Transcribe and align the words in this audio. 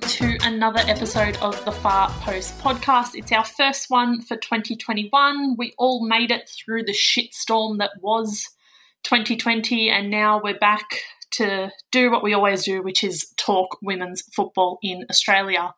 to 0.00 0.38
another 0.42 0.80
episode 0.86 1.36
of 1.38 1.64
the 1.64 1.72
Far 1.72 2.10
Post 2.20 2.58
podcast. 2.58 3.10
It's 3.14 3.32
our 3.32 3.44
first 3.44 3.86
one 3.88 4.20
for 4.20 4.36
2021. 4.36 5.56
We 5.56 5.74
all 5.78 6.06
made 6.06 6.30
it 6.30 6.48
through 6.48 6.84
the 6.84 6.92
shitstorm 6.92 7.78
that 7.78 7.90
was 8.00 8.48
2020, 9.04 9.90
and 9.90 10.10
now 10.10 10.40
we're 10.42 10.58
back 10.58 11.00
to 11.32 11.70
do 11.90 12.10
what 12.10 12.22
we 12.22 12.34
always 12.34 12.64
do, 12.64 12.82
which 12.82 13.02
is 13.02 13.32
talk 13.36 13.78
women's 13.82 14.22
football 14.34 14.78
in 14.82 15.06
Australia. 15.10 15.74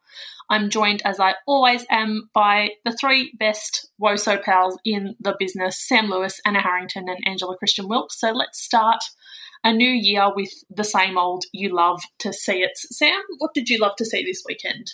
I'm 0.50 0.70
joined, 0.70 1.02
as 1.04 1.20
I 1.20 1.34
always 1.46 1.86
am, 1.90 2.28
by 2.34 2.70
the 2.84 2.92
three 2.92 3.32
best 3.38 3.88
WOSO 4.02 4.42
pals 4.42 4.78
in 4.84 5.14
the 5.20 5.36
business 5.38 5.78
Sam 5.78 6.10
Lewis, 6.10 6.40
Anna 6.44 6.60
Harrington, 6.60 7.08
and 7.08 7.18
Angela 7.26 7.56
Christian 7.56 7.88
Wilkes. 7.88 8.18
So 8.18 8.32
let's 8.32 8.60
start 8.60 9.02
a 9.64 9.72
new 9.72 9.90
year 9.90 10.32
with 10.34 10.52
the 10.70 10.84
same 10.84 11.18
old 11.18 11.44
you 11.52 11.74
love 11.74 12.00
to 12.18 12.32
see 12.32 12.62
it. 12.62 12.76
Sam, 12.76 13.20
what 13.38 13.54
did 13.54 13.68
you 13.68 13.78
love 13.78 13.96
to 13.96 14.04
see 14.04 14.24
this 14.24 14.42
weekend? 14.46 14.92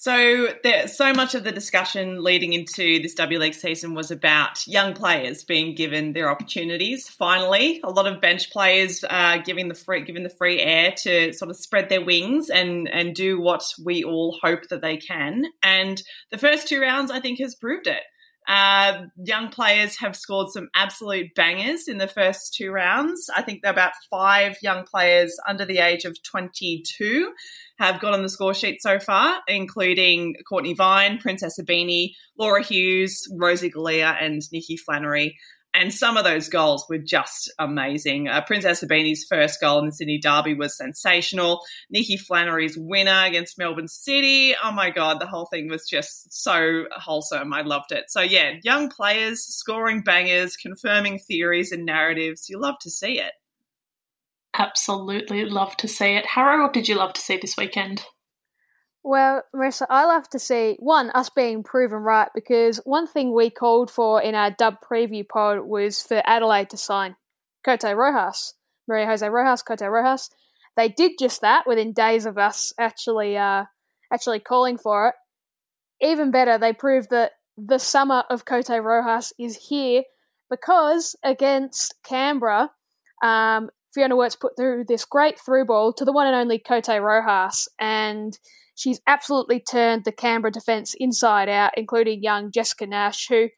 So, 0.00 0.54
there, 0.62 0.86
so 0.86 1.12
much 1.12 1.34
of 1.34 1.42
the 1.42 1.50
discussion 1.50 2.22
leading 2.22 2.52
into 2.52 3.02
this 3.02 3.14
W 3.14 3.40
League 3.40 3.54
season 3.54 3.94
was 3.94 4.12
about 4.12 4.64
young 4.64 4.94
players 4.94 5.42
being 5.42 5.74
given 5.74 6.12
their 6.12 6.30
opportunities. 6.30 7.08
Finally, 7.08 7.80
a 7.82 7.90
lot 7.90 8.06
of 8.06 8.20
bench 8.20 8.52
players 8.52 9.04
uh, 9.10 9.38
giving 9.38 9.66
the 9.66 9.74
free 9.74 10.02
giving 10.02 10.22
the 10.22 10.30
free 10.30 10.60
air 10.60 10.94
to 10.98 11.32
sort 11.32 11.50
of 11.50 11.56
spread 11.56 11.88
their 11.88 12.04
wings 12.04 12.48
and 12.48 12.88
and 12.88 13.12
do 13.12 13.40
what 13.40 13.64
we 13.84 14.04
all 14.04 14.38
hope 14.40 14.68
that 14.68 14.82
they 14.82 14.98
can. 14.98 15.46
And 15.64 16.00
the 16.30 16.38
first 16.38 16.68
two 16.68 16.80
rounds, 16.80 17.10
I 17.10 17.18
think, 17.18 17.40
has 17.40 17.56
proved 17.56 17.88
it. 17.88 18.02
Uh, 18.48 19.02
young 19.22 19.50
players 19.50 19.98
have 19.98 20.16
scored 20.16 20.48
some 20.50 20.70
absolute 20.74 21.34
bangers 21.34 21.86
in 21.86 21.98
the 21.98 22.08
first 22.08 22.54
two 22.54 22.70
rounds. 22.70 23.28
I 23.36 23.42
think 23.42 23.60
about 23.62 23.92
five 24.10 24.56
young 24.62 24.84
players 24.84 25.36
under 25.46 25.66
the 25.66 25.78
age 25.78 26.06
of 26.06 26.16
22 26.22 27.30
have 27.78 28.00
got 28.00 28.14
on 28.14 28.22
the 28.22 28.28
score 28.30 28.54
sheet 28.54 28.80
so 28.80 28.98
far, 28.98 29.40
including 29.46 30.34
Courtney 30.48 30.72
Vine, 30.72 31.18
Princess 31.18 31.60
Ibini, 31.60 32.14
Laura 32.38 32.62
Hughes, 32.62 33.30
Rosie 33.36 33.70
Galea, 33.70 34.16
and 34.18 34.42
Nikki 34.50 34.78
Flannery. 34.78 35.36
And 35.74 35.92
some 35.92 36.16
of 36.16 36.24
those 36.24 36.48
goals 36.48 36.86
were 36.88 36.98
just 36.98 37.52
amazing. 37.58 38.26
Uh, 38.26 38.40
Princess 38.40 38.82
Ibini's 38.82 39.24
first 39.24 39.60
goal 39.60 39.78
in 39.78 39.86
the 39.86 39.92
Sydney 39.92 40.18
Derby 40.18 40.54
was 40.54 40.76
sensational. 40.76 41.60
Nikki 41.90 42.16
Flannery's 42.16 42.76
winner 42.76 43.24
against 43.26 43.58
Melbourne 43.58 43.86
City. 43.86 44.54
Oh 44.62 44.72
my 44.72 44.90
God, 44.90 45.20
the 45.20 45.26
whole 45.26 45.46
thing 45.46 45.68
was 45.68 45.86
just 45.86 46.32
so 46.32 46.86
wholesome. 46.92 47.52
I 47.52 47.60
loved 47.60 47.92
it. 47.92 48.04
So, 48.08 48.22
yeah, 48.22 48.54
young 48.64 48.88
players 48.88 49.42
scoring 49.42 50.02
bangers, 50.02 50.56
confirming 50.56 51.18
theories 51.18 51.70
and 51.70 51.84
narratives. 51.84 52.48
You 52.48 52.58
love 52.58 52.76
to 52.80 52.90
see 52.90 53.20
it. 53.20 53.32
Absolutely 54.56 55.44
love 55.44 55.76
to 55.76 55.86
see 55.86 56.16
it. 56.16 56.26
What 56.34 56.72
did 56.72 56.88
you 56.88 56.96
love 56.96 57.12
to 57.12 57.20
see 57.20 57.36
this 57.36 57.56
weekend? 57.56 58.04
Well, 59.08 59.42
Marissa, 59.56 59.86
I 59.88 60.04
love 60.04 60.28
to 60.32 60.38
see 60.38 60.76
one 60.80 61.08
us 61.12 61.30
being 61.30 61.62
proven 61.62 62.00
right 62.00 62.28
because 62.34 62.76
one 62.84 63.06
thing 63.06 63.32
we 63.32 63.48
called 63.48 63.90
for 63.90 64.20
in 64.20 64.34
our 64.34 64.50
dub 64.50 64.82
preview 64.82 65.26
pod 65.26 65.60
was 65.60 66.02
for 66.02 66.20
Adelaide 66.26 66.68
to 66.68 66.76
sign 66.76 67.16
Cote 67.64 67.84
Rojas, 67.84 68.52
Maria 68.86 69.06
Jose 69.06 69.26
Rojas, 69.26 69.62
Cote 69.62 69.80
Rojas. 69.80 70.28
They 70.76 70.90
did 70.90 71.12
just 71.18 71.40
that 71.40 71.66
within 71.66 71.94
days 71.94 72.26
of 72.26 72.36
us 72.36 72.74
actually 72.78 73.38
uh, 73.38 73.64
actually 74.12 74.40
calling 74.40 74.76
for 74.76 75.08
it. 75.08 75.14
Even 76.06 76.30
better, 76.30 76.58
they 76.58 76.74
proved 76.74 77.08
that 77.08 77.32
the 77.56 77.78
summer 77.78 78.24
of 78.28 78.44
Cote 78.44 78.68
Rojas 78.68 79.32
is 79.38 79.56
here 79.70 80.02
because 80.50 81.16
against 81.24 81.94
Canberra, 82.04 82.72
um, 83.22 83.70
Fiona 83.98 84.14
Worts 84.14 84.36
put 84.36 84.56
through 84.56 84.84
this 84.84 85.04
great 85.04 85.40
through 85.40 85.64
ball 85.64 85.92
to 85.94 86.04
the 86.04 86.12
one 86.12 86.28
and 86.28 86.36
only 86.36 86.60
Cote 86.60 86.86
Rojas, 86.86 87.68
and 87.80 88.38
she's 88.76 89.00
absolutely 89.08 89.58
turned 89.58 90.04
the 90.04 90.12
Canberra 90.12 90.52
defence 90.52 90.94
inside 91.00 91.48
out, 91.48 91.72
including 91.76 92.22
young 92.22 92.52
Jessica 92.52 92.86
Nash, 92.86 93.26
who 93.26 93.48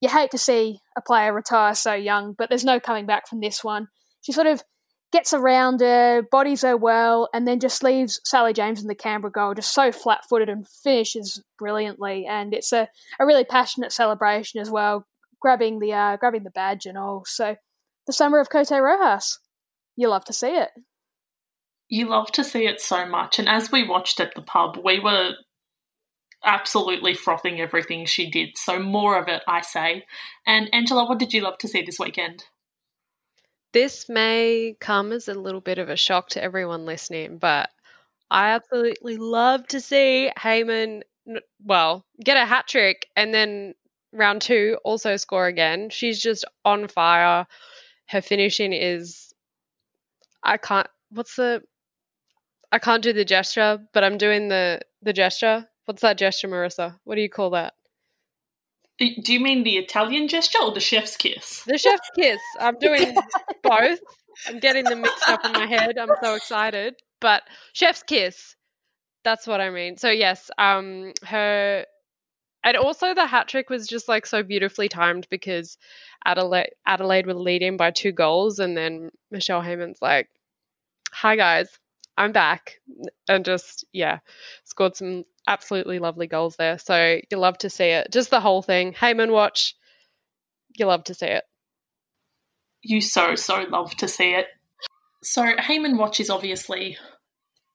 you 0.00 0.08
hate 0.08 0.30
to 0.30 0.38
see 0.38 0.78
a 0.96 1.02
player 1.02 1.34
retire 1.34 1.74
so 1.74 1.92
young, 1.92 2.34
but 2.38 2.48
there's 2.48 2.64
no 2.64 2.78
coming 2.78 3.04
back 3.04 3.26
from 3.26 3.40
this 3.40 3.64
one. 3.64 3.88
She 4.20 4.30
sort 4.30 4.46
of 4.46 4.62
gets 5.10 5.34
around 5.34 5.80
her, 5.80 6.22
bodies 6.22 6.62
her 6.62 6.76
well, 6.76 7.28
and 7.34 7.48
then 7.48 7.58
just 7.58 7.82
leaves 7.82 8.20
Sally 8.24 8.52
James 8.52 8.80
in 8.80 8.86
the 8.86 8.94
Canberra 8.94 9.32
goal 9.32 9.54
just 9.54 9.74
so 9.74 9.90
flat 9.90 10.20
footed 10.28 10.48
and 10.48 10.68
finishes 10.68 11.42
brilliantly. 11.58 12.26
And 12.26 12.54
it's 12.54 12.72
a, 12.72 12.88
a 13.18 13.26
really 13.26 13.44
passionate 13.44 13.90
celebration 13.90 14.60
as 14.60 14.70
well, 14.70 15.04
grabbing 15.40 15.80
the 15.80 15.92
uh, 15.94 16.16
grabbing 16.16 16.44
the 16.44 16.50
badge 16.50 16.86
and 16.86 16.96
all. 16.96 17.24
So 17.26 17.56
the 18.06 18.12
summer 18.12 18.38
of 18.38 18.50
Cote 18.50 18.70
Rojas. 18.70 19.40
You 20.00 20.08
love 20.08 20.24
to 20.24 20.32
see 20.32 20.56
it 20.56 20.70
you 21.90 22.08
love 22.08 22.30
to 22.32 22.44
see 22.44 22.66
it 22.66 22.80
so 22.80 23.04
much. 23.04 23.38
And 23.38 23.48
as 23.48 23.70
we 23.70 23.86
watched 23.86 24.20
at 24.20 24.34
the 24.34 24.42
pub, 24.42 24.78
we 24.82 25.00
were 25.00 25.32
absolutely 26.42 27.14
frothing 27.14 27.60
everything 27.60 28.06
she 28.06 28.30
did. 28.30 28.56
So 28.56 28.78
more 28.78 29.20
of 29.20 29.28
it, 29.28 29.42
I 29.46 29.60
say. 29.60 30.06
And 30.46 30.72
Angela, 30.72 31.06
what 31.06 31.18
did 31.18 31.34
you 31.34 31.42
love 31.42 31.58
to 31.58 31.68
see 31.68 31.82
this 31.82 31.98
weekend? 31.98 32.44
This 33.72 34.08
may 34.08 34.76
come 34.80 35.12
as 35.12 35.28
a 35.28 35.34
little 35.34 35.60
bit 35.60 35.78
of 35.78 35.88
a 35.88 35.96
shock 35.96 36.30
to 36.30 36.42
everyone 36.42 36.86
listening, 36.86 37.38
but 37.38 37.68
I 38.30 38.50
absolutely 38.50 39.16
love 39.16 39.66
to 39.68 39.80
see 39.80 40.30
Heyman, 40.38 41.02
well, 41.64 42.04
get 42.24 42.36
a 42.36 42.46
hat 42.46 42.68
trick 42.68 43.06
and 43.16 43.34
then 43.34 43.74
round 44.12 44.42
two 44.42 44.78
also 44.84 45.16
score 45.16 45.46
again. 45.46 45.90
She's 45.90 46.20
just 46.20 46.44
on 46.64 46.88
fire. 46.88 47.46
Her 48.06 48.22
finishing 48.22 48.72
is, 48.72 49.29
I 50.42 50.56
can't, 50.56 50.88
what's 51.10 51.36
the 51.36 51.62
I 52.72 52.78
can't 52.78 53.02
do 53.02 53.12
the 53.12 53.24
gesture, 53.24 53.80
but 53.92 54.04
I'm 54.04 54.18
doing 54.18 54.48
the 54.48 54.80
the 55.02 55.12
gesture. 55.12 55.66
What's 55.86 56.02
that 56.02 56.18
gesture, 56.18 56.48
Marissa? 56.48 56.98
What 57.04 57.16
do 57.16 57.20
you 57.20 57.28
call 57.28 57.50
that? 57.50 57.74
Do 58.98 59.32
you 59.32 59.40
mean 59.40 59.64
the 59.64 59.78
Italian 59.78 60.28
gesture 60.28 60.58
or 60.62 60.72
the 60.72 60.80
chef's 60.80 61.16
kiss? 61.16 61.62
The 61.66 61.78
chef's 61.78 62.10
kiss. 62.14 62.40
I'm 62.60 62.78
doing 62.78 63.16
both. 63.62 63.98
I'm 64.46 64.58
getting 64.58 64.84
them 64.84 65.00
mixed 65.00 65.28
up 65.28 65.44
in 65.44 65.52
my 65.52 65.66
head. 65.66 65.96
I'm 65.98 66.10
so 66.22 66.34
excited. 66.34 66.94
But 67.20 67.42
chef's 67.72 68.02
kiss. 68.02 68.54
That's 69.24 69.46
what 69.46 69.60
I 69.60 69.70
mean. 69.70 69.96
So 69.96 70.10
yes, 70.10 70.50
um 70.58 71.12
her 71.24 71.86
and 72.62 72.76
also 72.76 73.14
the 73.14 73.26
hat 73.26 73.48
trick 73.48 73.70
was 73.70 73.86
just 73.86 74.08
like 74.08 74.26
so 74.26 74.42
beautifully 74.42 74.88
timed 74.88 75.26
because 75.30 75.78
Adelaide 76.24 76.70
Adelaide 76.86 77.26
were 77.26 77.34
leading 77.34 77.76
by 77.76 77.90
two 77.90 78.12
goals 78.12 78.58
and 78.58 78.76
then 78.76 79.10
Michelle 79.30 79.62
Heyman's 79.62 80.02
like, 80.02 80.28
Hi 81.12 81.36
guys, 81.36 81.68
I'm 82.16 82.32
back 82.32 82.80
and 83.28 83.44
just, 83.44 83.86
yeah, 83.92 84.18
scored 84.64 84.94
some 84.94 85.24
absolutely 85.48 85.98
lovely 85.98 86.26
goals 86.26 86.56
there. 86.56 86.78
So 86.78 87.18
you 87.30 87.38
love 87.38 87.56
to 87.58 87.70
see 87.70 87.86
it. 87.86 88.12
Just 88.12 88.30
the 88.30 88.40
whole 88.40 88.60
thing. 88.60 88.92
Heyman 88.92 89.32
watch, 89.32 89.74
you 90.76 90.84
love 90.84 91.04
to 91.04 91.14
see 91.14 91.26
it. 91.26 91.44
You 92.82 93.00
so, 93.00 93.34
so 93.36 93.64
love 93.70 93.94
to 93.96 94.08
see 94.08 94.34
it. 94.34 94.48
So 95.22 95.42
Heyman 95.42 95.96
watch 95.96 96.20
is 96.20 96.28
obviously 96.28 96.98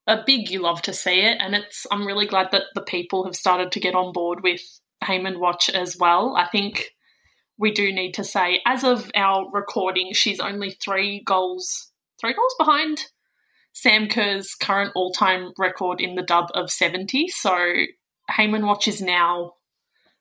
a 0.08 0.24
big 0.26 0.50
you 0.50 0.62
love 0.62 0.82
to 0.84 0.94
see 0.94 1.22
it 1.22 1.38
and 1.40 1.56
it's 1.56 1.88
I'm 1.92 2.06
really 2.06 2.28
glad 2.28 2.50
that 2.52 2.64
the 2.76 2.82
people 2.82 3.26
have 3.26 3.36
started 3.36 3.72
to 3.72 3.80
get 3.80 3.96
on 3.96 4.14
board 4.14 4.44
with 4.44 4.62
Heyman 5.04 5.40
watch 5.40 5.70
as 5.70 5.98
well. 5.98 6.36
I 6.36 6.48
think 6.48 6.92
we 7.58 7.72
do 7.72 7.92
need 7.92 8.14
to 8.14 8.24
say 8.24 8.62
as 8.66 8.84
of 8.84 9.12
our 9.16 9.50
recording 9.52 10.14
she's 10.14 10.40
only 10.40 10.72
3 10.72 11.24
goals 11.26 11.92
3 12.22 12.34
goals 12.34 12.56
behind 12.58 13.06
Sam 13.76 14.08
Kerr's 14.08 14.56
current 14.56 14.94
all 14.96 15.12
time 15.12 15.52
record 15.58 16.00
in 16.00 16.16
the 16.16 16.24
dub 16.24 16.50
of 16.54 16.72
70. 16.72 17.28
So 17.28 17.52
Heyman 18.32 18.66
Watch 18.66 18.88
is 18.88 19.02
now 19.02 19.56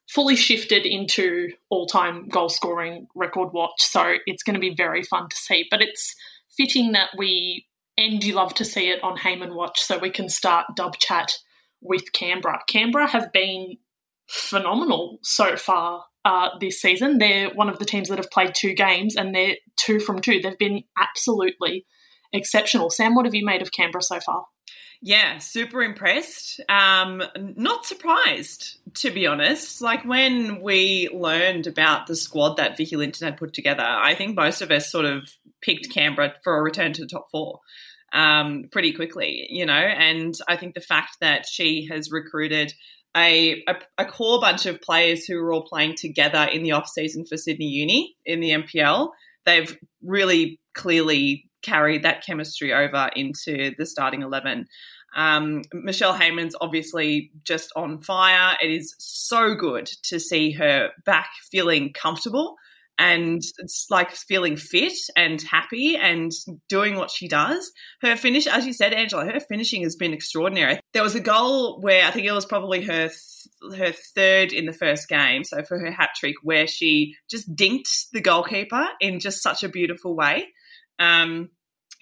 fully 0.09 0.37
shifted 0.37 0.85
into 0.85 1.51
all 1.71 1.87
time 1.87 2.29
goal 2.29 2.49
scoring 2.49 3.07
record 3.15 3.53
watch. 3.53 3.81
So 3.81 4.15
it's 4.27 4.43
going 4.43 4.55
to 4.55 4.61
be 4.61 4.75
very 4.75 5.05
fun 5.05 5.29
to 5.29 5.37
see. 5.37 5.67
But 5.71 5.83
it's 5.83 6.15
fitting 6.57 6.93
that 6.93 7.11
we 7.17 7.67
end 7.99 8.25
You 8.25 8.35
Love 8.35 8.55
to 8.55 8.65
See 8.65 8.91
It 8.91 9.03
on 9.03 9.19
Heyman 9.19 9.55
Watch 9.55 9.81
so 9.81 9.99
we 9.99 10.11
can 10.11 10.29
start 10.29 10.67
dub 10.77 10.97
chat 10.99 11.39
with 11.81 12.13
Canberra. 12.13 12.61
Canberra 12.67 13.07
have 13.09 13.33
been 13.33 13.77
phenomenal 14.29 15.19
so 15.23 15.57
far 15.57 16.05
uh, 16.25 16.49
this 16.61 16.81
season. 16.81 17.19
They're 17.19 17.51
one 17.51 17.69
of 17.69 17.79
the 17.79 17.85
teams 17.85 18.09
that 18.09 18.19
have 18.19 18.31
played 18.31 18.55
two 18.55 18.75
games 18.75 19.17
and 19.17 19.35
they're 19.35 19.57
two 19.77 20.01
from 20.01 20.21
two. 20.21 20.41
They've 20.41 20.59
been 20.59 20.85
absolutely 20.99 21.87
exceptional. 22.33 22.91
Sam, 22.91 23.15
what 23.15 23.27
have 23.27 23.35
you 23.35 23.45
made 23.45 23.63
of 23.63 23.73
Canberra 23.73 24.03
so 24.03 24.21
far? 24.21 24.47
Yeah, 25.07 25.37
super 25.37 25.83
impressed. 25.83 26.61
Um, 26.69 27.23
not 27.37 27.85
surprised, 27.85 28.79
to 28.95 29.11
be 29.11 29.27
honest. 29.27 29.83
Like 29.83 30.03
when 30.05 30.63
we 30.63 31.11
learned 31.13 31.67
about 31.67 32.07
the 32.07 32.17
squad 32.17 32.57
that 32.57 32.79
Vicki 32.79 32.97
Linton 32.97 33.27
had 33.27 33.37
put 33.37 33.53
together, 33.53 33.85
I 33.85 34.15
think 34.15 34.35
most 34.35 34.63
of 34.63 34.71
us 34.71 34.91
sort 34.91 35.05
of 35.05 35.29
picked 35.61 35.93
Canberra 35.93 36.35
for 36.43 36.57
a 36.57 36.63
return 36.63 36.95
to 36.95 37.03
the 37.03 37.07
top 37.09 37.27
four 37.31 37.61
um, 38.15 38.69
pretty 38.71 38.93
quickly, 38.93 39.47
you 39.51 39.67
know. 39.67 39.75
And 39.75 40.35
I 40.49 40.57
think 40.57 40.75
the 40.75 40.81
fact 40.81 41.19
that 41.21 41.45
she 41.47 41.87
has 41.91 42.11
recruited 42.11 42.73
a, 43.17 43.63
a, 43.69 43.77
a, 43.99 44.05
core 44.07 44.41
bunch 44.41 44.67
of 44.67 44.81
players 44.81 45.25
who 45.25 45.39
are 45.39 45.53
all 45.53 45.63
playing 45.63 45.95
together 45.97 46.45
in 46.45 46.63
the 46.63 46.73
off 46.73 46.89
season 46.89 47.25
for 47.25 47.37
Sydney 47.37 47.67
Uni 47.67 48.15
in 48.25 48.41
the 48.41 48.51
NPL, 48.51 49.11
they've 49.45 49.77
really 50.03 50.59
clearly 50.75 51.49
carried 51.63 52.03
that 52.03 52.25
chemistry 52.25 52.73
over 52.73 53.11
into 53.15 53.73
the 53.79 53.87
starting 53.87 54.23
11. 54.23 54.67
Um, 55.17 55.63
Michelle 55.73 56.15
Heyman's 56.15 56.57
obviously 56.61 57.31
just 57.45 57.71
on 57.77 58.01
fire. 58.01 58.57
It 58.61 58.71
is 58.71 58.95
so 58.99 59.55
good 59.55 59.87
to 60.05 60.19
see 60.19 60.51
her 60.53 60.91
back 61.05 61.31
feeling 61.51 61.93
comfortable 61.93 62.57
and 62.99 63.43
it's 63.59 63.87
like 63.91 64.13
feeling 64.13 64.57
fit 64.57 64.97
and 65.17 65.43
happy 65.43 65.97
and 65.97 66.31
doing 66.69 66.97
what 66.97 67.11
she 67.11 67.27
does. 67.27 67.73
Her 68.03 68.17
finish, 68.17 68.47
as 68.47 68.67
you 68.67 68.73
said, 68.73 68.93
Angela, 68.93 69.25
her 69.27 69.41
finishing 69.41 69.83
has 69.83 69.97
been 69.97 70.13
extraordinary. 70.13 70.79
There 70.93 71.03
was 71.03 71.15
a 71.15 71.21
goal 71.21 71.81
where 71.81 72.07
I 72.07 72.11
think 72.11 72.27
it 72.27 72.33
was 72.33 72.47
probably 72.47 72.83
her 72.83 73.09
th- 73.09 73.79
her 73.79 73.93
third 74.15 74.53
in 74.53 74.67
the 74.67 74.73
first 74.73 75.09
game, 75.09 75.45
so 75.45 75.63
for 75.65 75.79
her 75.79 75.91
hat 75.91 76.11
trick, 76.17 76.37
where 76.43 76.67
she 76.67 77.17
just 77.29 77.55
dinked 77.55 78.11
the 78.13 78.21
goalkeeper 78.21 78.87
in 79.01 79.21
just 79.21 79.43
such 79.43 79.65
a 79.65 79.69
beautiful 79.69 80.15
way. 80.15 80.49
Um, 80.99 81.51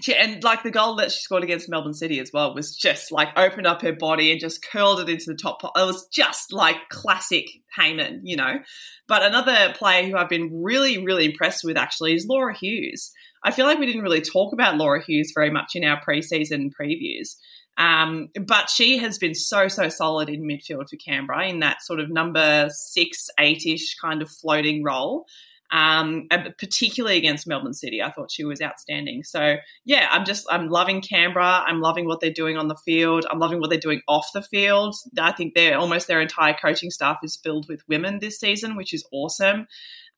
she, 0.03 0.15
and 0.15 0.43
like 0.43 0.63
the 0.63 0.71
goal 0.71 0.97
that 0.97 1.13
she 1.13 1.21
scored 1.21 1.45
against 1.45 1.69
Melbourne 1.69 1.95
City 1.95 2.19
as 2.19 2.31
well 2.33 2.55
was 2.55 2.75
just 2.75 3.13
like 3.13 3.29
opened 3.37 3.67
up 3.67 3.83
her 3.83 3.93
body 3.93 4.31
and 4.31 4.41
just 4.41 4.65
curled 4.65 5.01
it 5.01 5.09
into 5.09 5.27
the 5.27 5.37
top. 5.37 5.63
It 5.63 5.71
was 5.77 6.07
just 6.09 6.53
like 6.53 6.89
classic 6.91 7.47
Heyman, 7.79 8.21
you 8.25 8.37
know. 8.37 8.59
But 9.07 9.23
another 9.23 9.75
player 9.75 10.09
who 10.09 10.17
I've 10.17 10.29
been 10.29 10.63
really, 10.63 11.05
really 11.05 11.27
impressed 11.27 11.65
with 11.65 11.77
actually 11.77 12.15
is 12.15 12.27
Laura 12.29 12.57
Hughes. 12.57 13.13
I 13.45 13.51
feel 13.51 13.67
like 13.67 13.79
we 13.79 13.87
didn't 13.87 14.03
really 14.03 14.21
talk 14.21 14.53
about 14.53 14.77
Laura 14.77 15.03
Hughes 15.03 15.33
very 15.35 15.51
much 15.51 15.73
in 15.75 15.85
our 15.85 16.01
preseason 16.01 16.71
previews. 16.79 17.37
Um, 17.79 18.29
but 18.47 18.69
she 18.69 18.99
has 18.99 19.19
been 19.19 19.35
so, 19.35 19.69
so 19.69 19.89
solid 19.89 20.29
in 20.29 20.43
midfield 20.43 20.91
for 20.91 20.97
Canberra 20.97 21.49
in 21.49 21.61
that 21.61 21.83
sort 21.83 22.01
of 22.01 22.11
number 22.11 22.69
six, 22.71 23.29
eight 23.39 23.65
ish 23.67 23.97
kind 23.97 24.21
of 24.21 24.31
floating 24.31 24.85
role 24.85 25.25
um, 25.73 26.29
particularly 26.59 27.17
against 27.17 27.47
Melbourne 27.47 27.73
City. 27.73 28.03
I 28.03 28.11
thought 28.11 28.31
she 28.31 28.45
was 28.45 28.61
outstanding. 28.61 29.25
So 29.25 29.57
yeah, 29.85 30.09
I'm 30.11 30.25
just 30.25 30.47
I'm 30.51 30.69
loving 30.69 31.01
Canberra. 31.01 31.65
I'm 31.67 31.81
loving 31.81 32.07
what 32.07 32.21
they're 32.21 32.31
doing 32.31 32.59
on 32.59 32.69
the 32.69 32.77
field. 32.77 33.27
I'm 33.31 33.39
loving 33.39 33.59
what 33.59 33.71
they're 33.71 33.81
doing 33.81 34.03
off 34.07 34.29
the 34.35 34.43
field. 34.43 34.95
I 35.19 35.33
think 35.33 35.55
they're 35.55 35.79
almost 35.79 36.09
their 36.09 36.21
entire 36.21 36.55
coaching 36.55 36.91
staff 36.91 37.19
is 37.23 37.37
filled 37.43 37.69
with 37.69 37.83
women 37.89 38.19
this 38.21 38.39
season, 38.39 38.77
which 38.77 38.93
is 38.93 39.05
awesome. 39.13 39.67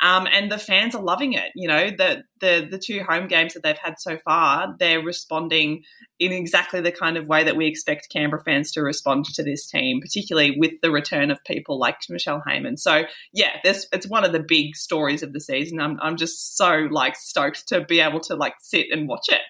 Um, 0.04 0.28
and 0.30 0.52
the 0.52 0.58
fans 0.58 0.94
are 0.94 1.02
loving 1.02 1.32
it. 1.32 1.50
You 1.54 1.66
know, 1.66 1.88
the, 1.88 2.24
the 2.38 2.68
the 2.70 2.78
two 2.78 3.02
home 3.02 3.26
games 3.26 3.54
that 3.54 3.62
they've 3.62 3.78
had 3.78 3.98
so 3.98 4.18
far, 4.18 4.76
they're 4.78 5.00
responding 5.00 5.82
in 6.20 6.30
exactly 6.30 6.82
the 6.82 6.92
kind 6.92 7.16
of 7.16 7.26
way 7.26 7.42
that 7.42 7.56
we 7.56 7.66
expect 7.66 8.10
Canberra 8.12 8.42
fans 8.42 8.70
to 8.72 8.82
respond 8.82 9.24
to 9.24 9.42
this 9.42 9.66
team, 9.66 10.02
particularly 10.02 10.58
with 10.58 10.72
the 10.82 10.90
return 10.90 11.30
of 11.30 11.42
people 11.44 11.78
like 11.78 11.96
Michelle 12.10 12.42
Heyman. 12.46 12.78
So 12.78 13.04
yeah, 13.32 13.56
this 13.64 13.88
it's 13.94 14.06
one 14.06 14.24
of 14.24 14.32
the 14.32 14.44
big 14.46 14.76
stories 14.76 15.22
of 15.22 15.32
the 15.32 15.40
season. 15.40 15.80
I'm 15.80 15.98
I'm 16.02 16.18
just 16.18 16.54
so 16.58 16.86
like 16.90 17.16
stoked 17.16 17.66
to 17.68 17.82
be 17.82 18.00
able 18.00 18.20
to 18.20 18.34
like 18.34 18.56
sit 18.60 18.88
and 18.92 19.08
watch 19.08 19.30
it. 19.30 19.40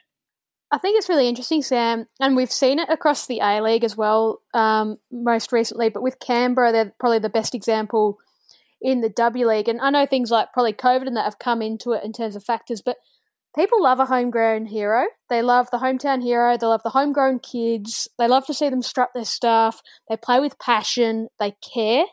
I 0.71 0.79
think 0.79 0.99
it's 0.99 1.09
really 1.09 1.29
interesting, 1.29 1.63
Sam, 1.63 2.07
and 2.21 2.37
we've 2.37 2.51
seen 2.51 2.79
it 2.79 2.89
across 2.89 3.27
the 3.27 3.41
A 3.41 3.61
League 3.61 3.85
as 3.85 3.97
well, 3.97 4.41
um, 4.55 4.99
most 5.11 5.53
recently. 5.53 5.89
But 5.89 6.03
with 6.03 6.21
Canberra, 6.21 6.73
they're 6.73 6.95
probably 6.99 7.19
the 7.19 7.29
best 7.29 7.55
example 7.57 8.19
in 8.85 9.01
the 9.01 9.09
W 9.09 9.49
League. 9.49 9.69
And 9.69 9.81
I 9.81 9.89
know 9.89 10.05
things 10.05 10.31
like 10.31 10.53
probably 10.53 10.75
COVID 10.75 11.07
and 11.07 11.17
that 11.17 11.25
have 11.25 11.39
come 11.39 11.63
into 11.63 11.93
it 11.93 12.05
in 12.05 12.13
terms 12.13 12.37
of 12.37 12.45
factors, 12.45 12.83
but 12.83 12.99
people 13.57 13.83
love 13.83 13.99
a 13.99 14.05
homegrown 14.05 14.67
hero. 14.67 15.07
They 15.31 15.41
love 15.41 15.71
the 15.73 15.79
hometown 15.79 16.23
hero. 16.23 16.59
They 16.59 16.67
love 16.67 16.83
the 16.85 16.91
homegrown 16.91 17.39
kids. 17.41 18.07
They 18.19 18.29
love 18.29 18.45
to 18.47 18.55
see 18.55 18.69
them 18.69 18.83
strut 18.83 19.09
their 19.15 19.25
stuff. 19.25 19.81
They 20.09 20.19
play 20.19 20.39
with 20.39 20.59
passion. 20.59 21.29
They 21.41 21.55
care. 21.75 22.05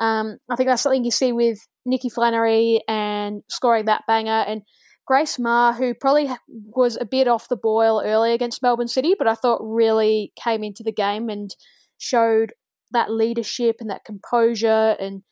Um, 0.00 0.38
I 0.50 0.56
think 0.56 0.68
that's 0.68 0.82
something 0.82 1.04
you 1.04 1.12
see 1.12 1.32
with 1.32 1.60
Nikki 1.86 2.08
Flannery 2.08 2.82
and 2.88 3.42
scoring 3.48 3.84
that 3.84 4.02
banger 4.08 4.44
and 4.46 4.62
Grace 5.06 5.38
Maher, 5.38 5.72
who 5.72 5.94
probably 5.94 6.28
was 6.48 6.98
a 7.00 7.06
bit 7.06 7.28
off 7.28 7.48
the 7.48 7.56
boil 7.56 8.02
early 8.04 8.32
against 8.32 8.60
Melbourne 8.60 8.88
City, 8.88 9.14
but 9.16 9.26
I 9.26 9.34
thought 9.34 9.60
really 9.62 10.32
came 10.36 10.62
into 10.62 10.82
the 10.82 10.92
game 10.92 11.30
and 11.30 11.54
showed 11.96 12.52
that 12.90 13.10
leadership 13.10 13.76
and 13.80 13.88
that 13.88 14.04
composure 14.04 14.96
and 15.00 15.22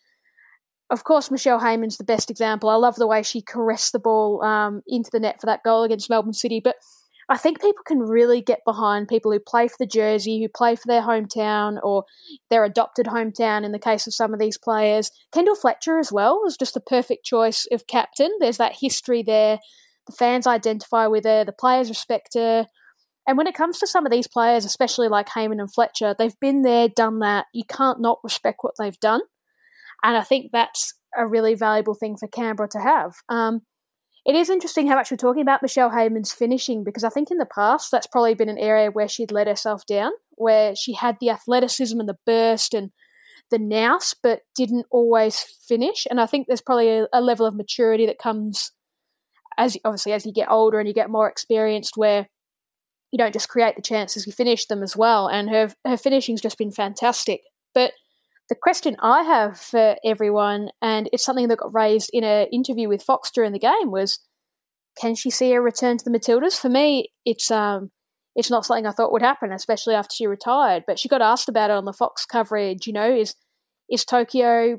of 0.90 1.04
course, 1.04 1.30
Michelle 1.30 1.60
Heyman's 1.60 1.96
the 1.96 2.04
best 2.04 2.30
example. 2.30 2.68
I 2.68 2.76
love 2.76 2.96
the 2.96 3.06
way 3.06 3.22
she 3.22 3.42
caressed 3.42 3.92
the 3.92 3.98
ball 3.98 4.42
um, 4.44 4.82
into 4.86 5.10
the 5.10 5.20
net 5.20 5.40
for 5.40 5.46
that 5.46 5.64
goal 5.64 5.82
against 5.82 6.08
Melbourne 6.08 6.32
City. 6.32 6.60
But 6.62 6.76
I 7.28 7.36
think 7.36 7.60
people 7.60 7.82
can 7.84 7.98
really 7.98 8.40
get 8.40 8.60
behind 8.64 9.08
people 9.08 9.32
who 9.32 9.40
play 9.40 9.66
for 9.66 9.76
the 9.80 9.86
jersey, 9.86 10.40
who 10.40 10.48
play 10.48 10.76
for 10.76 10.86
their 10.86 11.02
hometown 11.02 11.78
or 11.82 12.04
their 12.50 12.64
adopted 12.64 13.06
hometown 13.06 13.64
in 13.64 13.72
the 13.72 13.80
case 13.80 14.06
of 14.06 14.14
some 14.14 14.32
of 14.32 14.38
these 14.38 14.58
players. 14.58 15.10
Kendall 15.32 15.56
Fletcher 15.56 15.98
as 15.98 16.12
well 16.12 16.40
was 16.40 16.56
just 16.56 16.74
the 16.74 16.80
perfect 16.80 17.24
choice 17.24 17.66
of 17.72 17.88
captain. 17.88 18.30
There's 18.38 18.58
that 18.58 18.76
history 18.80 19.24
there. 19.24 19.58
The 20.06 20.12
fans 20.12 20.46
identify 20.46 21.08
with 21.08 21.24
her, 21.24 21.44
the 21.44 21.52
players 21.52 21.88
respect 21.88 22.34
her. 22.34 22.68
And 23.26 23.36
when 23.36 23.48
it 23.48 23.56
comes 23.56 23.80
to 23.80 23.88
some 23.88 24.06
of 24.06 24.12
these 24.12 24.28
players, 24.28 24.64
especially 24.64 25.08
like 25.08 25.28
Heyman 25.28 25.58
and 25.58 25.72
Fletcher, 25.72 26.14
they've 26.16 26.38
been 26.40 26.62
there, 26.62 26.88
done 26.88 27.18
that. 27.18 27.46
You 27.52 27.64
can't 27.68 28.00
not 28.00 28.20
respect 28.22 28.58
what 28.60 28.74
they've 28.78 29.00
done. 29.00 29.22
And 30.02 30.16
I 30.16 30.22
think 30.22 30.50
that's 30.52 30.94
a 31.16 31.26
really 31.26 31.54
valuable 31.54 31.94
thing 31.94 32.16
for 32.16 32.28
Canberra 32.28 32.68
to 32.70 32.80
have. 32.80 33.14
Um, 33.28 33.62
it 34.26 34.34
is 34.34 34.50
interesting 34.50 34.88
how 34.88 34.96
much 34.96 35.10
we're 35.10 35.16
talking 35.16 35.42
about 35.42 35.62
Michelle 35.62 35.90
Heyman's 35.90 36.32
finishing 36.32 36.82
because 36.82 37.04
I 37.04 37.10
think 37.10 37.30
in 37.30 37.38
the 37.38 37.46
past 37.46 37.90
that's 37.92 38.08
probably 38.08 38.34
been 38.34 38.48
an 38.48 38.58
area 38.58 38.90
where 38.90 39.08
she'd 39.08 39.30
let 39.30 39.46
herself 39.46 39.86
down, 39.86 40.10
where 40.32 40.74
she 40.74 40.94
had 40.94 41.16
the 41.20 41.30
athleticism 41.30 41.98
and 42.00 42.08
the 42.08 42.18
burst 42.26 42.74
and 42.74 42.90
the 43.52 43.58
nous, 43.58 44.14
but 44.20 44.40
didn't 44.56 44.86
always 44.90 45.44
finish. 45.68 46.06
And 46.10 46.20
I 46.20 46.26
think 46.26 46.46
there's 46.46 46.60
probably 46.60 46.90
a, 46.90 47.06
a 47.12 47.20
level 47.20 47.46
of 47.46 47.54
maturity 47.54 48.04
that 48.06 48.18
comes 48.18 48.72
as 49.58 49.76
obviously 49.84 50.12
as 50.12 50.26
you 50.26 50.32
get 50.32 50.50
older 50.50 50.78
and 50.78 50.88
you 50.88 50.94
get 50.94 51.08
more 51.08 51.28
experienced, 51.28 51.96
where 51.96 52.28
you 53.12 53.18
don't 53.18 53.32
just 53.32 53.48
create 53.48 53.76
the 53.76 53.82
chances, 53.82 54.26
you 54.26 54.32
finish 54.32 54.66
them 54.66 54.82
as 54.82 54.96
well. 54.96 55.28
And 55.28 55.48
her 55.50 55.72
her 55.86 55.96
finishing's 55.96 56.40
just 56.40 56.58
been 56.58 56.72
fantastic. 56.72 57.42
But 57.74 57.92
the 58.48 58.54
question 58.54 58.96
I 59.00 59.22
have 59.22 59.58
for 59.58 59.96
everyone, 60.04 60.70
and 60.80 61.08
it's 61.12 61.24
something 61.24 61.48
that 61.48 61.58
got 61.58 61.74
raised 61.74 62.10
in 62.12 62.24
an 62.24 62.46
interview 62.52 62.88
with 62.88 63.02
Fox 63.02 63.30
during 63.30 63.52
the 63.52 63.58
game, 63.58 63.90
was 63.90 64.20
can 64.98 65.14
she 65.14 65.30
see 65.30 65.52
a 65.52 65.60
return 65.60 65.98
to 65.98 66.04
the 66.04 66.16
Matildas? 66.16 66.58
For 66.58 66.68
me, 66.68 67.12
it's 67.24 67.50
um, 67.50 67.90
it's 68.34 68.50
not 68.50 68.64
something 68.64 68.86
I 68.86 68.92
thought 68.92 69.12
would 69.12 69.22
happen, 69.22 69.52
especially 69.52 69.94
after 69.94 70.14
she 70.14 70.26
retired. 70.26 70.84
But 70.86 70.98
she 70.98 71.08
got 71.08 71.22
asked 71.22 71.48
about 71.48 71.70
it 71.70 71.76
on 71.76 71.84
the 71.84 71.92
Fox 71.92 72.24
coverage. 72.24 72.86
You 72.86 72.92
know, 72.92 73.12
is 73.12 73.34
is 73.90 74.04
Tokyo 74.04 74.78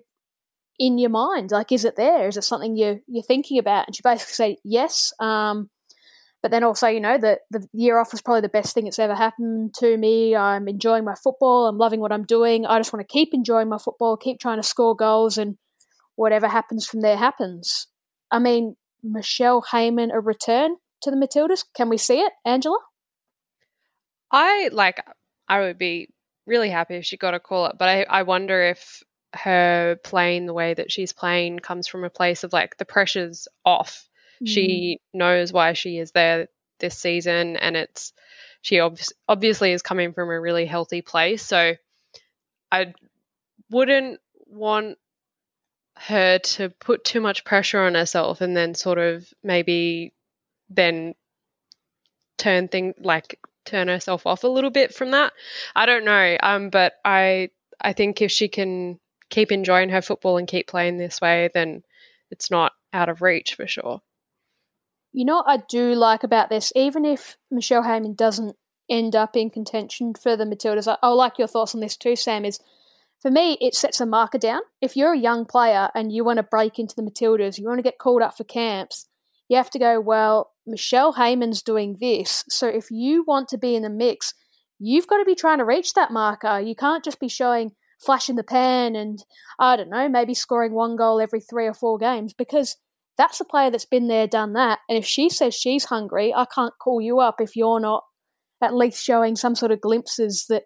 in 0.79 0.97
your 0.97 1.09
mind? 1.09 1.51
Like, 1.51 1.71
is 1.71 1.85
it 1.85 1.95
there? 1.95 2.27
Is 2.27 2.37
it 2.37 2.43
something 2.43 2.75
you 2.77 3.01
you're 3.07 3.23
thinking 3.23 3.59
about? 3.59 3.87
And 3.87 3.95
she 3.95 4.01
basically 4.03 4.33
said 4.33 4.55
yes. 4.63 5.13
Um, 5.19 5.69
but 6.41 6.51
then 6.51 6.63
also, 6.63 6.87
you 6.87 6.99
know, 6.99 7.17
the, 7.17 7.39
the 7.49 7.67
year 7.73 7.99
off 7.99 8.11
was 8.11 8.21
probably 8.21 8.41
the 8.41 8.49
best 8.49 8.73
thing 8.73 8.85
that's 8.85 8.99
ever 8.99 9.15
happened 9.15 9.73
to 9.79 9.97
me. 9.97 10.35
I'm 10.35 10.67
enjoying 10.67 11.03
my 11.03 11.15
football. 11.15 11.67
I'm 11.67 11.77
loving 11.77 11.99
what 11.99 12.11
I'm 12.11 12.23
doing. 12.23 12.65
I 12.65 12.77
just 12.77 12.93
want 12.93 13.07
to 13.07 13.11
keep 13.11 13.33
enjoying 13.33 13.69
my 13.69 13.77
football, 13.77 14.17
keep 14.17 14.39
trying 14.39 14.59
to 14.59 14.63
score 14.63 14.95
goals, 14.95 15.37
and 15.37 15.57
whatever 16.15 16.47
happens 16.47 16.85
from 16.85 17.01
there 17.01 17.17
happens. 17.17 17.87
I 18.31 18.39
mean, 18.39 18.75
Michelle 19.03 19.63
Heyman, 19.71 20.13
a 20.13 20.19
return 20.19 20.75
to 21.01 21.11
the 21.11 21.17
Matildas. 21.17 21.63
Can 21.75 21.89
we 21.89 21.97
see 21.97 22.19
it, 22.19 22.33
Angela? 22.45 22.79
I 24.31 24.69
like, 24.71 25.03
I 25.47 25.61
would 25.61 25.77
be 25.77 26.09
really 26.45 26.69
happy 26.69 26.95
if 26.95 27.05
she 27.05 27.17
got 27.17 27.33
a 27.33 27.39
call 27.39 27.65
up, 27.65 27.77
but 27.77 27.87
I, 27.87 28.03
I 28.03 28.23
wonder 28.23 28.61
if 28.61 29.03
her 29.33 29.97
playing 30.03 30.45
the 30.45 30.53
way 30.53 30.73
that 30.73 30.91
she's 30.91 31.13
playing 31.13 31.59
comes 31.59 31.87
from 31.87 32.03
a 32.03 32.09
place 32.09 32.43
of 32.43 32.53
like 32.53 32.77
the 32.77 32.85
pressure's 32.85 33.47
off 33.65 34.07
Mm. 34.41 34.47
She 34.47 34.99
knows 35.13 35.51
why 35.53 35.73
she 35.73 35.97
is 35.97 36.11
there 36.11 36.47
this 36.79 36.97
season, 36.97 37.57
and 37.57 37.75
it's 37.75 38.13
she 38.61 38.79
ob- 38.79 38.99
obviously 39.27 39.71
is 39.71 39.81
coming 39.81 40.13
from 40.13 40.29
a 40.29 40.39
really 40.39 40.65
healthy 40.65 41.01
place. 41.01 41.43
So 41.43 41.75
I 42.71 42.93
wouldn't 43.69 44.19
want 44.45 44.97
her 45.97 46.39
to 46.39 46.69
put 46.69 47.03
too 47.03 47.21
much 47.21 47.43
pressure 47.43 47.81
on 47.81 47.95
herself 47.95 48.41
and 48.41 48.55
then 48.55 48.75
sort 48.75 48.99
of 48.99 49.27
maybe 49.43 50.13
then 50.69 51.15
turn 52.37 52.67
thing 52.67 52.93
like 52.99 53.39
turn 53.65 53.87
herself 53.87 54.25
off 54.25 54.43
a 54.43 54.47
little 54.47 54.69
bit 54.69 54.93
from 54.93 55.11
that. 55.11 55.33
I 55.75 55.85
don't 55.85 56.05
know. 56.05 56.37
Um 56.41 56.69
but 56.69 56.93
I 57.03 57.49
I 57.81 57.93
think 57.93 58.21
if 58.21 58.31
she 58.31 58.47
can 58.47 58.99
keep 59.29 59.51
enjoying 59.51 59.89
her 59.89 60.01
football 60.01 60.37
and 60.37 60.47
keep 60.47 60.67
playing 60.67 60.97
this 60.97 61.19
way 61.19 61.49
then 61.53 61.83
it's 62.29 62.51
not 62.51 62.73
out 62.93 63.09
of 63.09 63.21
reach 63.21 63.55
for 63.55 63.67
sure. 63.67 64.01
You 65.17 65.25
know 65.25 65.37
what 65.37 65.49
I 65.49 65.57
do 65.67 65.95
like 65.95 66.23
about 66.23 66.51
this, 66.51 66.71
even 66.75 67.03
if 67.03 67.37
Michelle 67.49 67.81
Heyman 67.81 68.15
doesn't 68.15 68.55
end 68.87 69.15
up 69.15 69.35
in 69.35 69.49
contention 69.49 70.13
for 70.13 70.37
the 70.37 70.43
Matildas, 70.43 70.87
I, 70.87 70.95
I 71.01 71.09
like 71.09 71.39
your 71.39 71.47
thoughts 71.47 71.73
on 71.73 71.81
this 71.81 71.97
too, 71.97 72.15
Sam, 72.15 72.45
is 72.45 72.59
for 73.19 73.31
me, 73.31 73.57
it 73.59 73.73
sets 73.73 73.99
a 73.99 74.05
marker 74.05 74.37
down. 74.37 74.61
If 74.79 74.95
you're 74.95 75.13
a 75.13 75.17
young 75.17 75.45
player 75.45 75.89
and 75.95 76.11
you 76.11 76.23
want 76.23 76.37
to 76.37 76.43
break 76.43 76.77
into 76.77 76.93
the 76.95 77.01
Matildas, 77.01 77.57
you 77.57 77.65
want 77.65 77.79
to 77.79 77.83
get 77.83 77.97
called 77.97 78.21
up 78.21 78.37
for 78.37 78.43
camps, 78.43 79.07
you 79.49 79.57
have 79.57 79.71
to 79.71 79.79
go, 79.79 79.99
well, 79.99 80.51
Michelle 80.67 81.15
Heyman's 81.15 81.63
doing 81.63 81.97
this. 81.99 82.45
So 82.47 82.67
if 82.67 82.91
you 82.91 83.23
want 83.27 83.47
to 83.47 83.57
be 83.57 83.75
in 83.75 83.81
the 83.81 83.89
mix, 83.89 84.35
you've 84.77 85.07
got 85.07 85.17
to 85.17 85.25
be 85.25 85.33
trying 85.33 85.57
to 85.57 85.65
reach 85.65 85.95
that 85.95 86.11
marker. 86.11 86.59
You 86.59 86.75
can't 86.75 87.03
just 87.03 87.19
be 87.19 87.27
showing 87.27 87.71
flash 87.99 88.29
in 88.29 88.35
the 88.35 88.43
pan 88.43 88.95
and, 88.95 89.25
I 89.57 89.77
don't 89.77 89.89
know, 89.89 90.07
maybe 90.09 90.35
scoring 90.35 90.73
one 90.73 90.95
goal 90.95 91.19
every 91.19 91.39
three 91.39 91.65
or 91.65 91.73
four 91.73 91.97
games 91.97 92.35
because 92.35 92.77
that's 93.17 93.39
a 93.39 93.45
player 93.45 93.69
that's 93.71 93.85
been 93.85 94.07
there, 94.07 94.27
done 94.27 94.53
that. 94.53 94.79
And 94.87 94.97
if 94.97 95.05
she 95.05 95.29
says 95.29 95.55
she's 95.55 95.85
hungry, 95.85 96.33
I 96.33 96.45
can't 96.53 96.73
call 96.79 97.01
you 97.01 97.19
up 97.19 97.35
if 97.39 97.55
you're 97.55 97.79
not 97.79 98.03
at 98.61 98.75
least 98.75 99.03
showing 99.03 99.35
some 99.35 99.55
sort 99.55 99.71
of 99.71 99.81
glimpses 99.81 100.45
that 100.49 100.63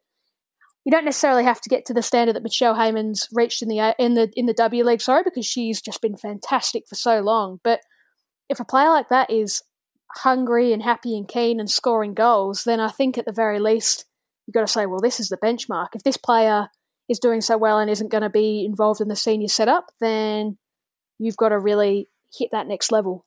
you 0.86 0.92
don't 0.92 1.06
necessarily 1.06 1.44
have 1.44 1.62
to 1.62 1.70
get 1.70 1.86
to 1.86 1.94
the 1.94 2.02
standard 2.02 2.36
that 2.36 2.44
Michelle 2.44 2.76
Heyman's 2.76 3.28
reached 3.32 3.62
in 3.62 3.68
the 3.68 3.80
uh, 3.80 3.94
in 4.00 4.16
the 4.16 4.32
in 4.36 4.48
the 4.48 4.54
W 4.54 4.84
League, 4.84 5.02
sorry, 5.02 5.22
because 5.24 5.46
she's 5.46 5.82
just 5.82 6.02
been 6.02 6.18
fantastic 6.18 6.84
for 6.88 6.96
so 6.96 7.20
long. 7.20 7.60
But 7.64 7.82
if 8.50 8.60
a 8.60 8.66
player 8.66 8.90
like 8.90 9.10
that 9.10 9.30
is 9.30 9.62
hungry 10.18 10.74
and 10.74 10.82
happy 10.82 11.16
and 11.16 11.28
keen 11.28 11.60
and 11.60 11.70
scoring 11.70 12.14
goals, 12.14 12.64
then 12.64 12.80
I 12.80 12.90
think 12.90 13.18
at 13.18 13.26
the 13.26 13.32
very 13.32 13.60
least 13.60 14.06
you've 14.46 14.54
got 14.54 14.62
to 14.62 14.68
say, 14.68 14.86
well, 14.86 15.00
this 15.00 15.20
is 15.20 15.30
the 15.30 15.38
benchmark. 15.38 15.90
If 15.94 16.04
this 16.04 16.18
player 16.18 16.68
is 17.08 17.20
doing 17.20 17.42
so 17.42 17.58
well 17.58 17.78
and 17.78 17.90
isn't 17.90 18.12
going 18.12 18.24
to 18.24 18.30
be 18.30 18.66
involved 18.66 19.02
in 19.02 19.08
the 19.08 19.16
senior 19.16 19.48
setup, 19.48 19.86
then 20.00 20.58
you've 21.20 21.38
got 21.38 21.50
to 21.50 21.60
really 21.60 22.10
hit 22.34 22.50
that 22.52 22.68
next 22.68 22.92
level. 22.92 23.26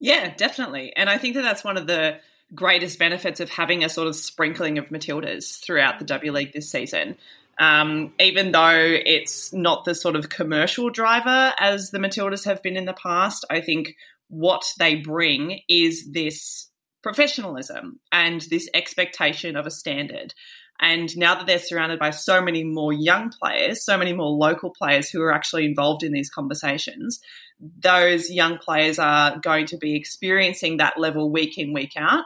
Yeah, 0.00 0.34
definitely. 0.34 0.92
And 0.96 1.08
I 1.08 1.18
think 1.18 1.34
that 1.34 1.42
that's 1.42 1.64
one 1.64 1.76
of 1.76 1.86
the 1.86 2.18
greatest 2.54 2.98
benefits 2.98 3.40
of 3.40 3.50
having 3.50 3.82
a 3.82 3.88
sort 3.88 4.08
of 4.08 4.16
sprinkling 4.16 4.78
of 4.78 4.88
Matildas 4.88 5.60
throughout 5.60 5.98
the 5.98 6.04
W 6.04 6.32
League 6.32 6.52
this 6.52 6.70
season. 6.70 7.16
Um, 7.58 8.12
even 8.18 8.52
though 8.52 8.98
it's 9.06 9.52
not 9.52 9.84
the 9.84 9.94
sort 9.94 10.16
of 10.16 10.28
commercial 10.28 10.90
driver 10.90 11.54
as 11.58 11.90
the 11.90 11.98
Matildas 11.98 12.44
have 12.44 12.62
been 12.62 12.76
in 12.76 12.84
the 12.84 12.92
past, 12.92 13.44
I 13.48 13.60
think 13.60 13.94
what 14.28 14.64
they 14.78 14.96
bring 14.96 15.60
is 15.68 16.10
this 16.12 16.68
professionalism 17.02 18.00
and 18.10 18.40
this 18.42 18.68
expectation 18.74 19.56
of 19.56 19.66
a 19.66 19.70
standard. 19.70 20.34
And 20.84 21.16
now 21.16 21.34
that 21.34 21.46
they're 21.46 21.58
surrounded 21.58 21.98
by 21.98 22.10
so 22.10 22.42
many 22.42 22.62
more 22.62 22.92
young 22.92 23.30
players, 23.30 23.82
so 23.82 23.96
many 23.96 24.12
more 24.12 24.28
local 24.28 24.68
players 24.68 25.08
who 25.08 25.22
are 25.22 25.32
actually 25.32 25.64
involved 25.64 26.02
in 26.02 26.12
these 26.12 26.28
conversations, 26.28 27.20
those 27.58 28.30
young 28.30 28.58
players 28.58 28.98
are 28.98 29.38
going 29.38 29.64
to 29.64 29.78
be 29.78 29.96
experiencing 29.96 30.76
that 30.76 31.00
level 31.00 31.30
week 31.30 31.56
in, 31.56 31.72
week 31.72 31.94
out. 31.96 32.24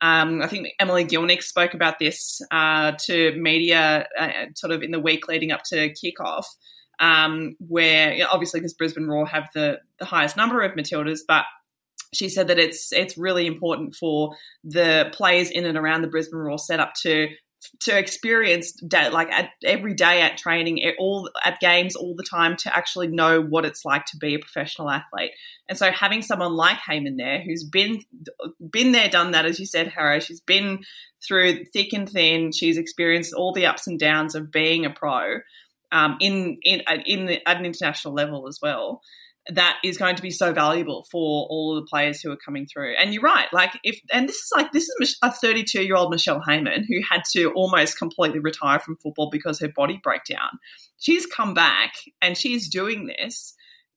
Um, 0.00 0.42
I 0.42 0.48
think 0.48 0.70
Emily 0.80 1.04
Gielnik 1.04 1.40
spoke 1.40 1.72
about 1.72 2.00
this 2.00 2.42
uh, 2.50 2.94
to 3.04 3.32
media 3.36 4.08
uh, 4.18 4.46
sort 4.56 4.72
of 4.72 4.82
in 4.82 4.90
the 4.90 4.98
week 4.98 5.28
leading 5.28 5.52
up 5.52 5.62
to 5.66 5.94
kickoff, 5.94 6.46
um, 6.98 7.54
where 7.60 8.12
you 8.12 8.24
know, 8.24 8.28
obviously 8.32 8.58
because 8.58 8.74
Brisbane 8.74 9.06
Roar 9.06 9.24
have 9.26 9.50
the, 9.54 9.78
the 10.00 10.04
highest 10.04 10.36
number 10.36 10.62
of 10.62 10.72
Matildas, 10.72 11.20
but 11.28 11.44
she 12.12 12.28
said 12.28 12.48
that 12.48 12.58
it's 12.58 12.92
it's 12.92 13.16
really 13.16 13.46
important 13.46 13.94
for 13.94 14.34
the 14.64 15.10
players 15.12 15.48
in 15.48 15.64
and 15.64 15.78
around 15.78 16.02
the 16.02 16.08
Brisbane 16.08 16.40
Roar 16.40 16.58
setup 16.58 16.94
to 17.02 17.28
to 17.80 17.96
experience 17.96 18.72
day, 18.72 19.10
like 19.10 19.30
at, 19.30 19.50
every 19.64 19.94
day 19.94 20.22
at 20.22 20.38
training, 20.38 20.82
all 20.98 21.28
at 21.44 21.60
games, 21.60 21.94
all 21.94 22.14
the 22.14 22.24
time, 22.24 22.56
to 22.56 22.74
actually 22.74 23.08
know 23.08 23.40
what 23.40 23.64
it's 23.64 23.84
like 23.84 24.06
to 24.06 24.16
be 24.16 24.34
a 24.34 24.38
professional 24.38 24.90
athlete. 24.90 25.32
And 25.68 25.76
so, 25.76 25.90
having 25.90 26.22
someone 26.22 26.54
like 26.54 26.78
Heyman 26.78 27.16
there, 27.16 27.40
who's 27.40 27.64
been 27.64 28.02
been 28.70 28.92
there, 28.92 29.08
done 29.08 29.32
that, 29.32 29.46
as 29.46 29.60
you 29.60 29.66
said, 29.66 29.88
Harrow, 29.88 30.20
she's 30.20 30.40
been 30.40 30.84
through 31.26 31.64
thick 31.66 31.92
and 31.92 32.08
thin. 32.08 32.52
She's 32.52 32.78
experienced 32.78 33.34
all 33.34 33.52
the 33.52 33.66
ups 33.66 33.86
and 33.86 33.98
downs 33.98 34.34
of 34.34 34.50
being 34.50 34.86
a 34.86 34.90
pro 34.90 35.40
um, 35.92 36.16
in 36.20 36.58
in 36.62 36.82
in 37.06 37.26
the, 37.26 37.48
at 37.48 37.58
an 37.58 37.66
international 37.66 38.14
level 38.14 38.48
as 38.48 38.58
well 38.62 39.02
that 39.48 39.78
is 39.82 39.96
going 39.96 40.16
to 40.16 40.22
be 40.22 40.30
so 40.30 40.52
valuable 40.52 41.06
for 41.10 41.46
all 41.48 41.76
of 41.76 41.82
the 41.82 41.88
players 41.88 42.20
who 42.20 42.30
are 42.30 42.36
coming 42.36 42.66
through. 42.66 42.94
And 43.00 43.12
you're 43.12 43.22
right, 43.22 43.48
like 43.52 43.72
if 43.82 44.00
and 44.12 44.28
this 44.28 44.36
is 44.36 44.50
like 44.54 44.72
this 44.72 44.88
is 45.00 45.16
a 45.22 45.32
32 45.32 45.82
year 45.82 45.96
old 45.96 46.10
Michelle 46.10 46.42
Heyman 46.46 46.84
who 46.86 47.00
had 47.08 47.22
to 47.32 47.50
almost 47.52 47.98
completely 47.98 48.38
retire 48.38 48.78
from 48.78 48.96
football 48.96 49.30
because 49.30 49.58
her 49.60 49.68
body 49.74 50.00
broke 50.02 50.24
down. 50.28 50.58
She's 50.98 51.26
come 51.26 51.54
back 51.54 51.94
and 52.20 52.36
she's 52.36 52.68
doing 52.68 53.06
this 53.06 53.54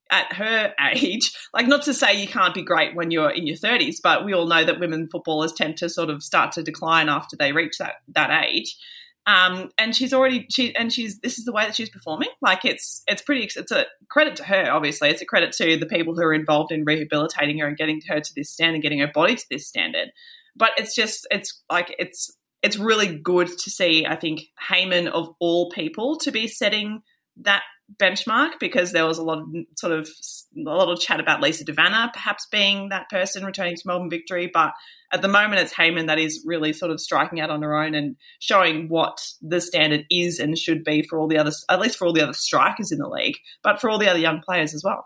at 0.09 0.31
her 0.33 0.73
age. 0.93 1.33
Like 1.53 1.67
not 1.67 1.83
to 1.83 1.93
say 1.93 2.19
you 2.19 2.27
can't 2.27 2.53
be 2.53 2.63
great 2.63 2.95
when 2.95 3.11
you're 3.11 3.31
in 3.31 3.47
your 3.47 3.57
30s, 3.57 3.97
but 4.01 4.23
we 4.23 4.33
all 4.33 4.47
know 4.47 4.63
that 4.63 4.79
women 4.79 5.07
footballers 5.11 5.53
tend 5.53 5.77
to 5.77 5.89
sort 5.89 6.09
of 6.09 6.23
start 6.23 6.53
to 6.53 6.63
decline 6.63 7.09
after 7.09 7.35
they 7.35 7.51
reach 7.51 7.77
that 7.79 7.95
that 8.13 8.45
age. 8.45 8.77
Um, 9.25 9.69
and 9.77 9.95
she's 9.95 10.13
already 10.13 10.47
she 10.49 10.75
and 10.75 10.91
she's 10.91 11.19
this 11.19 11.37
is 11.39 11.45
the 11.45 11.53
way 11.53 11.63
that 11.63 11.75
she's 11.75 11.89
performing. 11.89 12.29
Like 12.41 12.65
it's 12.65 13.03
it's 13.07 13.21
pretty 13.21 13.49
it's 13.55 13.71
a 13.71 13.85
credit 14.09 14.35
to 14.37 14.43
her. 14.43 14.69
Obviously, 14.71 15.09
it's 15.09 15.21
a 15.21 15.25
credit 15.25 15.53
to 15.53 15.77
the 15.77 15.85
people 15.85 16.13
who 16.13 16.23
are 16.23 16.33
involved 16.33 16.71
in 16.71 16.83
rehabilitating 16.83 17.59
her 17.59 17.67
and 17.67 17.77
getting 17.77 18.01
her 18.07 18.19
to 18.19 18.31
this 18.35 18.51
standard, 18.51 18.81
getting 18.81 18.99
her 18.99 19.11
body 19.13 19.35
to 19.35 19.45
this 19.49 19.67
standard. 19.67 20.09
But 20.55 20.71
it's 20.77 20.93
just 20.93 21.25
it's 21.31 21.61
like 21.71 21.95
it's 21.97 22.35
it's 22.61 22.77
really 22.77 23.17
good 23.17 23.47
to 23.47 23.69
see. 23.69 24.05
I 24.05 24.15
think 24.15 24.41
Heyman 24.69 25.07
of 25.07 25.29
all 25.39 25.69
people 25.69 26.17
to 26.19 26.31
be 26.31 26.47
setting 26.47 27.01
that 27.37 27.63
benchmark 27.99 28.51
because 28.59 28.91
there 28.91 29.05
was 29.05 29.17
a 29.17 29.23
lot 29.23 29.39
of 29.39 29.47
sort 29.77 29.93
of 29.93 30.09
a 30.55 30.61
lot 30.61 30.89
of 30.89 30.99
chat 30.99 31.19
about 31.19 31.41
Lisa 31.41 31.63
De 31.63 31.73
Vanna 31.73 32.09
perhaps 32.13 32.47
being 32.51 32.89
that 32.89 33.09
person 33.09 33.45
returning 33.45 33.75
to 33.75 33.81
Melbourne 33.85 34.09
victory, 34.09 34.49
but 34.51 34.73
at 35.11 35.21
the 35.21 35.27
moment 35.27 35.61
it's 35.61 35.73
Heyman 35.73 36.07
that 36.07 36.17
is 36.17 36.43
really 36.45 36.73
sort 36.73 36.91
of 36.91 36.99
striking 36.99 37.39
out 37.39 37.49
on 37.49 37.61
her 37.61 37.75
own 37.75 37.93
and 37.93 38.15
showing 38.39 38.87
what 38.89 39.19
the 39.41 39.61
standard 39.61 40.05
is 40.09 40.39
and 40.39 40.57
should 40.57 40.83
be 40.83 41.03
for 41.03 41.19
all 41.19 41.27
the 41.27 41.37
other, 41.37 41.51
at 41.69 41.79
least 41.79 41.97
for 41.97 42.07
all 42.07 42.13
the 42.13 42.23
other 42.23 42.33
strikers 42.33 42.91
in 42.91 42.99
the 42.99 43.07
league, 43.07 43.37
but 43.63 43.79
for 43.79 43.89
all 43.89 43.99
the 43.99 44.09
other 44.09 44.19
young 44.19 44.41
players 44.41 44.73
as 44.73 44.83
well. 44.83 45.05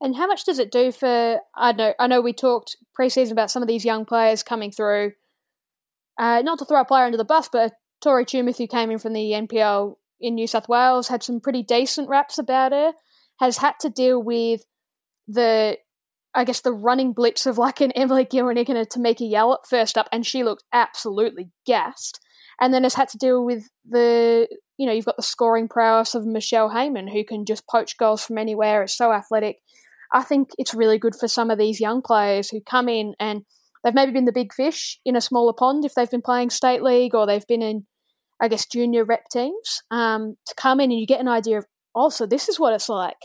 And 0.00 0.16
how 0.16 0.26
much 0.26 0.44
does 0.44 0.58
it 0.58 0.72
do 0.72 0.92
for? 0.92 1.40
I 1.54 1.72
know, 1.72 1.94
I 1.98 2.06
know, 2.06 2.20
we 2.20 2.32
talked 2.32 2.76
preseason 2.98 3.32
about 3.32 3.50
some 3.50 3.62
of 3.62 3.68
these 3.68 3.84
young 3.84 4.04
players 4.04 4.42
coming 4.42 4.70
through. 4.70 5.12
Uh, 6.18 6.42
not 6.42 6.58
to 6.58 6.64
throw 6.64 6.80
a 6.80 6.84
player 6.84 7.04
under 7.04 7.18
the 7.18 7.24
bus, 7.24 7.48
but 7.50 7.72
Tori 8.00 8.24
Tumeth, 8.24 8.58
who 8.58 8.66
came 8.66 8.90
in 8.90 8.98
from 8.98 9.12
the 9.12 9.32
NPL 9.32 9.96
in 10.20 10.34
New 10.34 10.46
South 10.46 10.68
Wales, 10.68 11.08
had 11.08 11.22
some 11.22 11.40
pretty 11.40 11.62
decent 11.62 12.08
raps 12.08 12.38
about 12.38 12.72
her. 12.72 12.92
Has 13.38 13.58
had 13.58 13.74
to 13.80 13.88
deal 13.88 14.22
with 14.22 14.62
the, 15.26 15.78
I 16.34 16.44
guess, 16.44 16.60
the 16.60 16.72
running 16.72 17.12
blitz 17.12 17.46
of 17.46 17.58
like 17.58 17.80
an 17.80 17.92
Emily 17.92 18.26
Gielnik 18.26 18.68
and 18.68 18.78
a 18.78 18.84
Tameka 18.84 19.30
Yallop 19.30 19.66
first 19.68 19.96
up, 19.96 20.08
and 20.12 20.26
she 20.26 20.44
looked 20.44 20.64
absolutely 20.72 21.50
gassed. 21.66 22.20
And 22.60 22.74
then 22.74 22.82
has 22.82 22.94
had 22.94 23.08
to 23.10 23.18
deal 23.18 23.44
with 23.44 23.70
the, 23.88 24.46
you 24.76 24.86
know, 24.86 24.92
you've 24.92 25.06
got 25.06 25.16
the 25.16 25.22
scoring 25.22 25.68
prowess 25.68 26.14
of 26.14 26.26
Michelle 26.26 26.70
Heyman, 26.70 27.10
who 27.10 27.24
can 27.24 27.46
just 27.46 27.66
poach 27.66 27.96
goals 27.96 28.22
from 28.22 28.36
anywhere, 28.36 28.82
is 28.82 28.94
so 28.94 29.12
athletic. 29.12 29.56
I 30.12 30.22
think 30.22 30.50
it's 30.58 30.74
really 30.74 30.98
good 30.98 31.14
for 31.14 31.28
some 31.28 31.50
of 31.50 31.58
these 31.58 31.80
young 31.80 32.02
players 32.02 32.50
who 32.50 32.60
come 32.60 32.88
in 32.88 33.14
and 33.18 33.42
they've 33.82 33.94
maybe 33.94 34.12
been 34.12 34.24
the 34.24 34.32
big 34.32 34.52
fish 34.52 34.98
in 35.04 35.16
a 35.16 35.20
smaller 35.20 35.52
pond 35.52 35.84
if 35.84 35.94
they've 35.94 36.10
been 36.10 36.22
playing 36.22 36.50
state 36.50 36.82
league 36.82 37.14
or 37.14 37.26
they've 37.26 37.46
been 37.46 37.62
in 37.62 37.86
I 38.40 38.48
guess, 38.48 38.66
junior 38.66 39.04
rep 39.04 39.28
teams 39.30 39.82
um, 39.90 40.36
to 40.46 40.54
come 40.54 40.80
in 40.80 40.90
and 40.90 40.98
you 40.98 41.06
get 41.06 41.20
an 41.20 41.28
idea 41.28 41.58
of, 41.58 41.66
also, 41.94 42.24
oh, 42.24 42.26
this 42.26 42.48
is 42.48 42.58
what 42.58 42.72
it's 42.72 42.88
like. 42.88 43.16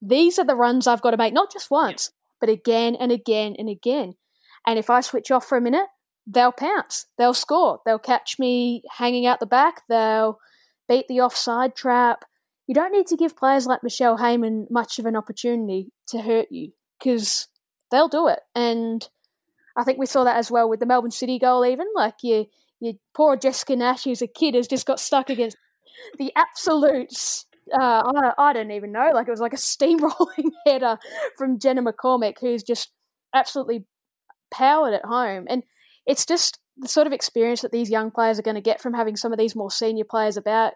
These 0.00 0.38
are 0.38 0.44
the 0.44 0.56
runs 0.56 0.86
I've 0.86 1.02
got 1.02 1.12
to 1.12 1.16
make, 1.16 1.32
not 1.32 1.52
just 1.52 1.70
once, 1.70 2.10
but 2.40 2.48
again 2.48 2.96
and 2.96 3.12
again 3.12 3.54
and 3.58 3.68
again. 3.68 4.14
And 4.66 4.78
if 4.78 4.90
I 4.90 5.00
switch 5.00 5.30
off 5.30 5.46
for 5.46 5.56
a 5.56 5.60
minute, 5.60 5.86
they'll 6.26 6.52
pounce, 6.52 7.06
they'll 7.18 7.34
score, 7.34 7.80
they'll 7.86 7.98
catch 7.98 8.38
me 8.38 8.82
hanging 8.96 9.26
out 9.26 9.40
the 9.40 9.46
back, 9.46 9.82
they'll 9.88 10.38
beat 10.88 11.06
the 11.08 11.20
offside 11.20 11.74
trap. 11.74 12.24
You 12.66 12.74
don't 12.74 12.92
need 12.92 13.06
to 13.08 13.16
give 13.16 13.36
players 13.36 13.66
like 13.66 13.82
Michelle 13.82 14.18
Heyman 14.18 14.66
much 14.70 14.98
of 14.98 15.06
an 15.06 15.16
opportunity 15.16 15.92
to 16.08 16.22
hurt 16.22 16.48
you 16.50 16.72
because 16.98 17.48
they'll 17.90 18.08
do 18.08 18.28
it. 18.28 18.40
And 18.54 19.08
I 19.76 19.84
think 19.84 19.98
we 19.98 20.06
saw 20.06 20.24
that 20.24 20.36
as 20.36 20.50
well 20.50 20.68
with 20.68 20.80
the 20.80 20.86
Melbourne 20.86 21.10
City 21.10 21.38
goal, 21.38 21.64
even. 21.64 21.86
Like, 21.94 22.16
you 22.22 22.46
your 22.82 22.94
poor 23.14 23.36
Jessica 23.36 23.76
Nash, 23.76 24.04
who's 24.04 24.22
a 24.22 24.26
kid, 24.26 24.56
has 24.56 24.66
just 24.66 24.86
got 24.86 24.98
stuck 24.98 25.30
against 25.30 25.56
the 26.18 26.32
absolutes. 26.34 27.46
Uh, 27.72 28.02
I, 28.04 28.32
I 28.36 28.52
don't 28.52 28.72
even 28.72 28.90
know. 28.90 29.10
Like 29.14 29.28
it 29.28 29.30
was 29.30 29.40
like 29.40 29.52
a 29.52 29.56
steamrolling 29.56 30.50
header 30.66 30.98
from 31.38 31.60
Jenna 31.60 31.82
McCormick, 31.82 32.38
who's 32.40 32.64
just 32.64 32.90
absolutely 33.32 33.86
powered 34.52 34.94
at 34.94 35.04
home. 35.04 35.46
And 35.48 35.62
it's 36.06 36.26
just 36.26 36.58
the 36.76 36.88
sort 36.88 37.06
of 37.06 37.12
experience 37.12 37.60
that 37.60 37.70
these 37.70 37.88
young 37.88 38.10
players 38.10 38.40
are 38.40 38.42
going 38.42 38.56
to 38.56 38.60
get 38.60 38.80
from 38.80 38.94
having 38.94 39.14
some 39.14 39.32
of 39.32 39.38
these 39.38 39.54
more 39.54 39.70
senior 39.70 40.04
players 40.04 40.36
about. 40.36 40.72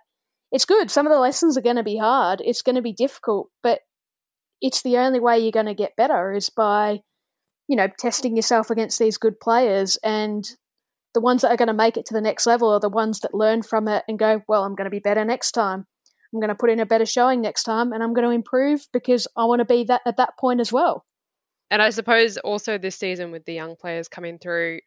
It's 0.53 0.65
good. 0.65 0.93
Some 0.93 1.07
of 1.07 1.13
the 1.13 1.19
lessons 1.19 1.59
are 1.59 1.63
going 1.63 1.77
to 1.77 1.83
be 1.83 1.97
hard. 1.97 2.41
It's 2.45 2.63
going 2.63 2.77
to 2.77 2.83
be 2.83 2.93
difficult, 2.93 3.51
but 3.65 3.81
it's 4.61 4.83
the 4.83 4.97
only 4.99 5.19
way 5.19 5.41
you're 5.41 5.51
going 5.51 5.67
to 5.67 5.75
get 5.75 5.97
better 5.97 6.33
is 6.33 6.51
by, 6.51 7.01
you 7.67 7.77
know, 7.77 7.89
testing 7.99 8.37
yourself 8.37 8.71
against 8.71 9.01
these 9.01 9.19
good 9.19 9.41
players 9.41 9.99
and 10.05 10.49
the 11.17 11.21
ones 11.23 11.41
that 11.41 11.51
are 11.51 11.57
going 11.57 11.69
to 11.69 11.73
make 11.73 11.97
it 11.97 12.05
to 12.05 12.13
the 12.13 12.21
next 12.21 12.45
level 12.45 12.69
are 12.69 12.79
the 12.79 12.91
ones 12.91 13.21
that 13.21 13.33
learn 13.33 13.63
from 13.63 13.89
it 13.89 14.05
and 14.07 14.19
go, 14.19 14.43
well, 14.47 14.65
I'm 14.65 14.75
going 14.75 14.85
to 14.85 14.91
be 14.91 14.99
better 14.99 15.25
next 15.25 15.53
time. 15.53 15.87
I'm 16.31 16.41
going 16.41 16.51
to 16.51 16.55
put 16.55 16.69
in 16.69 16.79
a 16.79 16.85
better 16.85 17.07
showing 17.07 17.41
next 17.41 17.63
time 17.63 17.93
and 17.93 18.03
I'm 18.03 18.13
going 18.13 18.29
to 18.29 18.35
improve 18.35 18.87
because 18.93 19.27
I 19.35 19.47
want 19.47 19.61
to 19.61 19.65
be 19.65 19.85
that 19.85 20.03
at 20.05 20.19
that 20.19 20.37
point 20.39 20.61
as 20.61 20.71
well. 20.71 21.07
And 21.71 21.81
I 21.81 21.89
suppose 21.89 22.37
also 22.37 22.77
this 22.77 22.97
season 22.97 23.31
with 23.31 23.47
the 23.47 23.55
young 23.55 23.77
players 23.77 24.09
coming 24.09 24.39
through, 24.39 24.81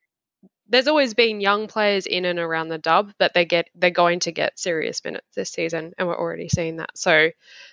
there's 0.68 0.88
always 0.88 1.16
been 1.16 1.42
young 1.42 1.66
players 1.66 2.06
in 2.06 2.26
and 2.26 2.38
around 2.38 2.68
the 2.68 2.78
dub, 2.78 3.12
but 3.18 3.34
they 3.34 3.46
get 3.46 3.68
they're 3.74 3.90
going 3.90 4.20
to 4.20 4.32
get 4.32 4.60
serious 4.60 5.04
minutes 5.04 5.26
this 5.36 5.50
season, 5.50 5.94
and 5.98 6.08
we're 6.08 6.16
already 6.16 6.48
seeing 6.48 6.76
that. 6.76 6.96
So 6.96 7.32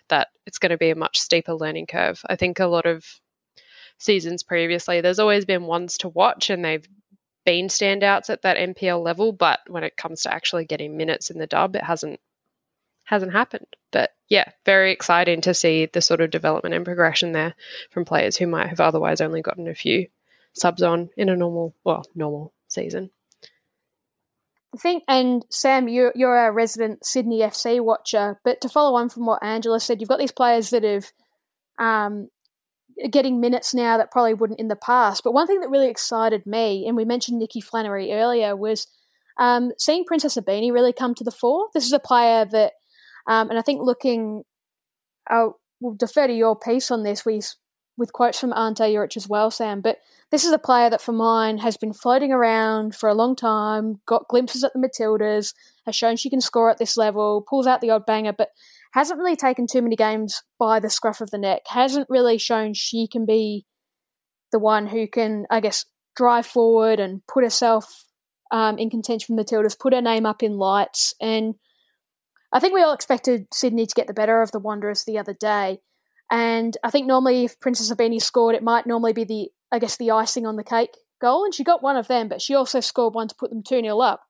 that 0.09 0.29
it's 0.47 0.59
going 0.59 0.71
to 0.71 0.79
be 0.79 0.89
a 0.89 0.97
much 0.97 1.21
steeper 1.21 1.53
learning 1.53 1.89
curve. 1.89 2.23
I 2.27 2.37
think 2.37 2.59
a 2.59 2.67
lot 2.67 2.87
of 2.87 3.05
seasons 3.99 4.43
previously, 4.43 5.03
there's 5.03 5.19
always 5.19 5.45
been 5.45 5.65
ones 5.65 5.99
to 5.99 6.09
watch, 6.09 6.49
and 6.49 6.65
they've 6.65 6.87
been 7.47 7.69
standouts 7.69 8.29
at 8.29 8.43
that 8.43 8.59
NPL 8.59 9.03
level, 9.03 9.33
but 9.33 9.61
when 9.69 9.85
it 9.85 9.97
comes 9.97 10.23
to 10.23 10.35
actually 10.35 10.67
getting 10.67 10.99
minutes 10.99 11.31
in 11.31 11.39
the 11.39 11.47
dub, 11.47 11.77
it 11.77 11.83
hasn't 11.83 12.21
hasn't 13.05 13.33
happened. 13.33 13.69
But 13.93 14.13
yeah, 14.29 14.51
very 14.67 14.93
exciting 14.93 15.41
to 15.43 15.55
see 15.55 15.87
the 15.87 16.03
sort 16.03 16.21
of 16.21 16.31
development 16.31 16.75
and 16.75 16.85
progression 16.85 17.33
there 17.33 17.55
from 17.91 18.05
players 18.05 18.37
who 18.37 18.49
might 18.49 18.69
have 18.69 18.81
otherwise 18.81 19.21
only 19.21 19.41
gotten 19.41 19.69
a 19.69 19.75
few 19.75 20.09
subs 20.53 20.83
on 20.83 21.09
in 21.17 21.29
a 21.29 21.37
normal, 21.37 21.73
well, 21.85 22.05
normal 22.15 22.53
season. 22.69 23.11
I 24.75 24.79
think, 24.79 25.05
and 25.07 25.45
Sam, 25.49 25.89
you're, 25.89 26.13
you're 26.17 26.49
a 26.49 26.53
resident 26.53 27.07
Sydney 27.07 27.39
FC 27.41 27.81
watcher, 27.81 28.41
but 28.45 28.61
to 28.63 28.69
follow 28.69 28.99
on 28.99 29.09
from 29.09 29.25
what 29.25 29.43
Angela 29.43 29.79
said, 29.79 30.01
you've 30.01 30.09
got 30.09 30.19
these 30.19 30.33
players 30.33 30.71
that 30.71 30.83
have 30.83 31.13
um, 31.79 32.29
getting 33.11 33.41
minutes 33.41 33.75
now 33.75 33.99
that 33.99 34.11
probably 34.11 34.35
wouldn't 34.35 34.61
in 34.61 34.69
the 34.69 34.77
past. 34.77 35.23
But 35.23 35.33
one 35.33 35.47
thing 35.47 35.61
that 35.61 35.71
really 35.71 35.89
excited 35.89 36.47
me, 36.47 36.87
and 36.87 36.97
we 36.97 37.05
mentioned 37.05 37.39
Nikki 37.39 37.61
Flannery 37.61 38.13
earlier, 38.13 38.57
was 38.57 38.87
um, 39.39 39.73
seeing 39.79 40.05
Princess 40.05 40.37
Ibini 40.37 40.73
really 40.73 40.93
come 40.93 41.15
to 41.15 41.25
the 41.25 41.31
fore. 41.31 41.69
This 41.75 41.85
is 41.85 41.93
a 41.93 41.99
player 41.99 42.45
that, 42.47 42.73
um, 43.27 43.51
and 43.51 43.59
I 43.59 43.63
think 43.63 43.83
looking, 43.83 44.45
uh, 45.31 45.49
we'll 45.81 45.95
defer 45.95 46.27
to 46.27 46.33
your 46.33 46.57
piece 46.59 46.91
on 46.91 47.03
this 47.03 47.25
with, 47.25 47.55
with 47.99 48.13
quotes 48.13 48.41
from 48.41 48.53
Ante 48.55 48.85
Juric 48.85 49.17
as 49.17 49.29
well, 49.29 49.51
Sam, 49.51 49.81
but 49.81 49.99
this 50.31 50.45
is 50.45 50.53
a 50.53 50.59
player 50.59 50.91
that 50.91 51.03
for 51.03 51.13
mine 51.13 51.59
has 51.59 51.77
been 51.77 51.93
floating 51.93 52.33
around 52.33 52.95
for 52.95 53.09
a 53.09 53.15
long 53.15 53.37
time, 53.37 54.01
got 54.07 54.29
glimpses 54.29 54.65
at 54.65 54.73
the 54.73 54.79
Matildas, 54.79 55.55
has 55.85 55.95
shown 55.95 56.17
she 56.17 56.31
can 56.31 56.41
score 56.41 56.71
at 56.71 56.79
this 56.79 56.97
level, 56.97 57.45
pulls 57.49 57.67
out 57.67 57.81
the 57.81 57.91
odd 57.91 58.07
banger, 58.07 58.33
but 58.33 58.51
hasn't 58.97 59.19
really 59.19 59.37
taken 59.37 59.67
too 59.67 59.83
many 59.83 59.97
games 59.97 60.43
by 60.59 60.81
the 60.81 60.91
scruff 60.91 61.21
of 61.21 61.31
the 61.31 61.39
neck, 61.39 61.63
hasn't 61.69 62.09
really 62.09 62.39
shown 62.39 62.75
she 62.75 63.07
can 63.07 63.25
be 63.27 63.67
the 64.53 64.59
one 64.59 64.87
who 64.87 65.07
can, 65.07 65.47
I 65.51 65.61
guess, 65.61 65.85
drive 66.17 66.47
forward 66.47 66.99
and 66.99 67.21
put 67.27 67.45
herself 67.45 68.05
um, 68.51 68.79
in 68.79 68.91
contention 68.91 69.27
from 69.27 69.37
the 69.37 69.45
Matildas, 69.45 69.79
put 69.79 69.93
her 69.93 70.01
name 70.01 70.27
up 70.27 70.43
in 70.43 70.57
lights. 70.57 71.15
And 71.21 71.55
I 72.53 72.59
think 72.59 72.75
we 72.75 72.83
all 72.83 72.95
expected 72.95 73.47
Sydney 73.53 73.87
to 73.87 73.95
get 73.95 74.07
the 74.07 74.15
better 74.15 74.41
of 74.43 74.51
the 74.51 74.61
Wanderers 74.61 75.05
the 75.05 75.19
other 75.19 75.35
day. 75.35 75.81
And 76.31 76.77
I 76.83 76.91
think 76.91 77.07
normally 77.07 77.45
if 77.45 77.61
Princess 77.61 77.93
Ibini 77.93 78.21
scored, 78.21 78.55
it 78.55 78.63
might 78.63 78.87
normally 78.87 79.13
be 79.13 79.25
the 79.25 79.51
I 79.73 79.79
guess, 79.79 79.97
the 79.97 80.11
icing 80.11 80.47
on 80.47 80.57
the 80.57 80.65
cake 80.65 80.97
goal, 81.21 81.45
and 81.45 81.55
she 81.55 81.65
got 81.65 81.83
one 81.83 81.97
of 81.97 82.09
them, 82.09 82.29
but 82.29 82.41
she 82.41 82.55
also 82.55 82.81
scored 82.81 83.15
one 83.15 83.29
to 83.29 83.35
put 83.35 83.51
them 83.51 83.63
2 83.63 83.81
0 83.81 83.99
up. 84.01 84.23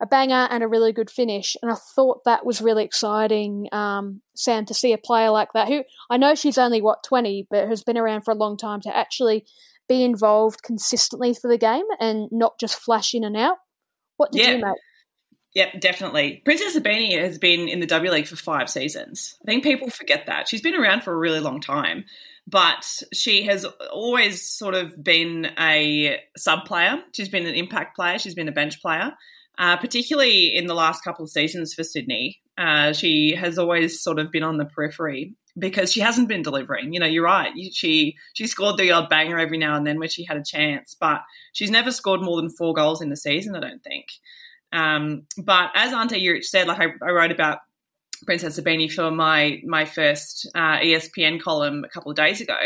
A 0.00 0.06
banger 0.06 0.46
and 0.50 0.62
a 0.62 0.68
really 0.68 0.92
good 0.92 1.10
finish. 1.10 1.56
And 1.62 1.70
I 1.70 1.74
thought 1.74 2.24
that 2.24 2.44
was 2.44 2.60
really 2.60 2.84
exciting, 2.84 3.68
um, 3.72 4.20
Sam, 4.34 4.66
to 4.66 4.74
see 4.74 4.92
a 4.92 4.98
player 4.98 5.30
like 5.30 5.52
that, 5.54 5.68
who 5.68 5.84
I 6.10 6.16
know 6.18 6.34
she's 6.34 6.58
only, 6.58 6.82
what, 6.82 7.02
20, 7.02 7.46
but 7.50 7.68
has 7.68 7.82
been 7.82 7.96
around 7.96 8.22
for 8.22 8.32
a 8.32 8.36
long 8.36 8.56
time, 8.56 8.80
to 8.82 8.94
actually 8.94 9.46
be 9.88 10.04
involved 10.04 10.62
consistently 10.62 11.32
for 11.32 11.48
the 11.48 11.58
game 11.58 11.84
and 11.98 12.28
not 12.30 12.58
just 12.58 12.78
flash 12.78 13.14
in 13.14 13.24
and 13.24 13.36
out. 13.36 13.56
What 14.16 14.32
did 14.32 14.42
yeah. 14.42 14.50
you 14.52 14.64
make? 14.64 14.76
Yep, 15.54 15.80
definitely. 15.80 16.42
Princess 16.44 16.76
Ibini 16.76 17.18
has 17.18 17.38
been 17.38 17.66
in 17.66 17.80
the 17.80 17.86
W 17.86 18.10
League 18.10 18.26
for 18.26 18.36
five 18.36 18.68
seasons. 18.68 19.36
I 19.42 19.46
think 19.46 19.64
people 19.64 19.88
forget 19.88 20.26
that. 20.26 20.48
She's 20.48 20.60
been 20.60 20.74
around 20.74 21.02
for 21.02 21.14
a 21.14 21.16
really 21.16 21.40
long 21.40 21.62
time 21.62 22.04
but 22.46 23.02
she 23.12 23.44
has 23.44 23.66
always 23.90 24.42
sort 24.42 24.74
of 24.74 25.02
been 25.02 25.50
a 25.58 26.20
sub 26.36 26.64
player. 26.64 27.02
She's 27.12 27.28
been 27.28 27.46
an 27.46 27.54
impact 27.54 27.96
player. 27.96 28.18
She's 28.18 28.34
been 28.34 28.48
a 28.48 28.52
bench 28.52 28.80
player, 28.80 29.12
uh, 29.58 29.76
particularly 29.76 30.54
in 30.54 30.66
the 30.66 30.74
last 30.74 31.02
couple 31.02 31.24
of 31.24 31.30
seasons 31.30 31.74
for 31.74 31.84
Sydney. 31.84 32.40
Uh, 32.58 32.92
she 32.92 33.34
has 33.34 33.58
always 33.58 34.00
sort 34.00 34.18
of 34.18 34.30
been 34.30 34.42
on 34.42 34.56
the 34.56 34.64
periphery 34.64 35.34
because 35.58 35.92
she 35.92 36.00
hasn't 36.00 36.28
been 36.28 36.42
delivering. 36.42 36.92
You 36.92 37.00
know, 37.00 37.06
you're 37.06 37.24
right. 37.24 37.52
She 37.72 38.16
she 38.34 38.46
scored 38.46 38.76
the 38.76 38.92
odd 38.92 39.08
banger 39.08 39.38
every 39.38 39.58
now 39.58 39.76
and 39.76 39.86
then 39.86 39.98
when 39.98 40.08
she 40.08 40.24
had 40.24 40.36
a 40.36 40.44
chance, 40.44 40.94
but 40.98 41.22
she's 41.52 41.70
never 41.70 41.90
scored 41.90 42.22
more 42.22 42.36
than 42.36 42.50
four 42.50 42.74
goals 42.74 43.02
in 43.02 43.10
the 43.10 43.16
season. 43.16 43.56
I 43.56 43.60
don't 43.60 43.82
think. 43.82 44.06
Um, 44.72 45.26
but 45.38 45.70
as 45.74 45.92
Ante 45.92 46.20
Juric 46.20 46.44
said, 46.44 46.66
like 46.66 46.80
I, 46.80 47.06
I 47.06 47.10
wrote 47.10 47.30
about 47.30 47.58
Princess 48.24 48.58
Ibini 48.58 48.92
for 48.92 49.10
my 49.10 49.60
my 49.64 49.84
first 49.84 50.48
uh, 50.54 50.78
ESPN 50.78 51.40
column 51.40 51.84
a 51.84 51.88
couple 51.88 52.10
of 52.10 52.16
days 52.16 52.40
ago. 52.40 52.58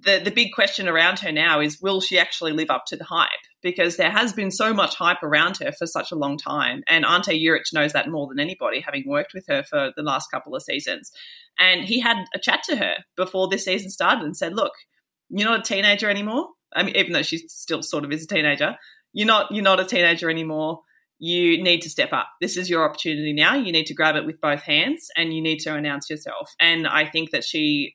The 0.00 0.20
the 0.24 0.30
big 0.30 0.52
question 0.52 0.88
around 0.88 1.18
her 1.20 1.30
now 1.30 1.60
is 1.60 1.80
will 1.80 2.00
she 2.00 2.18
actually 2.18 2.52
live 2.52 2.70
up 2.70 2.84
to 2.86 2.96
the 2.96 3.04
hype? 3.04 3.28
Because 3.62 3.96
there 3.96 4.10
has 4.10 4.32
been 4.32 4.50
so 4.50 4.72
much 4.72 4.96
hype 4.96 5.22
around 5.22 5.58
her 5.58 5.70
for 5.72 5.86
such 5.86 6.10
a 6.10 6.16
long 6.16 6.38
time, 6.38 6.82
and 6.88 7.04
Ante 7.04 7.44
Juric 7.44 7.72
knows 7.72 7.92
that 7.92 8.08
more 8.08 8.26
than 8.26 8.40
anybody, 8.40 8.80
having 8.80 9.04
worked 9.06 9.34
with 9.34 9.46
her 9.48 9.62
for 9.62 9.92
the 9.96 10.02
last 10.02 10.30
couple 10.30 10.56
of 10.56 10.62
seasons. 10.62 11.12
And 11.58 11.84
he 11.84 12.00
had 12.00 12.24
a 12.34 12.38
chat 12.38 12.62
to 12.64 12.76
her 12.76 12.96
before 13.16 13.48
this 13.48 13.64
season 13.64 13.90
started 13.90 14.24
and 14.24 14.36
said, 14.36 14.54
"Look, 14.54 14.72
you're 15.28 15.48
not 15.48 15.60
a 15.60 15.62
teenager 15.62 16.08
anymore. 16.08 16.48
I 16.74 16.82
mean, 16.82 16.96
even 16.96 17.12
though 17.12 17.22
she 17.22 17.38
still 17.48 17.82
sort 17.82 18.04
of 18.04 18.12
is 18.12 18.24
a 18.24 18.26
teenager, 18.26 18.76
you're 19.12 19.26
not 19.26 19.52
you're 19.52 19.62
not 19.62 19.80
a 19.80 19.84
teenager 19.84 20.30
anymore 20.30 20.82
you 21.24 21.62
need 21.62 21.80
to 21.82 21.88
step 21.88 22.12
up. 22.12 22.26
This 22.40 22.56
is 22.56 22.68
your 22.68 22.84
opportunity 22.84 23.32
now. 23.32 23.54
You 23.54 23.70
need 23.70 23.86
to 23.86 23.94
grab 23.94 24.16
it 24.16 24.26
with 24.26 24.40
both 24.40 24.62
hands 24.62 25.06
and 25.16 25.32
you 25.32 25.40
need 25.40 25.58
to 25.60 25.72
announce 25.72 26.10
yourself. 26.10 26.52
And 26.58 26.84
I 26.84 27.08
think 27.08 27.30
that 27.30 27.44
she, 27.44 27.94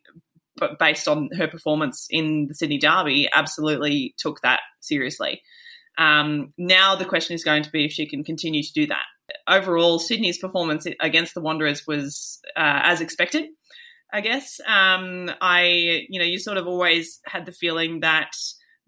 based 0.80 1.08
on 1.08 1.30
her 1.38 1.48
performance 1.48 2.08
in 2.10 2.48
the 2.48 2.54
Sydney 2.54 2.78
Derby, 2.78 3.30
absolutely 3.34 4.13
took 4.17 4.41
that 4.41 4.62
seriously. 4.80 5.41
Um, 5.98 6.54
now 6.58 6.96
the 6.96 7.06
question 7.06 7.36
is 7.36 7.43
going 7.43 7.63
to 7.63 7.72
be 7.72 7.86
if 7.86 7.91
she 7.91 8.08
can 8.08 8.24
continue 8.24 8.63
to 8.63 8.74
do 8.74 8.88
that. 8.88 9.06
Overall, 9.48 10.00
Sydney's 10.00 10.38
performance 10.38 10.88
against 11.02 11.34
the 11.34 11.41
Wanderers 11.41 11.86
was 11.86 12.39
uh, 12.56 12.80
as 12.84 13.02
expected. 13.02 13.46
I 14.13 14.22
guess 14.22 14.62
um, 14.65 15.30
I, 15.41 16.06
you 16.10 16.20
know, 16.20 16.26
you 16.26 16.39
sort 16.39 16.58
of 16.58 16.65
always 16.65 17.20
had 17.26 17.46
the 17.46 17.52
feeling 17.52 18.00
that 18.02 18.32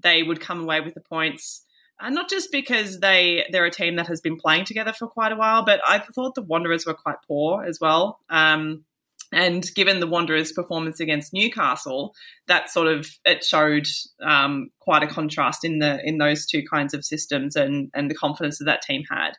they 0.01 0.23
would 0.23 0.39
come 0.39 0.61
away 0.61 0.79
with 0.79 0.93
the 0.93 1.01
points 1.01 1.65
and 1.99 2.15
not 2.15 2.29
just 2.29 2.51
because 2.51 2.99
they 2.99 3.45
they're 3.51 3.65
a 3.65 3.71
team 3.71 3.95
that 3.97 4.07
has 4.07 4.21
been 4.21 4.37
playing 4.37 4.65
together 4.65 4.93
for 4.93 5.07
quite 5.07 5.31
a 5.31 5.35
while, 5.35 5.65
but 5.65 5.81
I 5.85 5.99
thought 5.99 6.35
the 6.35 6.41
Wanderers 6.41 6.85
were 6.85 6.93
quite 6.93 7.17
poor 7.27 7.63
as 7.63 7.79
well. 7.79 8.19
Um, 8.29 8.85
and 9.31 9.65
given 9.75 9.99
the 9.99 10.07
Wanderers' 10.07 10.51
performance 10.51 10.99
against 10.99 11.33
Newcastle, 11.33 12.15
that 12.47 12.69
sort 12.69 12.87
of 12.87 13.07
it 13.25 13.43
showed 13.43 13.87
um, 14.23 14.69
quite 14.79 15.03
a 15.03 15.07
contrast 15.07 15.63
in 15.63 15.79
the 15.79 15.99
in 16.03 16.17
those 16.17 16.45
two 16.45 16.63
kinds 16.71 16.93
of 16.93 17.05
systems 17.05 17.55
and 17.55 17.89
and 17.93 18.09
the 18.09 18.15
confidence 18.15 18.57
that 18.59 18.65
that 18.65 18.81
team 18.81 19.03
had. 19.09 19.33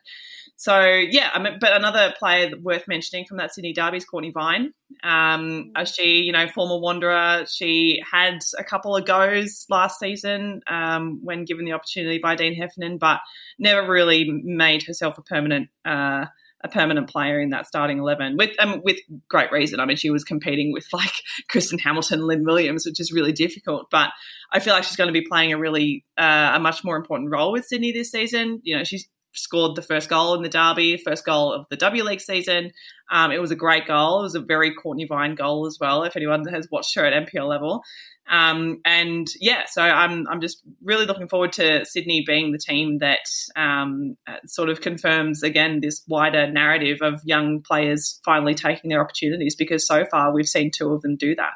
So 0.61 0.85
yeah, 0.85 1.31
I 1.33 1.41
mean, 1.41 1.57
but 1.59 1.75
another 1.75 2.13
player 2.19 2.51
worth 2.61 2.87
mentioning 2.87 3.25
from 3.25 3.37
that 3.37 3.51
Sydney 3.51 3.73
Derby 3.73 3.97
is 3.97 4.05
Courtney 4.05 4.29
Vine. 4.29 4.73
Um, 5.03 5.71
she, 5.85 6.21
you 6.21 6.31
know, 6.31 6.47
former 6.47 6.79
Wanderer, 6.79 7.45
she 7.49 7.99
had 8.09 8.39
a 8.59 8.63
couple 8.63 8.95
of 8.95 9.05
goes 9.05 9.65
last 9.69 9.99
season 9.99 10.61
um, 10.67 11.19
when 11.23 11.45
given 11.45 11.65
the 11.65 11.73
opportunity 11.73 12.19
by 12.19 12.35
Dean 12.35 12.53
Heffernan, 12.53 12.99
but 12.99 13.21
never 13.57 13.91
really 13.91 14.29
made 14.43 14.83
herself 14.83 15.17
a 15.17 15.23
permanent. 15.23 15.69
Uh, 15.83 16.25
a 16.63 16.69
permanent 16.69 17.09
player 17.09 17.39
in 17.39 17.49
that 17.49 17.67
starting 17.67 17.99
eleven 17.99 18.37
with 18.37 18.51
um, 18.59 18.81
with 18.83 18.97
great 19.29 19.51
reason. 19.51 19.79
I 19.79 19.85
mean, 19.85 19.97
she 19.97 20.09
was 20.09 20.23
competing 20.23 20.71
with 20.71 20.87
like 20.93 21.23
Kristen 21.49 21.79
Hamilton, 21.79 22.25
Lynn 22.27 22.43
Williams, 22.43 22.85
which 22.85 22.99
is 22.99 23.11
really 23.11 23.31
difficult. 23.31 23.87
But 23.91 24.09
I 24.51 24.59
feel 24.59 24.73
like 24.73 24.83
she's 24.83 24.97
going 24.97 25.13
to 25.13 25.19
be 25.19 25.25
playing 25.27 25.53
a 25.53 25.57
really 25.57 26.05
uh, 26.17 26.51
a 26.55 26.59
much 26.59 26.83
more 26.83 26.95
important 26.95 27.31
role 27.31 27.51
with 27.51 27.65
Sydney 27.65 27.91
this 27.91 28.11
season. 28.11 28.61
You 28.63 28.77
know, 28.77 28.83
she's 28.83 29.07
scored 29.33 29.75
the 29.75 29.81
first 29.81 30.09
goal 30.09 30.35
in 30.35 30.41
the 30.41 30.49
derby, 30.49 30.97
first 30.97 31.25
goal 31.25 31.53
of 31.53 31.65
the 31.69 31.77
W 31.77 32.03
League 32.03 32.21
season. 32.21 32.71
Um, 33.11 33.31
it 33.31 33.41
was 33.41 33.51
a 33.51 33.55
great 33.55 33.87
goal. 33.87 34.19
It 34.19 34.23
was 34.23 34.35
a 34.35 34.41
very 34.41 34.73
Courtney 34.73 35.05
Vine 35.05 35.35
goal 35.35 35.65
as 35.65 35.77
well. 35.79 36.03
If 36.03 36.15
anyone 36.15 36.45
has 36.47 36.67
watched 36.71 36.95
her 36.95 37.05
at 37.05 37.27
NPL 37.27 37.47
level, 37.47 37.83
um, 38.29 38.79
and 38.85 39.27
yeah, 39.39 39.63
so 39.67 39.81
I'm 39.81 40.27
I'm 40.27 40.41
just 40.41 40.61
really 40.83 41.05
looking 41.05 41.27
forward 41.27 41.53
to 41.53 41.85
Sydney 41.85 42.23
being 42.25 42.51
the 42.51 42.57
team 42.57 42.99
that 42.99 43.19
um, 43.55 44.15
sort 44.45 44.69
of 44.69 44.81
confirms 44.81 45.43
again 45.43 45.79
this 45.81 46.01
wider 46.07 46.51
narrative 46.51 46.99
of 47.01 47.21
young 47.25 47.61
players 47.61 48.19
finally 48.23 48.55
taking 48.55 48.89
their 48.89 49.01
opportunities 49.01 49.55
because 49.55 49.85
so 49.85 50.05
far 50.05 50.33
we've 50.33 50.47
seen 50.47 50.71
two 50.71 50.91
of 50.93 51.01
them 51.01 51.15
do 51.15 51.35
that 51.35 51.53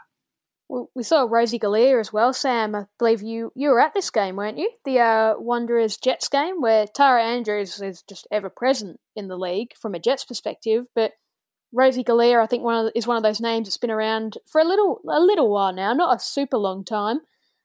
we 0.95 1.03
saw 1.03 1.27
Rosie 1.29 1.59
Galea 1.59 1.99
as 1.99 2.11
well, 2.11 2.33
Sam. 2.33 2.75
I 2.75 2.85
believe 2.97 3.21
you 3.21 3.51
you 3.55 3.69
were 3.69 3.79
at 3.79 3.93
this 3.93 4.09
game, 4.09 4.35
weren't 4.35 4.57
you? 4.57 4.71
The 4.83 4.99
uh, 4.99 5.33
Wanderers 5.37 5.97
Jets 5.97 6.27
game, 6.27 6.59
where 6.59 6.87
Tara 6.87 7.23
Andrews 7.23 7.81
is 7.81 8.03
just 8.09 8.27
ever 8.31 8.49
present 8.49 8.99
in 9.15 9.27
the 9.27 9.37
league 9.37 9.73
from 9.79 9.93
a 9.93 9.99
Jets 9.99 10.25
perspective. 10.25 10.87
But 10.95 11.11
Rosie 11.75 12.05
Galea, 12.05 12.41
I 12.41 12.47
think, 12.47 12.63
one 12.63 12.85
of, 12.85 12.91
is 12.95 13.05
one 13.05 13.17
of 13.17 13.23
those 13.23 13.41
names 13.41 13.67
that's 13.67 13.77
been 13.77 13.91
around 13.91 14.37
for 14.45 14.61
a 14.61 14.63
little 14.63 15.01
a 15.09 15.19
little 15.19 15.51
while 15.51 15.73
now, 15.73 15.93
not 15.93 16.15
a 16.15 16.19
super 16.19 16.57
long 16.57 16.85
time. 16.85 17.19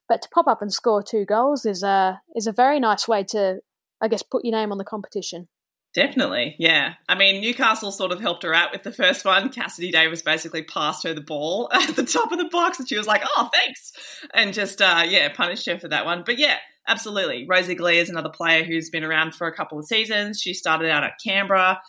But 0.09 0.23
to 0.23 0.29
pop 0.29 0.49
up 0.49 0.61
and 0.61 0.73
score 0.73 1.03
two 1.03 1.25
goals 1.25 1.65
is 1.65 1.85
a 1.85 2.21
is 2.35 2.49
a 2.49 2.53
very 2.53 2.81
nice 2.81 3.07
way 3.07 3.23
to, 3.25 3.61
I 4.01 4.09
guess, 4.09 4.25
put 4.25 4.45
your 4.45 4.53
name 4.53 4.73
on 4.73 4.79
the 4.79 4.85
competition. 4.85 5.47
Definitely, 5.95 6.57
yeah. 6.59 6.95
I 7.09 7.17
mean, 7.17 7.41
Newcastle 7.41 7.91
sort 7.91 8.13
of 8.13 8.21
helped 8.21 8.45
her 8.45 8.55
out 8.55 8.71
with 8.73 8.85
the 8.85 8.93
first 8.93 9.25
one. 9.25 9.49
Cassidy 9.51 9.91
Davis 9.91 10.23
basically 10.23 10.63
passed 10.63 11.05
her 11.05 11.15
the 11.15 11.21
ball 11.21 11.69
at 11.73 11.95
the 11.95 12.05
top 12.05 12.33
of 12.33 12.39
the 12.39 12.49
box, 12.49 12.81
and 12.81 12.89
she 12.89 12.97
was 12.97 13.07
like, 13.07 13.23
"Oh, 13.37 13.49
thanks," 13.53 13.93
and 14.35 14.53
just 14.53 14.83
uh, 14.83 15.05
yeah, 15.07 15.29
punished 15.29 15.67
her 15.67 15.79
for 15.79 15.89
that 15.89 16.05
one. 16.05 16.25
But 16.27 16.39
yeah, 16.39 16.57
absolutely. 16.89 17.47
Rosie 17.49 17.77
Galea 17.77 18.03
is 18.03 18.11
another 18.11 18.29
player 18.29 18.65
who's 18.65 18.91
been 18.91 19.05
around 19.05 19.37
for 19.37 19.47
a 19.47 19.55
couple 19.55 19.79
of 19.79 19.87
seasons. 19.87 20.41
She 20.41 20.55
started 20.55 20.91
out 20.91 21.05
at 21.05 21.21
Canberra, 21.25 21.81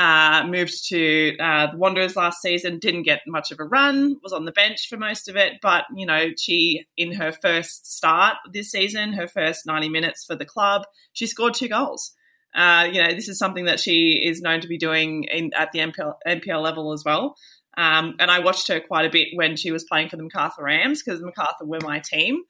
uh, 0.00 0.46
moved 0.46 0.88
to 0.88 1.36
uh, 1.38 1.66
the 1.70 1.76
Wanderers 1.76 2.16
last 2.16 2.40
season, 2.40 2.78
didn't 2.78 3.02
get 3.02 3.20
much 3.26 3.50
of 3.50 3.60
a 3.60 3.64
run, 3.64 4.16
was 4.22 4.32
on 4.32 4.46
the 4.46 4.52
bench 4.52 4.88
for 4.88 4.96
most 4.96 5.28
of 5.28 5.36
it. 5.36 5.54
But 5.60 5.84
you 5.94 6.06
know, 6.06 6.30
she 6.38 6.86
in 6.96 7.12
her 7.12 7.32
first 7.32 7.92
start 7.94 8.36
this 8.50 8.70
season, 8.70 9.12
her 9.12 9.28
first 9.28 9.66
ninety 9.66 9.90
minutes 9.90 10.24
for 10.24 10.34
the 10.34 10.46
club, 10.46 10.84
she 11.12 11.26
scored 11.26 11.52
two 11.52 11.68
goals. 11.68 12.12
Uh, 12.54 12.88
you 12.90 13.02
know, 13.02 13.14
this 13.14 13.28
is 13.28 13.38
something 13.38 13.66
that 13.66 13.78
she 13.78 14.12
is 14.24 14.40
known 14.40 14.62
to 14.62 14.68
be 14.68 14.78
doing 14.78 15.24
in, 15.24 15.52
at 15.54 15.70
the 15.72 15.80
NPL, 15.80 16.14
NPL 16.26 16.62
level 16.62 16.92
as 16.92 17.04
well. 17.04 17.36
Um, 17.76 18.14
and 18.18 18.30
I 18.30 18.40
watched 18.40 18.68
her 18.68 18.80
quite 18.80 19.04
a 19.04 19.10
bit 19.10 19.28
when 19.34 19.54
she 19.54 19.70
was 19.70 19.84
playing 19.84 20.08
for 20.08 20.16
the 20.16 20.22
Macarthur 20.22 20.64
Rams 20.64 21.02
because 21.02 21.20
Macarthur 21.20 21.66
were 21.66 21.78
my 21.82 22.00
team. 22.00 22.42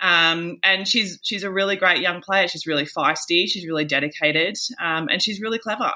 Um, 0.00 0.56
and 0.62 0.88
she's 0.88 1.18
she's 1.22 1.44
a 1.44 1.50
really 1.50 1.76
great 1.76 2.00
young 2.00 2.22
player. 2.22 2.48
She's 2.48 2.66
really 2.66 2.86
feisty. 2.86 3.46
She's 3.46 3.66
really 3.66 3.84
dedicated, 3.84 4.56
um, 4.82 5.08
and 5.10 5.22
she's 5.22 5.38
really 5.38 5.58
clever. 5.58 5.92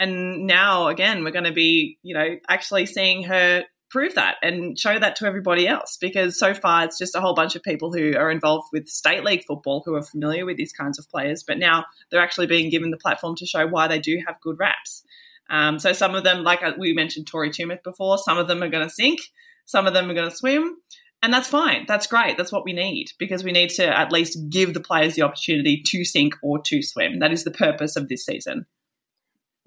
And 0.00 0.46
now 0.46 0.88
again, 0.88 1.22
we're 1.22 1.30
going 1.30 1.44
to 1.44 1.52
be, 1.52 1.98
you 2.02 2.14
know, 2.14 2.36
actually 2.48 2.86
seeing 2.86 3.24
her 3.24 3.64
prove 3.90 4.14
that 4.14 4.36
and 4.42 4.78
show 4.78 4.98
that 4.98 5.16
to 5.16 5.26
everybody 5.26 5.68
else 5.68 5.98
because 6.00 6.38
so 6.38 6.54
far 6.54 6.84
it's 6.84 6.96
just 6.96 7.14
a 7.16 7.20
whole 7.20 7.34
bunch 7.34 7.56
of 7.56 7.62
people 7.62 7.92
who 7.92 8.16
are 8.16 8.30
involved 8.30 8.68
with 8.72 8.88
state 8.88 9.24
league 9.24 9.44
football 9.44 9.82
who 9.84 9.94
are 9.94 10.02
familiar 10.02 10.46
with 10.46 10.56
these 10.56 10.72
kinds 10.72 10.96
of 10.96 11.10
players 11.10 11.42
but 11.42 11.58
now 11.58 11.84
they're 12.08 12.20
actually 12.20 12.46
being 12.46 12.70
given 12.70 12.92
the 12.92 12.96
platform 12.96 13.34
to 13.34 13.44
show 13.44 13.66
why 13.66 13.88
they 13.88 13.98
do 13.98 14.22
have 14.26 14.40
good 14.40 14.58
raps. 14.60 15.02
Um, 15.50 15.80
so 15.80 15.92
some 15.92 16.14
of 16.14 16.22
them 16.22 16.44
like 16.44 16.62
uh, 16.62 16.72
we 16.78 16.92
mentioned 16.92 17.26
tori 17.26 17.50
tumeth 17.50 17.82
before 17.82 18.16
some 18.16 18.38
of 18.38 18.46
them 18.46 18.62
are 18.62 18.68
going 18.68 18.86
to 18.86 18.94
sink 18.94 19.20
some 19.66 19.88
of 19.88 19.92
them 19.92 20.08
are 20.08 20.14
going 20.14 20.30
to 20.30 20.36
swim 20.36 20.76
and 21.22 21.34
that's 21.34 21.48
fine. 21.48 21.84
That's 21.86 22.06
great. 22.06 22.38
That's 22.38 22.52
what 22.52 22.64
we 22.64 22.72
need 22.72 23.08
because 23.18 23.44
we 23.44 23.52
need 23.52 23.68
to 23.70 23.86
at 23.86 24.10
least 24.10 24.38
give 24.48 24.72
the 24.72 24.80
players 24.80 25.16
the 25.16 25.22
opportunity 25.22 25.82
to 25.84 26.02
sink 26.02 26.34
or 26.42 26.60
to 26.62 26.80
swim. 26.80 27.18
That 27.18 27.30
is 27.30 27.44
the 27.44 27.50
purpose 27.50 27.94
of 27.96 28.08
this 28.08 28.24
season 28.24 28.64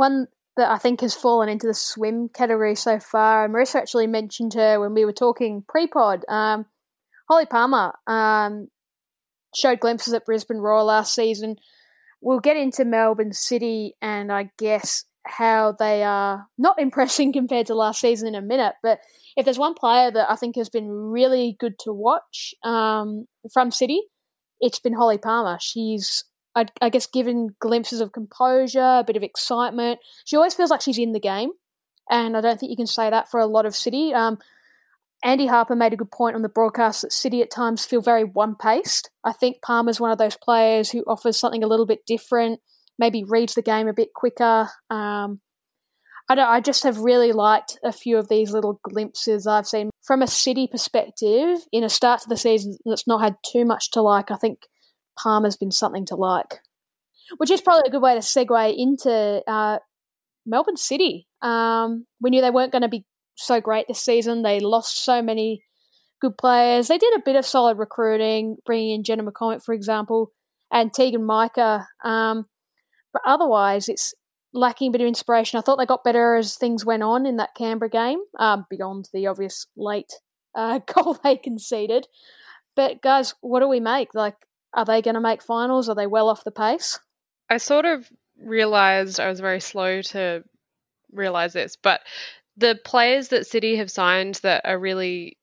one 0.04 0.28
that 0.58 0.70
I 0.70 0.78
think 0.78 1.00
has 1.02 1.16
fallen 1.16 1.50
into 1.50 1.66
the 1.66 1.74
swim 1.74 2.30
category 2.30 2.76
so 2.76 3.00
far. 3.00 3.48
Marissa 3.48 3.76
actually 3.76 4.08
mentioned 4.08 4.54
her 4.54 4.80
when 4.80 4.94
we 4.94 5.06
were 5.06 5.14
talking 5.14 5.64
pre-pod. 5.68 6.26
Um, 6.28 6.66
Holly 7.30 7.46
Palmer 7.46 7.94
um, 8.06 8.68
showed 9.56 9.80
glimpses 9.80 10.14
at 10.14 10.26
Brisbane 10.26 10.58
Roar 10.58 10.84
last 10.84 11.16
season. 11.16 11.56
We'll 12.22 12.42
get 12.42 12.58
into 12.58 12.86
Melbourne 12.86 13.34
City 13.34 13.94
and 14.02 14.32
I 14.32 14.50
guess 14.60 15.06
how 15.26 15.74
they 15.80 16.04
are 16.04 16.48
not 16.58 16.80
impressing 16.80 17.32
compared 17.32 17.68
to 17.68 17.76
last 17.76 18.02
season 18.02 18.28
in 18.28 18.36
a 18.36 18.42
minute. 18.42 18.76
But 18.84 19.00
if 19.38 19.46
there's 19.46 19.58
one 19.58 19.74
player 19.74 20.12
that 20.12 20.30
I 20.30 20.36
think 20.36 20.58
has 20.58 20.70
been 20.70 20.90
really 20.90 21.56
good 21.60 21.80
to 21.80 21.94
watch 21.94 22.54
um, 22.64 23.26
from 23.54 23.72
City, 23.72 24.02
it's 24.60 24.80
been 24.80 24.94
Holly 24.94 25.18
Palmer. 25.18 25.58
She's 25.62 26.26
I, 26.56 26.66
I 26.82 26.90
guess 26.90 27.08
given 27.08 27.56
glimpses 27.60 28.02
of 28.02 28.12
composure, 28.12 29.00
a 29.00 29.04
bit 29.06 29.16
of 29.16 29.24
excitement. 29.24 30.00
She 30.26 30.36
always 30.36 30.54
feels 30.54 30.70
like 30.70 30.82
she's 30.82 31.00
in 31.00 31.14
the 31.14 31.20
game, 31.20 31.52
and 32.10 32.38
I 32.38 32.42
don't 32.42 32.60
think 32.60 32.70
you 32.70 32.78
can 32.78 32.88
say 32.88 33.10
that 33.10 33.30
for 33.30 33.40
a 33.40 33.48
lot 33.48 33.66
of 33.66 33.76
City. 33.76 34.14
Um, 34.14 34.38
Andy 35.24 35.48
Harper 35.48 35.76
made 35.76 35.94
a 35.94 35.98
good 35.98 36.12
point 36.12 36.36
on 36.36 36.42
the 36.42 36.50
broadcast 36.50 37.02
that 37.02 37.14
City 37.14 37.42
at 37.42 37.50
times 37.50 37.86
feel 37.86 38.02
very 38.02 38.24
one 38.24 38.56
paced. 38.56 39.10
I 39.24 39.32
think 39.32 39.62
Palmer's 39.62 40.00
one 40.00 40.12
of 40.12 40.18
those 40.18 40.36
players 40.36 40.92
who 40.92 41.04
offers 41.08 41.38
something 41.38 41.64
a 41.64 41.68
little 41.68 41.86
bit 41.86 42.06
different, 42.06 42.60
maybe 43.00 43.24
reads 43.24 43.54
the 43.54 43.62
game 43.62 43.88
a 43.88 43.94
bit 43.94 44.10
quicker. 44.14 44.68
Um, 44.90 45.40
I, 46.30 46.36
I 46.40 46.60
just 46.60 46.84
have 46.84 47.00
really 47.00 47.32
liked 47.32 47.80
a 47.84 47.94
few 47.94 48.18
of 48.18 48.28
these 48.28 48.52
little 48.52 48.82
glimpses 48.84 49.48
I've 49.48 49.68
seen 49.68 49.90
from 50.02 50.22
a 50.22 50.28
City 50.28 50.68
perspective 50.68 51.60
in 51.72 51.86
a 51.86 51.90
start 51.90 52.22
to 52.22 52.30
the 52.30 52.38
season 52.38 52.78
that's 52.86 53.08
not 53.08 53.22
had 53.22 53.38
too 53.50 53.64
much 53.64 53.92
to 53.92 54.02
like. 54.02 54.30
I 54.30 54.36
think 54.36 54.68
Palmer's 55.22 55.58
been 55.58 55.72
something 55.72 56.06
to 56.08 56.16
like. 56.16 56.60
Which 57.38 57.52
is 57.52 57.62
probably 57.62 57.88
a 57.88 57.92
good 57.92 58.02
way 58.02 58.14
to 58.14 58.20
segue 58.20 58.76
into 58.78 59.42
uh, 59.48 59.80
Melbourne 60.46 60.78
City. 60.78 61.28
Um, 61.42 62.06
we 62.22 62.30
knew 62.30 62.42
they 62.42 62.50
weren't 62.50 62.72
going 62.72 62.82
to 62.82 62.90
be 62.90 63.06
so 63.36 63.62
great 63.62 63.88
this 63.88 64.02
season. 64.02 64.44
They 64.44 64.60
lost 64.60 65.04
so 65.04 65.22
many 65.22 65.64
good 66.22 66.38
players. 66.38 66.88
They 66.88 66.98
did 66.98 67.14
a 67.16 67.24
bit 67.24 67.36
of 67.36 67.46
solid 67.46 67.78
recruiting, 67.78 68.58
bringing 68.66 68.92
in 68.92 69.04
Jenna 69.04 69.24
McCormick, 69.24 69.64
for 69.64 69.74
example, 69.74 70.32
and 70.72 70.92
Teagan 70.92 71.24
Micah. 71.24 71.88
Um, 72.04 72.46
but 73.12 73.22
otherwise, 73.26 73.90
it's 73.90 74.14
lacking 74.54 74.90
a 74.90 74.92
bit 74.92 75.02
of 75.02 75.08
inspiration. 75.08 75.58
I 75.58 75.62
thought 75.62 75.78
they 75.78 75.86
got 75.86 76.04
better 76.04 76.36
as 76.36 76.56
things 76.56 76.86
went 76.86 77.04
on 77.04 77.26
in 77.26 77.38
that 77.38 77.56
Canberra 77.58 77.90
game, 77.90 78.20
um, 78.40 78.66
beyond 78.70 79.10
the 79.14 79.28
obvious 79.28 79.68
late 79.76 80.14
uh, 80.56 80.80
goal 80.94 81.18
they 81.24 81.38
conceded. 81.38 82.08
But 82.76 83.02
guys, 83.02 83.36
what 83.42 83.60
do 83.60 83.68
we 83.68 83.80
make? 83.80 84.16
Like 84.16 84.36
are 84.74 84.86
they 84.86 85.02
going 85.02 85.16
to 85.16 85.22
make 85.22 85.44
finals? 85.44 85.90
Are 85.90 85.96
they 85.96 86.08
well 86.08 86.30
off 86.30 86.44
the 86.44 86.52
pace? 86.52 87.00
I 87.50 87.58
sort 87.58 87.86
of 87.86 88.10
realized 88.42 89.20
I 89.20 89.30
was 89.30 89.40
very 89.40 89.60
slow 89.60 90.02
to 90.02 90.44
realize 91.12 91.54
this, 91.54 91.76
but 91.76 92.02
the 92.58 92.80
players 92.84 93.30
that 93.30 93.48
City 93.48 93.78
have 93.78 93.92
signed 93.92 94.36
that 94.44 94.62
are 94.66 94.78
really 94.78 95.38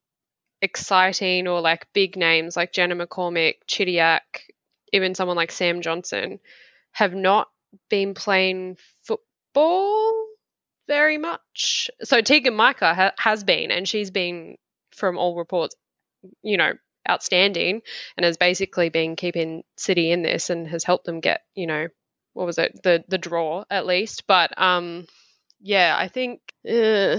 exciting 0.62 1.47
or 1.47 1.61
like 1.61 1.87
big 1.93 2.16
names 2.16 2.57
like 2.57 2.73
Jenna 2.73 2.95
McCormick, 2.95 3.55
Chidiac, 3.69 4.21
even 4.93 5.14
someone 5.14 5.37
like 5.37 5.53
Sam 5.53 5.81
Johnson 5.81 6.40
have 6.93 7.14
not 7.14 7.49
been 7.88 8.14
playing 8.14 8.77
football 9.03 10.27
very 10.88 11.19
much. 11.19 11.90
So 12.03 12.21
Teagan 12.21 12.57
Micah 12.57 12.95
ha- 12.95 13.12
has 13.19 13.45
been, 13.45 13.71
and 13.71 13.88
she's 13.88 14.11
been, 14.11 14.57
from 14.93 15.19
all 15.19 15.37
reports, 15.37 15.77
you 16.43 16.57
know, 16.57 16.73
outstanding 17.09 17.83
and 18.17 18.25
has 18.25 18.37
basically 18.37 18.89
been 18.89 19.17
keeping 19.17 19.63
City 19.77 20.11
in 20.11 20.23
this 20.23 20.51
and 20.51 20.69
has 20.69 20.85
helped 20.85 21.05
them 21.05 21.21
get, 21.21 21.43
you 21.55 21.67
know, 21.67 21.89
what 22.33 22.47
was 22.47 22.59
it, 22.59 22.81
the 22.83 23.05
the 23.09 23.19
draw 23.19 23.65
at 23.71 23.87
least. 23.87 24.27
But 24.27 24.57
um, 24.61 25.07
yeah, 25.61 25.97
I 25.99 26.09
think 26.09 26.41
uh, 26.69 27.19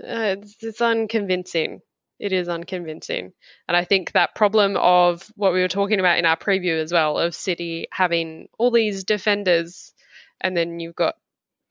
it's, 0.00 0.56
it's 0.62 0.80
unconvincing. 0.80 1.80
It 2.18 2.32
is 2.32 2.48
unconvincing, 2.48 3.32
and 3.68 3.76
I 3.76 3.84
think 3.84 4.12
that 4.12 4.34
problem 4.34 4.76
of 4.76 5.30
what 5.36 5.52
we 5.52 5.60
were 5.60 5.68
talking 5.68 6.00
about 6.00 6.18
in 6.18 6.26
our 6.26 6.36
preview 6.36 6.82
as 6.82 6.92
well 6.92 7.16
of 7.16 7.32
City 7.32 7.86
having 7.92 8.48
all 8.58 8.72
these 8.72 9.04
defenders, 9.04 9.92
and 10.40 10.56
then 10.56 10.80
you've 10.80 10.96
got 10.96 11.14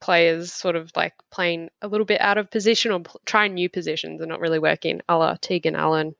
players 0.00 0.52
sort 0.52 0.76
of 0.76 0.90
like 0.96 1.12
playing 1.30 1.68
a 1.82 1.88
little 1.88 2.06
bit 2.06 2.22
out 2.22 2.38
of 2.38 2.50
position 2.50 2.92
or 2.92 3.02
trying 3.26 3.52
new 3.52 3.68
positions 3.68 4.22
and 4.22 4.30
not 4.30 4.40
really 4.40 4.58
working, 4.58 5.02
a 5.06 5.18
la 5.18 5.34
Teigen 5.34 5.76
Allen 5.76 6.14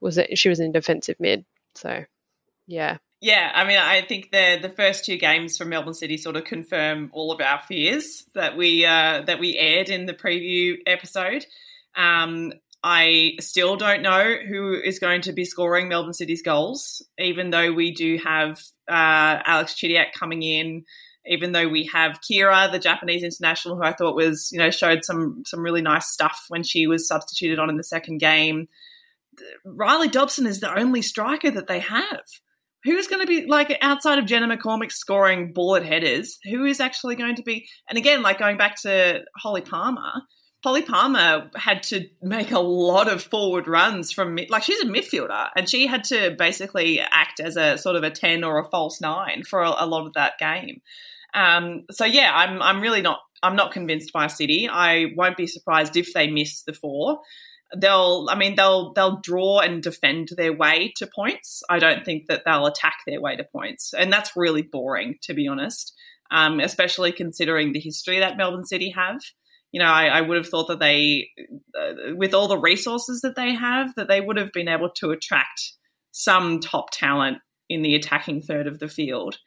was 0.00 0.18
it 0.18 0.38
she 0.38 0.48
was 0.48 0.60
in 0.60 0.72
defensive 0.72 1.16
mid. 1.18 1.44
So 1.74 2.04
yeah. 2.66 2.98
Yeah, 3.22 3.52
I 3.54 3.64
mean, 3.64 3.76
I 3.76 4.00
think 4.00 4.30
the 4.32 4.58
the 4.62 4.70
first 4.70 5.04
two 5.04 5.18
games 5.18 5.58
from 5.58 5.68
Melbourne 5.68 5.92
City 5.92 6.16
sort 6.16 6.36
of 6.36 6.44
confirm 6.44 7.10
all 7.12 7.32
of 7.32 7.40
our 7.40 7.60
fears 7.68 8.24
that 8.34 8.56
we 8.56 8.86
uh, 8.86 9.22
that 9.26 9.38
we 9.38 9.58
aired 9.58 9.90
in 9.90 10.06
the 10.06 10.14
preview 10.14 10.78
episode. 10.86 11.44
Um, 11.94 12.54
I 12.82 13.32
still 13.40 13.76
don't 13.76 14.00
know 14.00 14.36
who 14.48 14.72
is 14.72 14.98
going 14.98 15.22
to 15.22 15.32
be 15.32 15.44
scoring 15.44 15.88
Melbourne 15.88 16.14
City's 16.14 16.40
goals, 16.40 17.02
even 17.18 17.50
though 17.50 17.72
we 17.72 17.92
do 17.92 18.18
have 18.24 18.58
uh, 18.88 19.42
Alex 19.44 19.74
Chidiac 19.74 20.12
coming 20.18 20.42
in. 20.42 20.84
Even 21.26 21.52
though 21.52 21.68
we 21.68 21.84
have 21.92 22.20
Kira, 22.22 22.72
the 22.72 22.78
Japanese 22.78 23.22
international, 23.22 23.76
who 23.76 23.82
I 23.82 23.92
thought 23.92 24.16
was, 24.16 24.50
you 24.50 24.58
know, 24.58 24.70
showed 24.70 25.04
some 25.04 25.42
some 25.44 25.60
really 25.60 25.82
nice 25.82 26.06
stuff 26.06 26.46
when 26.48 26.62
she 26.62 26.86
was 26.86 27.06
substituted 27.06 27.58
on 27.58 27.68
in 27.68 27.76
the 27.76 27.84
second 27.84 28.18
game. 28.18 28.68
Rhali 29.66 30.10
Dobson 30.10 30.46
is 30.46 30.60
the 30.60 30.76
only 30.76 31.02
striker 31.02 31.50
that 31.50 31.66
they 31.66 31.80
have. 31.80 32.22
Who's 32.84 33.08
going 33.08 33.20
to 33.20 33.26
be 33.26 33.46
like 33.46 33.76
outside 33.82 34.18
of 34.18 34.24
Jenna 34.24 34.56
McCormick 34.56 34.90
scoring 34.90 35.52
bullet 35.52 35.84
headers? 35.84 36.38
Who 36.50 36.64
is 36.64 36.80
actually 36.80 37.16
going 37.16 37.36
to 37.36 37.42
be? 37.42 37.68
And 37.88 37.98
again, 37.98 38.22
like 38.22 38.38
going 38.38 38.56
back 38.56 38.80
to 38.82 39.20
Holly 39.36 39.60
Palmer, 39.60 40.22
Holly 40.62 40.82
Palmer 40.82 41.50
had 41.56 41.82
to 41.84 42.06
make 42.22 42.50
a 42.52 42.60
lot 42.60 43.10
of 43.10 43.22
forward 43.22 43.66
runs 43.66 44.12
from 44.12 44.38
like 44.50 44.62
she's 44.62 44.80
a 44.80 44.86
midfielder 44.86 45.48
and 45.56 45.68
she 45.68 45.86
had 45.86 46.04
to 46.04 46.34
basically 46.38 47.00
act 47.00 47.40
as 47.40 47.56
a 47.56 47.78
sort 47.78 47.96
of 47.96 48.02
a 48.02 48.10
10 48.10 48.44
or 48.44 48.58
a 48.58 48.68
false 48.68 49.00
9 49.00 49.44
for 49.44 49.62
a, 49.62 49.70
a 49.78 49.86
lot 49.86 50.06
of 50.06 50.12
that 50.14 50.38
game. 50.38 50.82
Um, 51.32 51.84
so 51.90 52.04
yeah, 52.04 52.32
I'm 52.34 52.60
I'm 52.60 52.80
really 52.80 53.00
not 53.00 53.20
I'm 53.42 53.56
not 53.56 53.72
convinced 53.72 54.12
by 54.12 54.26
City. 54.26 54.68
I 54.70 55.06
won't 55.16 55.36
be 55.36 55.46
surprised 55.46 55.96
if 55.96 56.12
they 56.12 56.30
miss 56.30 56.62
the 56.64 56.74
4 56.74 57.18
they'll 57.76 58.26
I 58.30 58.36
mean 58.36 58.56
they'll 58.56 58.92
they'll 58.92 59.20
draw 59.20 59.60
and 59.60 59.82
defend 59.82 60.30
their 60.36 60.52
way 60.52 60.92
to 60.96 61.06
points. 61.06 61.62
I 61.68 61.78
don't 61.78 62.04
think 62.04 62.26
that 62.28 62.42
they'll 62.44 62.66
attack 62.66 62.98
their 63.06 63.20
way 63.20 63.36
to 63.36 63.44
points, 63.44 63.92
and 63.92 64.12
that's 64.12 64.36
really 64.36 64.62
boring 64.62 65.16
to 65.22 65.34
be 65.34 65.48
honest. 65.48 65.94
Um, 66.32 66.60
especially 66.60 67.10
considering 67.10 67.72
the 67.72 67.80
history 67.80 68.20
that 68.20 68.36
Melbourne 68.36 68.64
City 68.64 68.90
have. 68.90 69.20
You 69.72 69.80
know, 69.80 69.86
I, 69.86 70.06
I 70.06 70.20
would 70.20 70.36
have 70.36 70.48
thought 70.48 70.68
that 70.68 70.78
they, 70.78 71.28
uh, 71.76 72.14
with 72.14 72.34
all 72.34 72.46
the 72.46 72.58
resources 72.58 73.20
that 73.22 73.34
they 73.34 73.52
have, 73.52 73.94
that 73.96 74.06
they 74.06 74.20
would 74.20 74.36
have 74.36 74.52
been 74.52 74.68
able 74.68 74.90
to 74.96 75.10
attract 75.10 75.72
some 76.12 76.60
top 76.60 76.90
talent 76.92 77.38
in 77.68 77.82
the 77.82 77.94
attacking 77.94 78.42
third 78.42 78.66
of 78.66 78.78
the 78.78 78.88
field. 78.88 79.38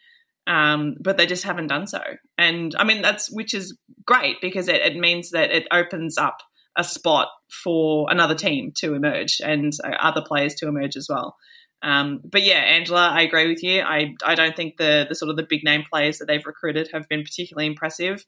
Um, 0.45 0.95
but 0.99 1.17
they 1.17 1.25
just 1.25 1.43
haven't 1.43 1.67
done 1.67 1.87
so. 1.87 2.01
And 2.37 2.75
I 2.77 2.83
mean, 2.83 3.01
that's 3.01 3.31
which 3.31 3.53
is 3.53 3.77
great 4.05 4.41
because 4.41 4.67
it, 4.67 4.81
it 4.81 4.97
means 4.97 5.31
that 5.31 5.51
it 5.51 5.67
opens 5.71 6.17
up 6.17 6.37
a 6.75 6.83
spot 6.83 7.29
for 7.49 8.07
another 8.09 8.35
team 8.35 8.71
to 8.77 8.93
emerge 8.93 9.39
and 9.43 9.73
uh, 9.83 9.89
other 9.99 10.21
players 10.21 10.55
to 10.55 10.67
emerge 10.67 10.95
as 10.95 11.07
well. 11.09 11.37
Um, 11.83 12.21
but 12.23 12.43
yeah, 12.43 12.59
Angela, 12.59 13.09
I 13.09 13.21
agree 13.21 13.47
with 13.47 13.61
you. 13.61 13.81
I, 13.81 14.15
I 14.25 14.35
don't 14.35 14.55
think 14.55 14.77
the, 14.77 15.05
the 15.07 15.15
sort 15.15 15.29
of 15.29 15.35
the 15.35 15.45
big 15.47 15.63
name 15.63 15.83
players 15.91 16.17
that 16.17 16.27
they've 16.27 16.45
recruited 16.45 16.89
have 16.93 17.09
been 17.09 17.23
particularly 17.23 17.67
impressive. 17.67 18.25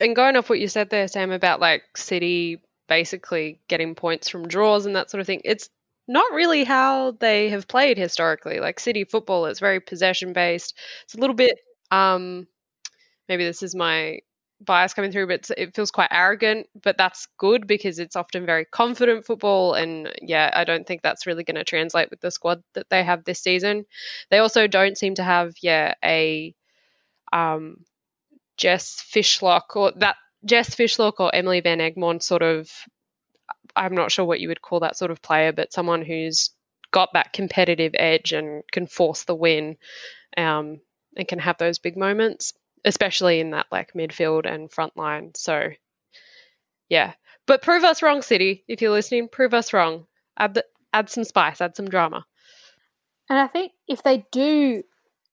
And 0.00 0.16
going 0.16 0.36
off 0.36 0.48
what 0.48 0.60
you 0.60 0.68
said 0.68 0.88
there, 0.88 1.08
Sam, 1.08 1.32
about 1.32 1.60
like 1.60 1.82
City 1.96 2.62
basically 2.88 3.60
getting 3.68 3.94
points 3.94 4.28
from 4.28 4.48
draws 4.48 4.86
and 4.86 4.96
that 4.96 5.10
sort 5.10 5.20
of 5.20 5.26
thing, 5.26 5.42
it's 5.44 5.68
not 6.08 6.32
really 6.32 6.64
how 6.64 7.12
they 7.12 7.48
have 7.48 7.68
played 7.68 7.98
historically. 7.98 8.60
Like 8.60 8.80
City 8.80 9.04
football, 9.04 9.46
it's 9.46 9.60
very 9.60 9.80
possession 9.80 10.32
based. 10.32 10.78
It's 11.04 11.14
a 11.14 11.18
little 11.18 11.36
bit, 11.36 11.58
um, 11.90 12.46
maybe 13.28 13.44
this 13.44 13.62
is 13.62 13.74
my 13.74 14.18
bias 14.64 14.94
coming 14.94 15.12
through, 15.12 15.26
but 15.26 15.50
it 15.56 15.74
feels 15.74 15.90
quite 15.90 16.08
arrogant. 16.10 16.68
But 16.80 16.98
that's 16.98 17.28
good 17.38 17.66
because 17.66 17.98
it's 17.98 18.16
often 18.16 18.46
very 18.46 18.64
confident 18.64 19.26
football. 19.26 19.74
And 19.74 20.12
yeah, 20.20 20.50
I 20.52 20.64
don't 20.64 20.86
think 20.86 21.02
that's 21.02 21.26
really 21.26 21.44
going 21.44 21.56
to 21.56 21.64
translate 21.64 22.10
with 22.10 22.20
the 22.20 22.30
squad 22.30 22.62
that 22.74 22.88
they 22.90 23.02
have 23.02 23.24
this 23.24 23.40
season. 23.40 23.86
They 24.30 24.38
also 24.38 24.66
don't 24.66 24.98
seem 24.98 25.14
to 25.16 25.22
have, 25.22 25.54
yeah, 25.62 25.94
a 26.04 26.54
um, 27.32 27.78
Jess 28.56 29.04
Fishlock 29.12 29.76
or 29.76 29.92
that 29.96 30.16
Jess 30.44 30.74
Fishlock 30.74 31.14
or 31.18 31.34
Emily 31.34 31.60
Van 31.60 31.78
Egmond 31.78 32.22
sort 32.22 32.42
of. 32.42 32.70
I'm 33.74 33.94
not 33.94 34.12
sure 34.12 34.24
what 34.24 34.40
you 34.40 34.48
would 34.48 34.60
call 34.60 34.80
that 34.80 34.96
sort 34.96 35.10
of 35.10 35.22
player, 35.22 35.52
but 35.52 35.72
someone 35.72 36.02
who's 36.02 36.50
got 36.90 37.14
that 37.14 37.32
competitive 37.32 37.92
edge 37.94 38.32
and 38.32 38.62
can 38.70 38.86
force 38.86 39.24
the 39.24 39.34
win 39.34 39.76
um, 40.36 40.80
and 41.16 41.26
can 41.26 41.38
have 41.38 41.56
those 41.56 41.78
big 41.78 41.96
moments 41.96 42.52
especially 42.84 43.40
in 43.40 43.50
that 43.50 43.66
like 43.70 43.92
midfield 43.94 44.46
and 44.46 44.70
front 44.70 44.96
line. 44.96 45.32
So, 45.34 45.70
yeah. 46.88 47.14
But 47.46 47.62
prove 47.62 47.84
us 47.84 48.02
wrong, 48.02 48.22
City. 48.22 48.64
If 48.68 48.80
you're 48.82 48.92
listening, 48.92 49.28
prove 49.28 49.54
us 49.54 49.72
wrong. 49.72 50.06
Add 50.38 50.54
the, 50.54 50.64
add 50.92 51.10
some 51.10 51.24
spice, 51.24 51.60
add 51.60 51.76
some 51.76 51.88
drama. 51.88 52.24
And 53.28 53.38
I 53.38 53.46
think 53.46 53.72
if 53.88 54.02
they 54.02 54.26
do 54.30 54.82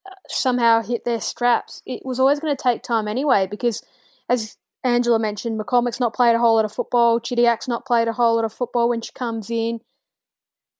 uh, 0.05 0.15
somehow 0.27 0.81
hit 0.81 1.05
their 1.05 1.21
straps, 1.21 1.81
it 1.85 2.01
was 2.03 2.19
always 2.19 2.39
going 2.39 2.55
to 2.55 2.61
take 2.61 2.81
time 2.81 3.07
anyway. 3.07 3.47
Because 3.49 3.83
as 4.29 4.57
Angela 4.83 5.19
mentioned, 5.19 5.59
McCormick's 5.59 5.99
not 5.99 6.13
played 6.13 6.35
a 6.35 6.39
whole 6.39 6.55
lot 6.55 6.65
of 6.65 6.71
football. 6.71 7.19
Chidiac's 7.19 7.67
not 7.67 7.85
played 7.85 8.07
a 8.07 8.13
whole 8.13 8.35
lot 8.35 8.45
of 8.45 8.53
football 8.53 8.89
when 8.89 9.01
she 9.01 9.11
comes 9.13 9.49
in. 9.49 9.79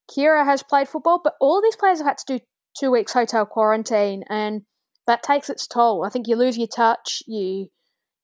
Kira 0.09 0.45
has 0.45 0.63
played 0.63 0.87
football, 0.87 1.21
but 1.23 1.35
all 1.39 1.61
these 1.61 1.75
players 1.75 1.99
have 1.99 2.07
had 2.07 2.17
to 2.19 2.37
do 2.37 2.45
two 2.77 2.91
weeks 2.91 3.13
hotel 3.13 3.45
quarantine, 3.45 4.23
and 4.29 4.63
that 5.09 5.23
takes 5.23 5.49
its 5.49 5.65
toll. 5.65 6.05
I 6.05 6.09
think 6.09 6.27
you 6.27 6.35
lose 6.35 6.55
your 6.57 6.67
touch, 6.67 7.23
you 7.25 7.69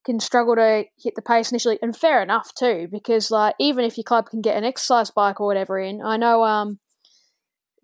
can 0.05 0.19
struggle 0.19 0.55
to 0.55 0.83
hit 1.03 1.15
the 1.15 1.21
pace 1.23 1.51
initially, 1.51 1.79
and 1.81 1.97
fair 1.97 2.21
enough 2.21 2.53
too, 2.53 2.87
because 2.91 3.31
like 3.31 3.55
even 3.59 3.83
if 3.83 3.97
your 3.97 4.03
club 4.03 4.29
can 4.29 4.41
get 4.41 4.55
an 4.55 4.63
exercise 4.63 5.09
bike 5.09 5.41
or 5.41 5.47
whatever 5.47 5.79
in, 5.79 5.99
I 6.03 6.17
know 6.17 6.43
um, 6.43 6.77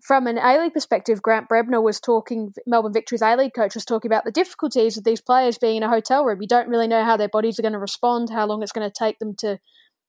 from 0.00 0.28
an 0.28 0.38
A 0.38 0.62
League 0.62 0.72
perspective, 0.72 1.20
Grant 1.20 1.48
Brebner 1.48 1.82
was 1.82 1.98
talking, 1.98 2.52
Melbourne 2.64 2.92
Victory's 2.92 3.22
A 3.22 3.34
League 3.34 3.54
coach 3.54 3.74
was 3.74 3.84
talking 3.84 4.08
about 4.08 4.24
the 4.24 4.30
difficulties 4.30 4.96
of 4.96 5.02
these 5.02 5.20
players 5.20 5.58
being 5.58 5.78
in 5.78 5.82
a 5.82 5.88
hotel 5.88 6.24
room. 6.24 6.40
You 6.40 6.46
don't 6.46 6.68
really 6.68 6.86
know 6.86 7.04
how 7.04 7.16
their 7.16 7.28
bodies 7.28 7.58
are 7.58 7.62
going 7.62 7.72
to 7.72 7.80
respond, 7.80 8.30
how 8.30 8.46
long 8.46 8.62
it's 8.62 8.72
going 8.72 8.88
to 8.88 8.94
take 8.96 9.18
them 9.18 9.34
to 9.38 9.58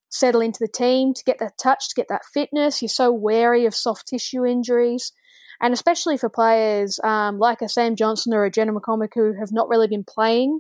settle 0.10 0.42
into 0.42 0.60
the 0.62 0.68
team, 0.68 1.16
to 1.16 1.24
get 1.24 1.40
that 1.40 1.58
touch, 1.58 1.90
to 1.90 1.96
get 1.96 2.08
that 2.10 2.26
fitness. 2.32 2.80
You're 2.80 2.90
so 2.90 3.12
wary 3.12 3.66
of 3.66 3.74
soft 3.74 4.08
tissue 4.08 4.46
injuries 4.46 5.14
and 5.63 5.73
especially 5.73 6.17
for 6.17 6.30
players 6.30 6.99
um, 7.06 7.39
like 7.39 7.62
a 7.62 7.69
Sam 7.69 7.95
Johnson 7.95 8.34
or 8.34 8.43
a 8.43 8.52
Jenna 8.52 8.73
McCormick 8.73 9.13
who 9.15 9.34
have 9.39 9.54
not 9.54 9.69
really 9.69 9.88
been 9.88 10.04
playing 10.04 10.60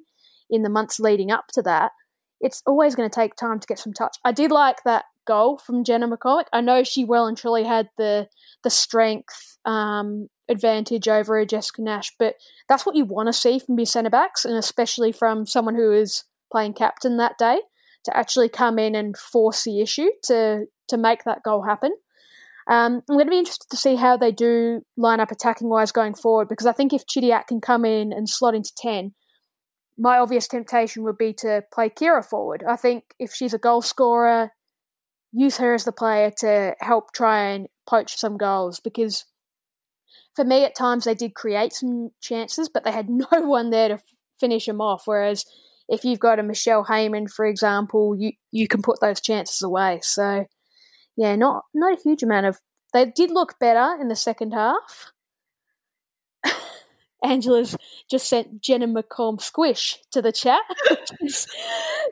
in 0.49 0.63
the 0.63 0.69
months 0.69 0.97
leading 0.97 1.29
up 1.29 1.47
to 1.53 1.61
that, 1.63 1.91
it's 2.39 2.63
always 2.65 2.95
going 2.95 3.09
to 3.09 3.13
take 3.13 3.35
time 3.35 3.59
to 3.59 3.67
get 3.67 3.79
some 3.79 3.91
touch. 3.91 4.15
I 4.23 4.31
did 4.31 4.49
like 4.49 4.77
that 4.85 5.03
goal 5.27 5.57
from 5.57 5.83
Jenna 5.83 6.07
McCormick. 6.07 6.45
I 6.53 6.61
know 6.61 6.83
she 6.83 7.03
well 7.03 7.27
and 7.27 7.37
truly 7.37 7.65
had 7.65 7.89
the 7.97 8.29
the 8.63 8.69
strength 8.69 9.57
um, 9.65 10.29
advantage 10.49 11.09
over 11.09 11.45
Jessica 11.45 11.81
Nash, 11.81 12.13
but 12.17 12.35
that's 12.69 12.85
what 12.85 12.95
you 12.95 13.03
want 13.03 13.27
to 13.27 13.33
see 13.33 13.59
from 13.59 13.77
your 13.77 13.85
centre 13.85 14.09
backs, 14.09 14.45
and 14.45 14.55
especially 14.55 15.11
from 15.11 15.45
someone 15.45 15.75
who 15.75 15.91
is 15.91 16.23
playing 16.49 16.75
captain 16.75 17.17
that 17.17 17.37
day 17.37 17.59
to 18.05 18.15
actually 18.15 18.47
come 18.47 18.79
in 18.79 18.95
and 18.95 19.17
force 19.17 19.65
the 19.65 19.81
issue 19.81 20.09
to 20.23 20.65
to 20.87 20.97
make 20.97 21.25
that 21.25 21.43
goal 21.43 21.63
happen. 21.63 21.91
Um, 22.67 23.01
I'm 23.09 23.15
going 23.15 23.25
to 23.25 23.31
be 23.31 23.39
interested 23.39 23.69
to 23.69 23.77
see 23.77 23.95
how 23.95 24.15
they 24.15 24.31
do 24.31 24.81
line 24.95 25.19
up 25.19 25.31
attacking 25.31 25.69
wise 25.69 25.91
going 25.91 26.13
forward 26.13 26.47
because 26.47 26.65
I 26.65 26.71
think 26.71 26.93
if 26.93 27.05
Chidiac 27.05 27.47
can 27.47 27.59
come 27.59 27.83
in 27.83 28.13
and 28.13 28.29
slot 28.29 28.55
into 28.55 28.71
10, 28.77 29.13
my 29.97 30.17
obvious 30.17 30.47
temptation 30.47 31.03
would 31.03 31.17
be 31.17 31.33
to 31.33 31.63
play 31.73 31.89
Kira 31.89 32.25
forward. 32.25 32.63
I 32.67 32.75
think 32.75 33.13
if 33.19 33.33
she's 33.33 33.53
a 33.53 33.59
goal 33.59 33.81
scorer, 33.81 34.51
use 35.31 35.57
her 35.57 35.73
as 35.73 35.83
the 35.83 35.91
player 35.91 36.31
to 36.39 36.75
help 36.79 37.11
try 37.13 37.49
and 37.49 37.67
poach 37.87 38.17
some 38.17 38.37
goals 38.37 38.79
because 38.79 39.25
for 40.35 40.45
me 40.45 40.63
at 40.63 40.75
times 40.75 41.03
they 41.03 41.15
did 41.15 41.35
create 41.35 41.73
some 41.73 42.11
chances, 42.21 42.69
but 42.69 42.83
they 42.83 42.91
had 42.91 43.09
no 43.09 43.27
one 43.31 43.69
there 43.69 43.89
to 43.89 43.99
finish 44.39 44.65
them 44.65 44.81
off. 44.81 45.03
Whereas 45.05 45.45
if 45.89 46.05
you've 46.05 46.19
got 46.19 46.39
a 46.39 46.43
Michelle 46.43 46.85
Heyman, 46.85 47.29
for 47.29 47.45
example, 47.45 48.15
you, 48.17 48.31
you 48.51 48.67
can 48.67 48.81
put 48.81 48.99
those 49.01 49.19
chances 49.19 49.61
away. 49.61 49.99
So 50.01 50.45
yeah, 51.15 51.35
not 51.35 51.63
not 51.73 51.97
a 51.97 52.01
huge 52.01 52.23
amount 52.23 52.45
of. 52.45 52.59
They 52.93 53.05
did 53.05 53.31
look 53.31 53.59
better 53.59 53.97
in 53.99 54.07
the 54.07 54.15
second 54.15 54.51
half. 54.51 55.11
Angela's 57.23 57.75
just 58.09 58.27
sent 58.27 58.61
Jenna 58.61 58.87
McComb 58.87 59.41
squish 59.41 59.99
to 60.11 60.21
the 60.21 60.31
chat, 60.31 60.61
which 61.21 61.45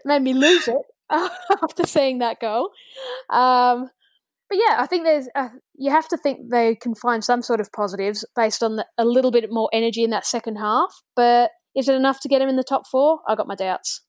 made 0.05 0.21
me 0.21 0.33
lose 0.33 0.67
it 0.67 0.81
after 1.09 1.85
seeing 1.85 2.19
that 2.19 2.39
goal. 2.39 2.71
Um, 3.29 3.89
but 4.49 4.57
yeah, 4.57 4.77
I 4.79 4.85
think 4.85 5.05
there's 5.05 5.27
uh, 5.35 5.49
you 5.75 5.91
have 5.91 6.07
to 6.09 6.17
think 6.17 6.49
they 6.49 6.75
can 6.75 6.95
find 6.95 7.23
some 7.23 7.41
sort 7.41 7.61
of 7.61 7.71
positives 7.71 8.25
based 8.35 8.63
on 8.63 8.77
the, 8.77 8.85
a 8.97 9.05
little 9.05 9.31
bit 9.31 9.45
more 9.49 9.69
energy 9.71 10.03
in 10.03 10.09
that 10.09 10.25
second 10.25 10.57
half. 10.57 10.93
But 11.15 11.51
is 11.75 11.87
it 11.87 11.95
enough 11.95 12.19
to 12.21 12.27
get 12.27 12.39
them 12.39 12.49
in 12.49 12.57
the 12.57 12.63
top 12.63 12.87
four? 12.87 13.19
I 13.27 13.35
got 13.35 13.47
my 13.47 13.55
doubts. 13.55 14.01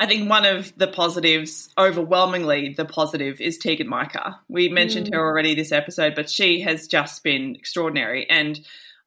I 0.00 0.06
think 0.06 0.30
one 0.30 0.46
of 0.46 0.76
the 0.78 0.86
positives, 0.86 1.68
overwhelmingly 1.76 2.72
the 2.72 2.86
positive, 2.86 3.38
is 3.38 3.58
Teagan 3.58 3.84
Micah. 3.84 4.40
We 4.48 4.70
mentioned 4.70 5.08
mm. 5.08 5.14
her 5.14 5.20
already 5.20 5.54
this 5.54 5.72
episode, 5.72 6.14
but 6.14 6.30
she 6.30 6.60
has 6.62 6.88
just 6.88 7.22
been 7.22 7.54
extraordinary. 7.54 8.28
And 8.30 8.58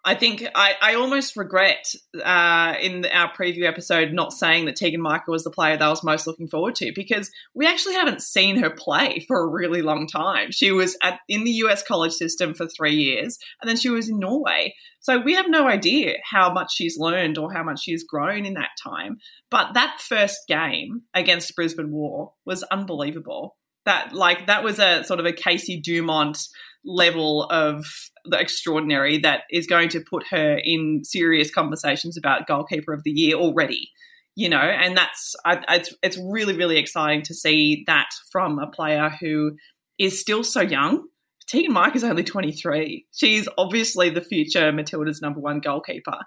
I 0.06 0.16
think 0.16 0.46
I, 0.54 0.76
I 0.82 0.96
almost 0.96 1.38
regret 1.38 1.94
uh, 2.22 2.76
in 2.82 3.06
our 3.06 3.32
preview 3.34 3.66
episode 3.66 4.12
not 4.12 4.34
saying 4.34 4.66
that 4.66 4.76
Teagan 4.76 5.00
Micah 5.00 5.32
was 5.32 5.46
the 5.46 5.50
player 5.50 5.78
that 5.78 5.86
I 5.86 5.90
was 5.90 6.04
most 6.04 6.28
looking 6.28 6.50
forward 6.50 6.76
to 6.76 6.92
because 6.94 7.32
we 7.54 7.66
actually 7.66 7.94
haven't 7.94 8.22
seen 8.22 8.58
her 8.58 8.70
play 8.70 9.24
for 9.28 9.42
a 9.42 9.48
really 9.48 9.82
long 9.82 10.08
time. 10.08 10.52
She 10.52 10.74
was 10.74 10.98
at, 11.02 11.20
in 11.30 11.46
the 11.46 11.52
US 11.52 11.84
college 11.84 12.12
system 12.12 12.54
for 12.54 12.68
three 12.68 12.96
years 12.96 13.38
and 13.62 13.70
then 13.70 13.78
she 13.78 13.90
was 13.90 14.10
in 14.10 14.20
Norway. 14.20 14.76
So 15.00 15.20
we 15.20 15.36
have 15.36 15.50
no 15.50 15.68
idea 15.68 16.16
how 16.30 16.52
much 16.52 16.74
she's 16.74 16.98
learned 16.98 17.38
or 17.38 17.54
how 17.54 17.64
much 17.64 17.84
she's 17.84 18.04
grown 18.04 18.46
in 18.46 18.56
that 18.56 18.72
time. 18.84 19.20
But 19.50 19.74
that 19.74 20.02
first 20.02 20.40
game 20.50 21.04
against 21.14 21.56
Brisbane 21.56 21.94
Roar 21.94 22.34
was 22.46 22.64
unbelievable. 22.64 23.56
That 23.86 24.14
like 24.14 24.48
that 24.48 24.64
was 24.64 24.80
a 24.80 25.04
sort 25.04 25.20
of 25.20 25.26
a 25.26 25.34
Casey 25.34 25.80
Dumont 25.80 26.40
level 26.86 27.44
of 27.44 27.86
the 28.26 28.40
extraordinary 28.40 29.18
that 29.20 29.42
is 29.52 29.68
going 29.68 29.90
to 29.90 30.00
put 30.00 30.28
her 30.28 30.60
in 30.64 31.04
serious 31.04 31.52
conversations 31.52 32.18
about 32.18 32.48
goalkeeper 32.48 32.94
of 32.94 33.04
the 33.04 33.12
year 33.12 33.36
already 33.36 33.90
you 34.36 34.50
know? 34.50 34.58
And 34.58 34.98
that's 34.98 35.36
I, 35.46 35.64
it's 35.70 35.94
it's 36.02 36.18
really 36.18 36.56
really 36.56 36.78
exciting 36.78 37.22
to 37.24 37.34
see 37.34 37.84
that 37.88 38.10
from 38.32 38.60
a 38.60 38.68
player 38.68 39.10
who 39.20 39.58
is 40.00 40.20
still 40.20 40.44
so 40.44 40.62
young. 40.62 41.08
Teagan 41.52 41.70
Micah 41.70 41.98
is 41.98 42.04
only 42.06 42.24
23 42.24 43.06
she's 43.14 43.50
obviously 43.58 44.10
the 44.10 44.22
future 44.22 44.72
Matilda's 44.72 45.22
number 45.22 45.40
one 45.40 45.60
goalkeeper. 45.60 46.18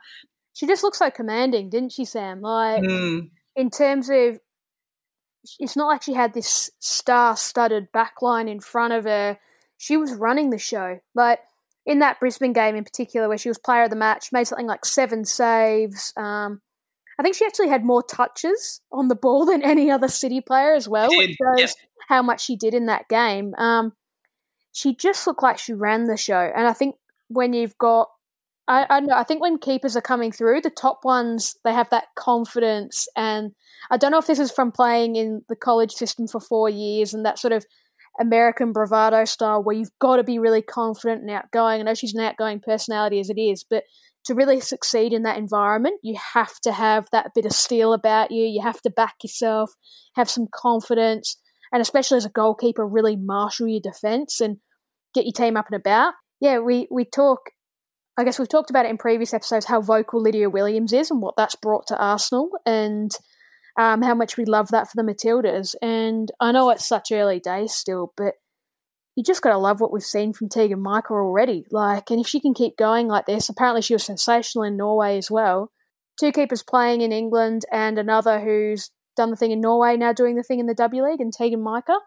She 0.52 0.66
just 0.66 0.82
looks 0.82 0.98
so 0.98 1.10
commanding 1.10 1.70
didn't 1.70 1.92
she 1.92 2.04
Sam? 2.04 2.40
Like 2.40 2.82
mm. 2.82 3.30
in 3.56 3.70
terms 3.70 4.08
of 4.10 4.38
it's 5.58 5.76
not 5.76 5.86
like 5.86 6.02
she 6.02 6.12
had 6.12 6.34
this 6.34 6.70
star-studded 6.80 7.92
backline 7.92 8.50
in 8.50 8.60
front 8.60 8.92
of 8.92 9.04
her. 9.04 9.38
She 9.78 9.96
was 9.96 10.12
running 10.12 10.50
the 10.50 10.58
show. 10.58 10.98
Like 11.14 11.38
in 11.86 12.00
that 12.00 12.18
Brisbane 12.20 12.52
game 12.52 12.76
in 12.76 12.84
particular, 12.84 13.28
where 13.28 13.38
she 13.38 13.48
was 13.48 13.58
player 13.58 13.84
of 13.84 13.90
the 13.90 13.96
match, 13.96 14.32
made 14.32 14.44
something 14.44 14.66
like 14.66 14.84
seven 14.84 15.24
saves. 15.24 16.12
Um, 16.16 16.60
I 17.18 17.22
think 17.22 17.36
she 17.36 17.46
actually 17.46 17.68
had 17.68 17.84
more 17.84 18.02
touches 18.02 18.80
on 18.92 19.08
the 19.08 19.14
ball 19.14 19.46
than 19.50 19.62
any 19.62 19.90
other 19.90 20.08
City 20.08 20.40
player 20.40 20.74
as 20.74 20.88
well, 20.88 21.08
which 21.10 21.36
shows 21.36 21.58
yeah. 21.58 21.66
how 22.08 22.22
much 22.22 22.44
she 22.44 22.56
did 22.56 22.74
in 22.74 22.86
that 22.86 23.08
game. 23.08 23.54
Um, 23.56 23.92
she 24.72 24.94
just 24.94 25.26
looked 25.26 25.42
like 25.42 25.58
she 25.58 25.72
ran 25.72 26.04
the 26.04 26.16
show, 26.16 26.50
and 26.54 26.66
I 26.66 26.72
think 26.72 26.96
when 27.28 27.52
you've 27.52 27.78
got 27.78 28.08
I, 28.68 28.86
I 28.90 29.00
know. 29.00 29.14
I 29.14 29.22
think 29.22 29.40
when 29.40 29.58
keepers 29.58 29.96
are 29.96 30.02
coming 30.02 30.32
through, 30.32 30.60
the 30.60 30.70
top 30.70 31.04
ones 31.04 31.56
they 31.64 31.72
have 31.72 31.88
that 31.90 32.08
confidence, 32.16 33.06
and 33.16 33.52
I 33.90 33.96
don't 33.96 34.10
know 34.10 34.18
if 34.18 34.26
this 34.26 34.38
is 34.38 34.50
from 34.50 34.72
playing 34.72 35.16
in 35.16 35.42
the 35.48 35.56
college 35.56 35.92
system 35.92 36.26
for 36.26 36.40
four 36.40 36.68
years 36.68 37.14
and 37.14 37.24
that 37.24 37.38
sort 37.38 37.52
of 37.52 37.64
American 38.20 38.72
bravado 38.72 39.24
style 39.24 39.62
where 39.62 39.76
you've 39.76 39.98
got 40.00 40.16
to 40.16 40.24
be 40.24 40.38
really 40.38 40.62
confident 40.62 41.22
and 41.22 41.30
outgoing. 41.30 41.80
I 41.80 41.84
know 41.84 41.94
she's 41.94 42.14
an 42.14 42.24
outgoing 42.24 42.60
personality 42.60 43.20
as 43.20 43.30
it 43.30 43.38
is, 43.38 43.64
but 43.68 43.84
to 44.26 44.34
really 44.34 44.60
succeed 44.60 45.12
in 45.12 45.22
that 45.22 45.38
environment, 45.38 46.00
you 46.02 46.16
have 46.34 46.58
to 46.64 46.72
have 46.72 47.06
that 47.12 47.30
bit 47.34 47.46
of 47.46 47.52
steel 47.52 47.92
about 47.92 48.32
you. 48.32 48.44
You 48.44 48.60
have 48.62 48.80
to 48.82 48.90
back 48.90 49.14
yourself, 49.22 49.70
have 50.16 50.28
some 50.28 50.48
confidence, 50.52 51.36
and 51.72 51.80
especially 51.80 52.16
as 52.16 52.24
a 52.24 52.30
goalkeeper, 52.30 52.86
really 52.86 53.16
marshal 53.16 53.68
your 53.68 53.80
defence 53.80 54.40
and 54.40 54.58
get 55.14 55.24
your 55.24 55.32
team 55.32 55.56
up 55.56 55.66
and 55.70 55.80
about. 55.80 56.14
Yeah, 56.40 56.58
we, 56.58 56.88
we 56.90 57.04
talk, 57.04 57.38
I 58.18 58.24
guess 58.24 58.38
we've 58.38 58.48
talked 58.48 58.70
about 58.70 58.84
it 58.84 58.90
in 58.90 58.98
previous 58.98 59.32
episodes 59.32 59.66
how 59.66 59.80
vocal 59.80 60.20
Lydia 60.20 60.50
Williams 60.50 60.92
is 60.92 61.10
and 61.10 61.22
what 61.22 61.34
that's 61.36 61.56
brought 61.56 61.86
to 61.88 61.96
Arsenal. 61.96 62.50
And 62.66 63.12
um, 63.78 64.02
how 64.02 64.14
much 64.14 64.36
we 64.36 64.44
love 64.44 64.68
that 64.68 64.88
for 64.88 64.96
the 64.96 65.02
Matildas. 65.02 65.74
And 65.82 66.30
I 66.40 66.52
know 66.52 66.70
it's 66.70 66.86
such 66.86 67.12
early 67.12 67.40
days 67.40 67.72
still, 67.72 68.12
but 68.16 68.34
you 69.14 69.22
just 69.22 69.42
got 69.42 69.50
to 69.50 69.58
love 69.58 69.80
what 69.80 69.92
we've 69.92 70.02
seen 70.02 70.32
from 70.32 70.48
Teagan 70.48 70.80
Micah 70.80 71.14
already. 71.14 71.64
Like, 71.70 72.10
and 72.10 72.20
if 72.20 72.26
she 72.26 72.40
can 72.40 72.54
keep 72.54 72.76
going 72.76 73.08
like 73.08 73.26
this, 73.26 73.48
apparently 73.48 73.82
she 73.82 73.94
was 73.94 74.04
sensational 74.04 74.64
in 74.64 74.76
Norway 74.76 75.16
as 75.16 75.30
well. 75.30 75.72
Two 76.20 76.32
keepers 76.32 76.62
playing 76.62 77.00
in 77.00 77.12
England 77.12 77.64
and 77.72 77.98
another 77.98 78.40
who's 78.40 78.90
done 79.16 79.30
the 79.30 79.36
thing 79.36 79.50
in 79.50 79.60
Norway, 79.60 79.96
now 79.96 80.12
doing 80.12 80.36
the 80.36 80.42
thing 80.42 80.58
in 80.58 80.66
the 80.66 80.74
W 80.74 81.02
League, 81.04 81.20
and 81.20 81.32
Teagan 81.32 81.62
Micah, 81.62 82.00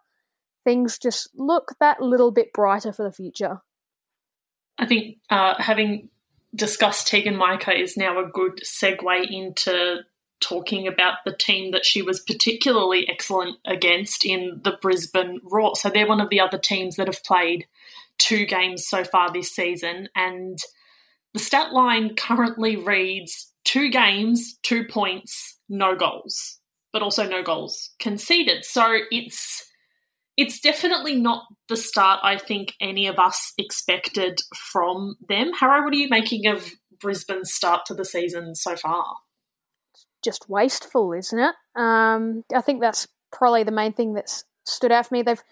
things 0.63 0.99
just 0.99 1.29
look 1.35 1.73
that 1.79 2.01
little 2.01 2.31
bit 2.31 2.53
brighter 2.53 2.93
for 2.93 3.03
the 3.03 3.11
future. 3.11 3.61
I 4.77 4.85
think 4.85 5.17
uh, 5.29 5.55
having 5.57 6.09
discussed 6.55 7.07
Teagan 7.07 7.35
Micah 7.35 7.77
is 7.77 7.97
now 7.97 8.19
a 8.19 8.29
good 8.29 8.61
segue 8.63 9.31
into 9.31 9.99
talking 10.39 10.87
about 10.87 11.17
the 11.25 11.35
team 11.35 11.71
that 11.71 11.85
she 11.85 12.01
was 12.01 12.19
particularly 12.19 13.07
excellent 13.09 13.57
against 13.65 14.25
in 14.25 14.61
the 14.63 14.77
Brisbane 14.81 15.39
Roar. 15.43 15.75
So 15.75 15.89
they're 15.89 16.07
one 16.07 16.21
of 16.21 16.29
the 16.29 16.39
other 16.39 16.57
teams 16.57 16.95
that 16.95 17.07
have 17.07 17.23
played 17.23 17.65
two 18.17 18.45
games 18.45 18.87
so 18.87 19.03
far 19.03 19.31
this 19.31 19.51
season. 19.51 20.09
And 20.15 20.59
the 21.33 21.39
stat 21.39 21.73
line 21.73 22.15
currently 22.15 22.75
reads 22.75 23.53
two 23.63 23.89
games, 23.89 24.57
two 24.63 24.85
points, 24.85 25.57
no 25.67 25.95
goals, 25.95 26.59
but 26.91 27.01
also 27.01 27.27
no 27.27 27.43
goals 27.43 27.91
conceded. 27.99 28.65
So 28.65 28.97
it's 29.11 29.65
it's 30.37 30.61
definitely 30.61 31.15
not 31.15 31.43
the 31.67 31.75
start 31.75 32.21
I 32.23 32.37
think 32.37 32.73
any 32.79 33.07
of 33.07 33.19
us 33.19 33.53
expected 33.57 34.39
from 34.55 35.17
them. 35.27 35.51
Harrow, 35.51 35.83
what 35.83 35.93
are 35.93 35.97
you 35.97 36.07
making 36.09 36.47
of 36.47 36.71
Brisbane's 36.97 37.53
start 37.53 37.85
to 37.87 37.93
the 37.93 38.05
season 38.05 38.55
so 38.55 38.77
far? 38.77 39.15
Just 40.23 40.49
wasteful, 40.49 41.13
isn't 41.13 41.39
it? 41.39 41.55
Um, 41.75 42.43
I 42.53 42.61
think 42.61 42.81
that's 42.81 43.07
probably 43.31 43.63
the 43.63 43.71
main 43.71 43.93
thing 43.93 44.13
that's 44.13 44.43
stood 44.65 44.91
out 44.91 45.07
for 45.07 45.13
me. 45.13 45.21
They've 45.21 45.43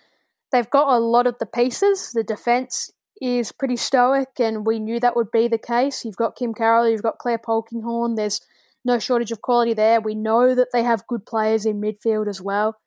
they've 0.51 0.69
got 0.69 0.95
a 0.95 0.99
lot 0.99 1.27
of 1.27 1.37
the 1.39 1.45
pieces. 1.45 2.11
The 2.13 2.23
defence 2.23 2.91
is 3.21 3.51
pretty 3.51 3.77
stoic, 3.77 4.39
and 4.39 4.65
we 4.65 4.79
knew 4.79 4.99
that 4.99 5.15
would 5.15 5.31
be 5.31 5.47
the 5.47 5.57
case. 5.57 6.05
You've 6.05 6.17
got 6.17 6.35
Kim 6.35 6.53
Carroll, 6.53 6.89
you've 6.89 7.03
got 7.03 7.17
Claire 7.17 7.39
Polkinghorne. 7.39 8.15
There's 8.15 8.41
no 8.85 8.99
shortage 8.99 9.31
of 9.31 9.41
quality 9.41 9.73
there. 9.73 9.99
We 9.99 10.15
know 10.15 10.55
that 10.55 10.69
they 10.71 10.83
have 10.83 11.07
good 11.07 11.25
players 11.25 11.65
in 11.65 11.81
midfield 11.81 12.27
as 12.27 12.41
well. 12.41 12.77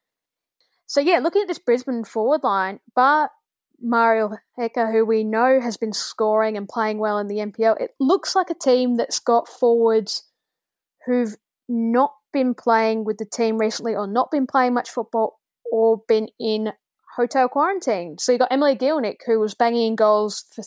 So 0.87 1.01
yeah, 1.01 1.19
looking 1.19 1.43
at 1.43 1.49
this 1.49 1.59
Brisbane 1.59 2.05
forward 2.05 2.43
line, 2.43 2.81
but 2.97 3.31
Mariel 3.81 4.39
Hecher, 4.59 4.93
who 4.93 5.05
we 5.05 5.25
know 5.25 5.61
has 5.61 5.77
been 5.77 5.93
scoring 5.93 6.57
and 6.57 6.69
playing 6.69 6.99
well 6.99 7.19
in 7.19 7.29
the 7.29 7.37
NPL, 7.37 7.81
it 7.81 7.95
looks 7.99 8.35
like 8.35 8.51
a 8.51 8.55
team 8.55 8.97
that's 8.97 9.19
got 9.19 9.49
forwards 9.49 10.25
who've 11.07 11.37
not 11.71 12.13
been 12.33 12.55
playing 12.55 13.05
with 13.05 13.19
the 13.19 13.25
team 13.25 13.57
recently 13.59 13.95
or 13.95 14.07
not 14.07 14.31
been 14.31 14.47
playing 14.47 14.75
much 14.75 14.91
football 14.91 15.39
or 15.71 16.03
been 16.09 16.29
in 16.39 16.73
hotel 17.17 17.49
quarantine. 17.49 18.17
So 18.19 18.33
you 18.33 18.39
got 18.39 18.53
Emily 18.53 18.77
Gielnik, 18.77 19.19
who 19.25 19.39
was 19.39 19.55
banging 19.55 19.87
in 19.87 19.97
goals 19.97 20.45
for, 20.55 20.65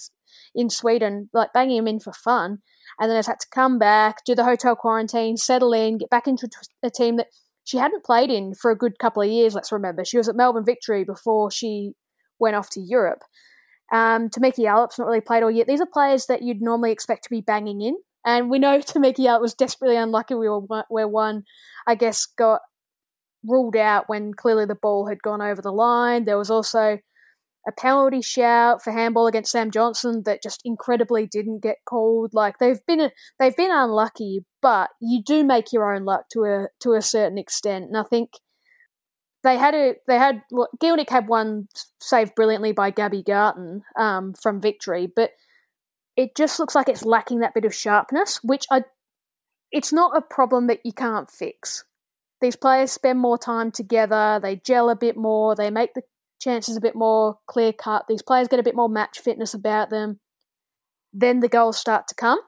in 0.55 0.69
Sweden, 0.69 1.29
like 1.33 1.53
banging 1.53 1.77
them 1.77 1.87
in 1.87 1.99
for 1.99 2.13
fun, 2.13 2.59
and 2.99 3.09
then 3.09 3.17
has 3.17 3.27
had 3.27 3.39
to 3.39 3.47
come 3.53 3.77
back, 3.77 4.17
do 4.25 4.33
the 4.33 4.43
hotel 4.43 4.75
quarantine, 4.75 5.37
settle 5.37 5.73
in, 5.73 5.97
get 5.97 6.09
back 6.09 6.27
into 6.27 6.47
a 6.83 6.89
team 6.89 7.17
that 7.17 7.27
she 7.65 7.77
hadn't 7.77 8.03
played 8.03 8.29
in 8.29 8.53
for 8.53 8.71
a 8.71 8.77
good 8.77 8.99
couple 8.99 9.23
of 9.23 9.29
years, 9.29 9.53
let's 9.53 9.71
remember. 9.71 10.03
She 10.03 10.17
was 10.17 10.27
at 10.27 10.35
Melbourne 10.35 10.65
Victory 10.65 11.03
before 11.03 11.49
she 11.49 11.91
went 12.39 12.55
off 12.55 12.69
to 12.71 12.81
Europe. 12.81 13.23
Um, 13.91 14.29
Tameka 14.29 14.59
Yallop's 14.59 14.99
not 14.99 15.07
really 15.07 15.21
played 15.21 15.43
all 15.43 15.51
year. 15.51 15.65
These 15.65 15.81
are 15.81 15.87
players 15.91 16.25
that 16.25 16.41
you'd 16.41 16.61
normally 16.61 16.91
expect 16.91 17.23
to 17.25 17.29
be 17.29 17.41
banging 17.41 17.81
in. 17.81 17.95
And 18.25 18.49
we 18.49 18.59
know 18.59 18.79
Tameka 18.79 19.19
Yallop 19.19 19.41
was 19.41 19.53
desperately 19.53 19.97
unlucky 19.97 20.36
we 20.36 20.49
were 20.49 20.62
where 20.89 21.07
one, 21.07 21.43
I 21.86 21.95
guess, 21.95 22.25
got 22.25 22.62
ruled 23.45 23.75
out 23.75 24.07
when 24.07 24.33
clearly 24.33 24.65
the 24.65 24.75
ball 24.75 25.07
had 25.07 25.21
gone 25.21 25.41
over 25.41 25.62
the 25.62 25.71
line. 25.71 26.25
There 26.25 26.38
was 26.38 26.49
also 26.49 26.99
a 27.67 27.71
penalty 27.71 28.21
shout 28.21 28.83
for 28.83 28.91
handball 28.91 29.27
against 29.27 29.51
Sam 29.51 29.71
Johnson 29.71 30.23
that 30.25 30.43
just 30.43 30.62
incredibly 30.65 31.25
didn't 31.25 31.62
get 31.62 31.77
called. 31.86 32.33
Like 32.33 32.57
they've 32.59 32.86
been 32.86 33.09
they've 33.39 33.55
been 33.55 33.71
unlucky, 33.71 34.45
but 34.62 34.89
you 35.01 35.21
do 35.23 35.43
make 35.43 35.71
your 35.71 35.93
own 35.93 36.03
luck 36.03 36.29
to 36.33 36.43
a 36.43 36.67
to 36.81 36.93
a 36.93 37.01
certain 37.01 37.38
extent. 37.38 37.86
And 37.86 37.97
I 37.97 38.03
think 38.03 38.31
they 39.43 39.57
had 39.57 39.73
a 39.73 39.95
they 40.07 40.17
had 40.17 40.41
well, 40.51 40.69
Gielnik 40.81 41.09
had 41.09 41.27
one 41.27 41.67
saved 41.99 42.36
brilliantly 42.36 42.73
by 42.73 42.91
Gabby 42.91 43.23
Garton 43.23 43.83
um, 43.97 44.33
from 44.41 44.62
victory, 44.62 45.12
but 45.13 45.31
it 46.15 46.36
just 46.36 46.60
looks 46.60 46.76
like 46.76 46.89
it's 46.89 47.06
lacking 47.06 47.39
that 47.39 47.54
bit 47.54 47.65
of 47.65 47.73
sharpness, 47.73 48.39
which 48.43 48.65
I 48.71 48.84
it's 49.71 49.91
not 49.91 50.15
a 50.15 50.21
problem 50.21 50.67
that 50.67 50.82
you 50.86 50.93
can't 50.93 51.30
fix. 51.30 51.84
These 52.41 52.56
players 52.56 52.91
spend 52.91 53.19
more 53.19 53.38
time 53.38 53.71
together, 53.71 54.39
they 54.41 54.58
gel 54.58 54.89
a 54.89 54.95
bit 54.95 55.17
more, 55.17 55.56
they 55.56 55.71
make 55.71 55.93
the 55.93 56.04
chances 56.39 56.78
a 56.78 56.82
bit 56.82 56.95
more 56.95 57.39
clear 57.47 57.73
cut. 57.73 58.06
These 58.08 58.21
players 58.21 58.47
get 58.47 58.60
a 58.60 58.63
bit 58.63 58.76
more 58.76 58.89
match 58.89 59.19
fitness 59.19 59.54
about 59.54 59.89
them. 59.89 60.19
Then 61.12 61.39
the 61.39 61.47
goals 61.47 61.78
start 61.78 62.08
to 62.10 62.15
come. 62.15 62.39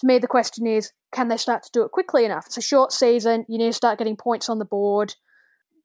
For 0.00 0.06
me, 0.06 0.18
the 0.18 0.26
question 0.26 0.66
is 0.66 0.92
can 1.12 1.28
they 1.28 1.36
start 1.36 1.62
to 1.62 1.70
do 1.72 1.84
it 1.84 1.92
quickly 1.92 2.24
enough? 2.24 2.46
It's 2.46 2.56
a 2.56 2.62
short 2.62 2.92
season. 2.92 3.44
You 3.48 3.58
need 3.58 3.68
to 3.68 3.72
start 3.72 3.98
getting 3.98 4.16
points 4.16 4.48
on 4.48 4.58
the 4.58 4.64
board. 4.64 5.14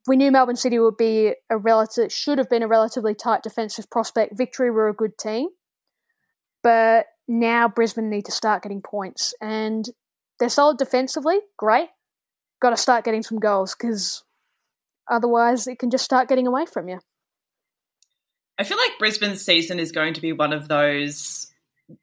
We 0.08 0.16
knew 0.16 0.32
Melbourne 0.32 0.56
City 0.56 0.78
would 0.78 0.96
be 0.96 1.34
a 1.48 1.56
relative, 1.56 2.10
should 2.12 2.38
have 2.38 2.48
been 2.48 2.62
a 2.62 2.68
relatively 2.68 3.14
tight 3.14 3.42
defensive 3.42 3.88
prospect. 3.90 4.36
Victory 4.36 4.70
were 4.70 4.88
a 4.88 4.94
good 4.94 5.18
team. 5.18 5.48
But 6.62 7.06
now 7.30 7.68
Brisbane 7.68 8.10
need 8.10 8.26
to 8.26 8.32
start 8.32 8.62
getting 8.62 8.82
points. 8.82 9.32
And 9.40 9.88
they're 10.38 10.48
solid 10.48 10.78
defensively, 10.78 11.38
great. 11.56 11.88
Got 12.60 12.70
to 12.70 12.76
start 12.76 13.04
getting 13.04 13.22
some 13.22 13.38
goals 13.38 13.74
because 13.74 14.24
otherwise 15.08 15.66
it 15.66 15.78
can 15.78 15.90
just 15.90 16.04
start 16.04 16.28
getting 16.28 16.46
away 16.46 16.66
from 16.66 16.88
you. 16.88 16.98
I 18.58 18.64
feel 18.64 18.76
like 18.76 18.98
Brisbane's 18.98 19.40
season 19.40 19.78
is 19.78 19.92
going 19.92 20.14
to 20.14 20.20
be 20.20 20.32
one 20.32 20.52
of 20.52 20.68
those 20.68 21.46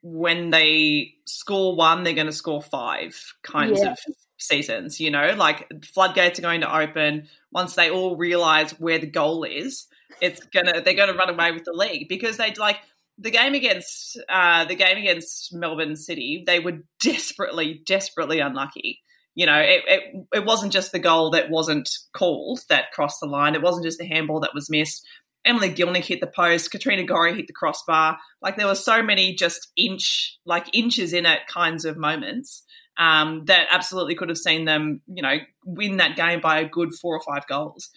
when 0.01 0.49
they 0.49 1.13
score 1.25 1.75
one, 1.75 2.03
they're 2.03 2.13
going 2.13 2.27
to 2.27 2.33
score 2.33 2.61
five 2.61 3.35
kinds 3.43 3.79
yeah. 3.79 3.91
of 3.91 3.99
seasons. 4.37 4.99
You 4.99 5.11
know, 5.11 5.35
like 5.37 5.67
floodgates 5.83 6.39
are 6.39 6.41
going 6.41 6.61
to 6.61 6.75
open 6.75 7.27
once 7.51 7.75
they 7.75 7.89
all 7.89 8.15
realize 8.15 8.71
where 8.71 8.97
the 8.97 9.07
goal 9.07 9.43
is. 9.43 9.87
It's 10.19 10.39
gonna 10.47 10.81
they're 10.81 10.95
going 10.95 11.11
to 11.11 11.17
run 11.17 11.29
away 11.29 11.51
with 11.51 11.65
the 11.65 11.73
league 11.73 12.09
because 12.09 12.37
they'd 12.37 12.57
like 12.57 12.77
the 13.17 13.31
game 13.31 13.53
against 13.53 14.19
uh, 14.29 14.65
the 14.65 14.75
game 14.75 14.97
against 14.97 15.53
Melbourne 15.53 15.95
City. 15.95 16.43
They 16.45 16.59
were 16.59 16.79
desperately, 17.01 17.81
desperately 17.85 18.39
unlucky. 18.39 19.01
You 19.35 19.45
know, 19.45 19.59
it, 19.59 19.83
it, 19.87 20.01
it 20.33 20.45
wasn't 20.45 20.73
just 20.73 20.91
the 20.91 20.99
goal 20.99 21.31
that 21.31 21.49
wasn't 21.49 21.89
called 22.13 22.61
that 22.69 22.91
crossed 22.91 23.19
the 23.21 23.27
line. 23.27 23.53
It 23.53 23.61
wasn't 23.61 23.85
just 23.85 23.99
the 23.99 24.07
handball 24.07 24.39
that 24.39 24.55
was 24.55 24.69
missed. 24.69 25.05
Emily 25.45 25.69
Gielnik 25.69 26.05
hit 26.05 26.19
the 26.19 26.27
post, 26.27 26.71
Katrina 26.71 27.03
Gorry 27.03 27.35
hit 27.35 27.47
the 27.47 27.53
crossbar. 27.53 28.17
Like 28.41 28.57
there 28.57 28.67
were 28.67 28.75
so 28.75 29.01
many 29.01 29.33
just 29.33 29.69
inch, 29.77 30.37
like 30.45 30.67
inches 30.73 31.13
in 31.13 31.25
it 31.25 31.41
kinds 31.47 31.85
of 31.85 31.97
moments 31.97 32.63
um, 32.97 33.45
that 33.45 33.67
absolutely 33.71 34.15
could 34.15 34.29
have 34.29 34.37
seen 34.37 34.65
them, 34.65 35.01
you 35.07 35.21
know, 35.21 35.37
win 35.65 35.97
that 35.97 36.15
game 36.15 36.41
by 36.41 36.59
a 36.59 36.67
good 36.67 36.93
four 36.93 37.15
or 37.15 37.21
five 37.21 37.47
goals. 37.47 37.89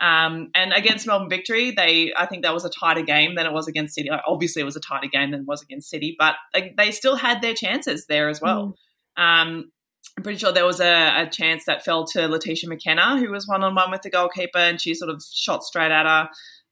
Um, 0.00 0.50
and 0.54 0.72
against 0.72 1.06
Melbourne 1.06 1.30
Victory, 1.30 1.70
they 1.70 2.12
I 2.16 2.26
think 2.26 2.42
that 2.42 2.54
was 2.54 2.64
a 2.64 2.70
tighter 2.70 3.02
game 3.02 3.34
than 3.34 3.46
it 3.46 3.52
was 3.52 3.68
against 3.68 3.94
City. 3.94 4.10
Obviously, 4.10 4.62
it 4.62 4.66
was 4.66 4.76
a 4.76 4.80
tighter 4.80 5.08
game 5.08 5.30
than 5.30 5.40
it 5.40 5.46
was 5.46 5.62
against 5.62 5.88
City, 5.88 6.16
but 6.18 6.34
they 6.52 6.90
still 6.90 7.16
had 7.16 7.40
their 7.40 7.54
chances 7.54 8.06
there 8.06 8.28
as 8.28 8.40
well. 8.40 8.76
Mm. 9.18 9.22
Um, 9.22 9.72
I'm 10.16 10.22
pretty 10.22 10.38
sure 10.38 10.52
there 10.52 10.64
was 10.64 10.80
a, 10.80 11.22
a, 11.22 11.30
chance 11.30 11.66
that 11.66 11.84
fell 11.84 12.06
to 12.08 12.26
Letitia 12.26 12.68
McKenna, 12.68 13.18
who 13.18 13.30
was 13.30 13.46
one 13.46 13.62
on 13.62 13.74
one 13.74 13.90
with 13.90 14.02
the 14.02 14.10
goalkeeper, 14.10 14.58
and 14.58 14.80
she 14.80 14.94
sort 14.94 15.10
of 15.10 15.22
shot 15.30 15.62
straight 15.62 15.90
at 15.90 16.06
her. 16.06 16.28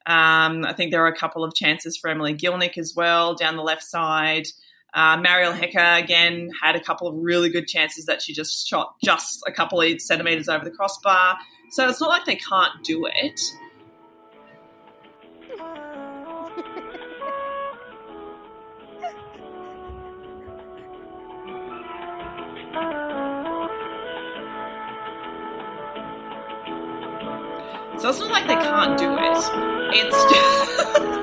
Um, 0.06 0.64
I 0.64 0.72
think 0.74 0.90
there 0.90 1.00
were 1.00 1.08
a 1.08 1.16
couple 1.16 1.44
of 1.44 1.54
chances 1.54 1.96
for 1.96 2.08
Emily 2.10 2.34
Gielnik 2.34 2.78
as 2.78 2.94
well 2.94 3.34
down 3.34 3.56
the 3.56 3.62
left 3.62 3.82
side. 3.82 4.46
Uh, 4.94 5.16
Mariel 5.16 5.52
Hecher 5.52 6.00
again 6.00 6.50
had 6.62 6.76
a 6.76 6.80
couple 6.80 7.09
of 7.09 7.16
really 7.16 7.48
good 7.48 7.66
chances 7.66 8.07
that 8.07 8.22
she 8.22 8.33
just 8.33 8.68
shot 8.68 8.94
just 9.02 9.42
a 9.44 9.50
couple 9.50 9.80
of 9.80 10.00
centimeters 10.00 10.48
over 10.48 10.64
the 10.64 10.70
crossbar. 10.70 11.37
So 11.70 11.88
it's 11.88 12.00
not 12.00 12.11
like 12.11 12.24
they 12.26 12.37
can't 12.37 12.85
do 12.85 13.07
it. 13.12 13.40
So 27.98 28.10
it's 28.10 28.18
not 28.18 28.31
like 28.31 28.46
they 28.46 28.54
can't 28.54 28.98
do 28.98 29.16
it. 29.18 29.96
It's 29.96 31.10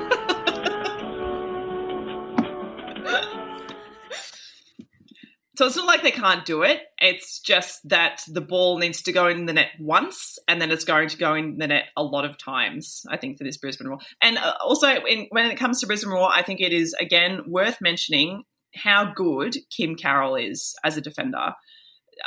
so 5.56 5.66
it's 5.66 5.76
not 5.76 5.86
like 5.86 6.02
they 6.02 6.10
can't 6.10 6.46
do 6.46 6.62
it. 6.62 6.80
It's 6.98 7.40
just 7.40 7.86
that 7.88 8.22
the 8.26 8.40
ball 8.40 8.78
needs 8.78 9.02
to 9.02 9.12
go 9.12 9.28
in 9.28 9.46
the 9.46 9.52
net 9.52 9.70
once, 9.78 10.38
and 10.48 10.60
then 10.60 10.70
it's 10.70 10.84
going 10.84 11.08
to 11.08 11.18
go 11.18 11.34
in 11.34 11.58
the 11.58 11.66
net 11.66 11.86
a 11.96 12.02
lot 12.02 12.24
of 12.24 12.38
times. 12.38 13.02
I 13.08 13.16
think 13.16 13.36
for 13.38 13.44
this 13.44 13.58
Brisbane 13.58 13.88
Roar, 13.88 13.98
and 14.22 14.38
uh, 14.38 14.54
also 14.64 14.88
in, 14.88 15.26
when 15.30 15.50
it 15.50 15.58
comes 15.58 15.80
to 15.80 15.86
Brisbane 15.86 16.12
Roar, 16.12 16.30
I 16.32 16.42
think 16.42 16.60
it 16.60 16.72
is 16.72 16.94
again 16.94 17.42
worth 17.46 17.80
mentioning 17.80 18.44
how 18.74 19.12
good 19.12 19.56
Kim 19.70 19.94
Carroll 19.94 20.36
is 20.36 20.74
as 20.84 20.96
a 20.96 21.02
defender. 21.02 21.54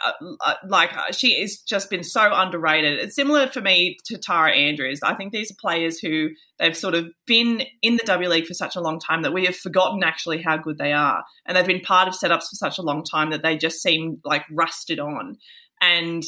Uh, 0.03 0.11
uh, 0.45 0.53
like 0.67 0.95
uh, 0.95 1.11
she 1.11 1.39
has 1.41 1.57
just 1.57 1.89
been 1.89 2.03
so 2.03 2.31
underrated. 2.33 2.99
It's 2.99 3.15
similar 3.15 3.47
for 3.47 3.61
me 3.61 3.97
to 4.05 4.17
Tara 4.17 4.51
Andrews. 4.51 5.01
I 5.03 5.13
think 5.13 5.31
these 5.31 5.51
are 5.51 5.55
players 5.59 5.99
who 5.99 6.29
they've 6.59 6.75
sort 6.75 6.95
of 6.95 7.09
been 7.25 7.63
in 7.81 7.97
the 7.97 8.03
W 8.03 8.29
League 8.29 8.47
for 8.47 8.53
such 8.53 8.75
a 8.75 8.81
long 8.81 8.99
time 8.99 9.21
that 9.21 9.33
we 9.33 9.45
have 9.45 9.55
forgotten 9.55 10.03
actually 10.03 10.41
how 10.41 10.57
good 10.57 10.77
they 10.77 10.93
are, 10.93 11.23
and 11.45 11.55
they've 11.55 11.65
been 11.65 11.81
part 11.81 12.07
of 12.07 12.15
setups 12.15 12.49
for 12.49 12.55
such 12.55 12.77
a 12.77 12.83
long 12.83 13.03
time 13.03 13.29
that 13.29 13.43
they 13.43 13.57
just 13.57 13.81
seem 13.81 14.19
like 14.23 14.43
rusted 14.51 14.99
on. 14.99 15.37
And 15.81 16.23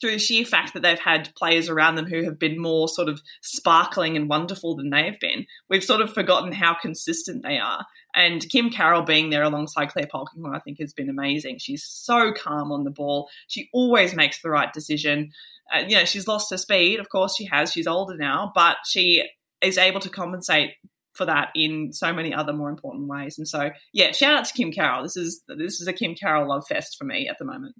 through 0.00 0.18
sheer 0.18 0.44
fact 0.44 0.74
that 0.74 0.82
they've 0.82 0.98
had 0.98 1.32
players 1.36 1.68
around 1.68 1.94
them 1.94 2.06
who 2.06 2.24
have 2.24 2.38
been 2.38 2.60
more 2.60 2.88
sort 2.88 3.08
of 3.08 3.22
sparkling 3.42 4.16
and 4.16 4.28
wonderful 4.28 4.76
than 4.76 4.90
they've 4.90 5.18
been, 5.20 5.46
we've 5.70 5.84
sort 5.84 6.00
of 6.00 6.12
forgotten 6.12 6.52
how 6.52 6.74
consistent 6.74 7.42
they 7.42 7.58
are. 7.58 7.86
And 8.14 8.48
Kim 8.48 8.70
Carroll 8.70 9.02
being 9.02 9.30
there 9.30 9.42
alongside 9.42 9.86
Claire 9.86 10.06
Polkinghorne, 10.06 10.54
I 10.54 10.60
think, 10.60 10.78
has 10.78 10.92
been 10.92 11.08
amazing. 11.08 11.58
She's 11.58 11.84
so 11.84 12.32
calm 12.32 12.70
on 12.70 12.84
the 12.84 12.90
ball. 12.90 13.28
She 13.48 13.68
always 13.72 14.14
makes 14.14 14.40
the 14.40 14.50
right 14.50 14.72
decision. 14.72 15.32
Uh, 15.74 15.80
you 15.88 15.96
know, 15.96 16.04
she's 16.04 16.28
lost 16.28 16.50
her 16.50 16.56
speed. 16.56 17.00
Of 17.00 17.08
course, 17.08 17.34
she 17.36 17.46
has. 17.46 17.72
She's 17.72 17.86
older 17.86 18.16
now, 18.16 18.52
but 18.54 18.76
she 18.86 19.28
is 19.60 19.78
able 19.78 20.00
to 20.00 20.10
compensate 20.10 20.72
for 21.14 21.24
that 21.26 21.48
in 21.54 21.92
so 21.92 22.12
many 22.12 22.34
other 22.34 22.52
more 22.52 22.68
important 22.68 23.08
ways. 23.08 23.38
And 23.38 23.48
so, 23.48 23.70
yeah, 23.92 24.12
shout 24.12 24.34
out 24.34 24.44
to 24.44 24.54
Kim 24.54 24.72
Carroll. 24.72 25.02
This 25.02 25.16
is 25.16 25.42
this 25.48 25.80
is 25.80 25.88
a 25.88 25.92
Kim 25.92 26.14
Carroll 26.14 26.48
love 26.48 26.66
fest 26.66 26.96
for 26.98 27.04
me 27.04 27.28
at 27.28 27.38
the 27.38 27.44
moment. 27.44 27.74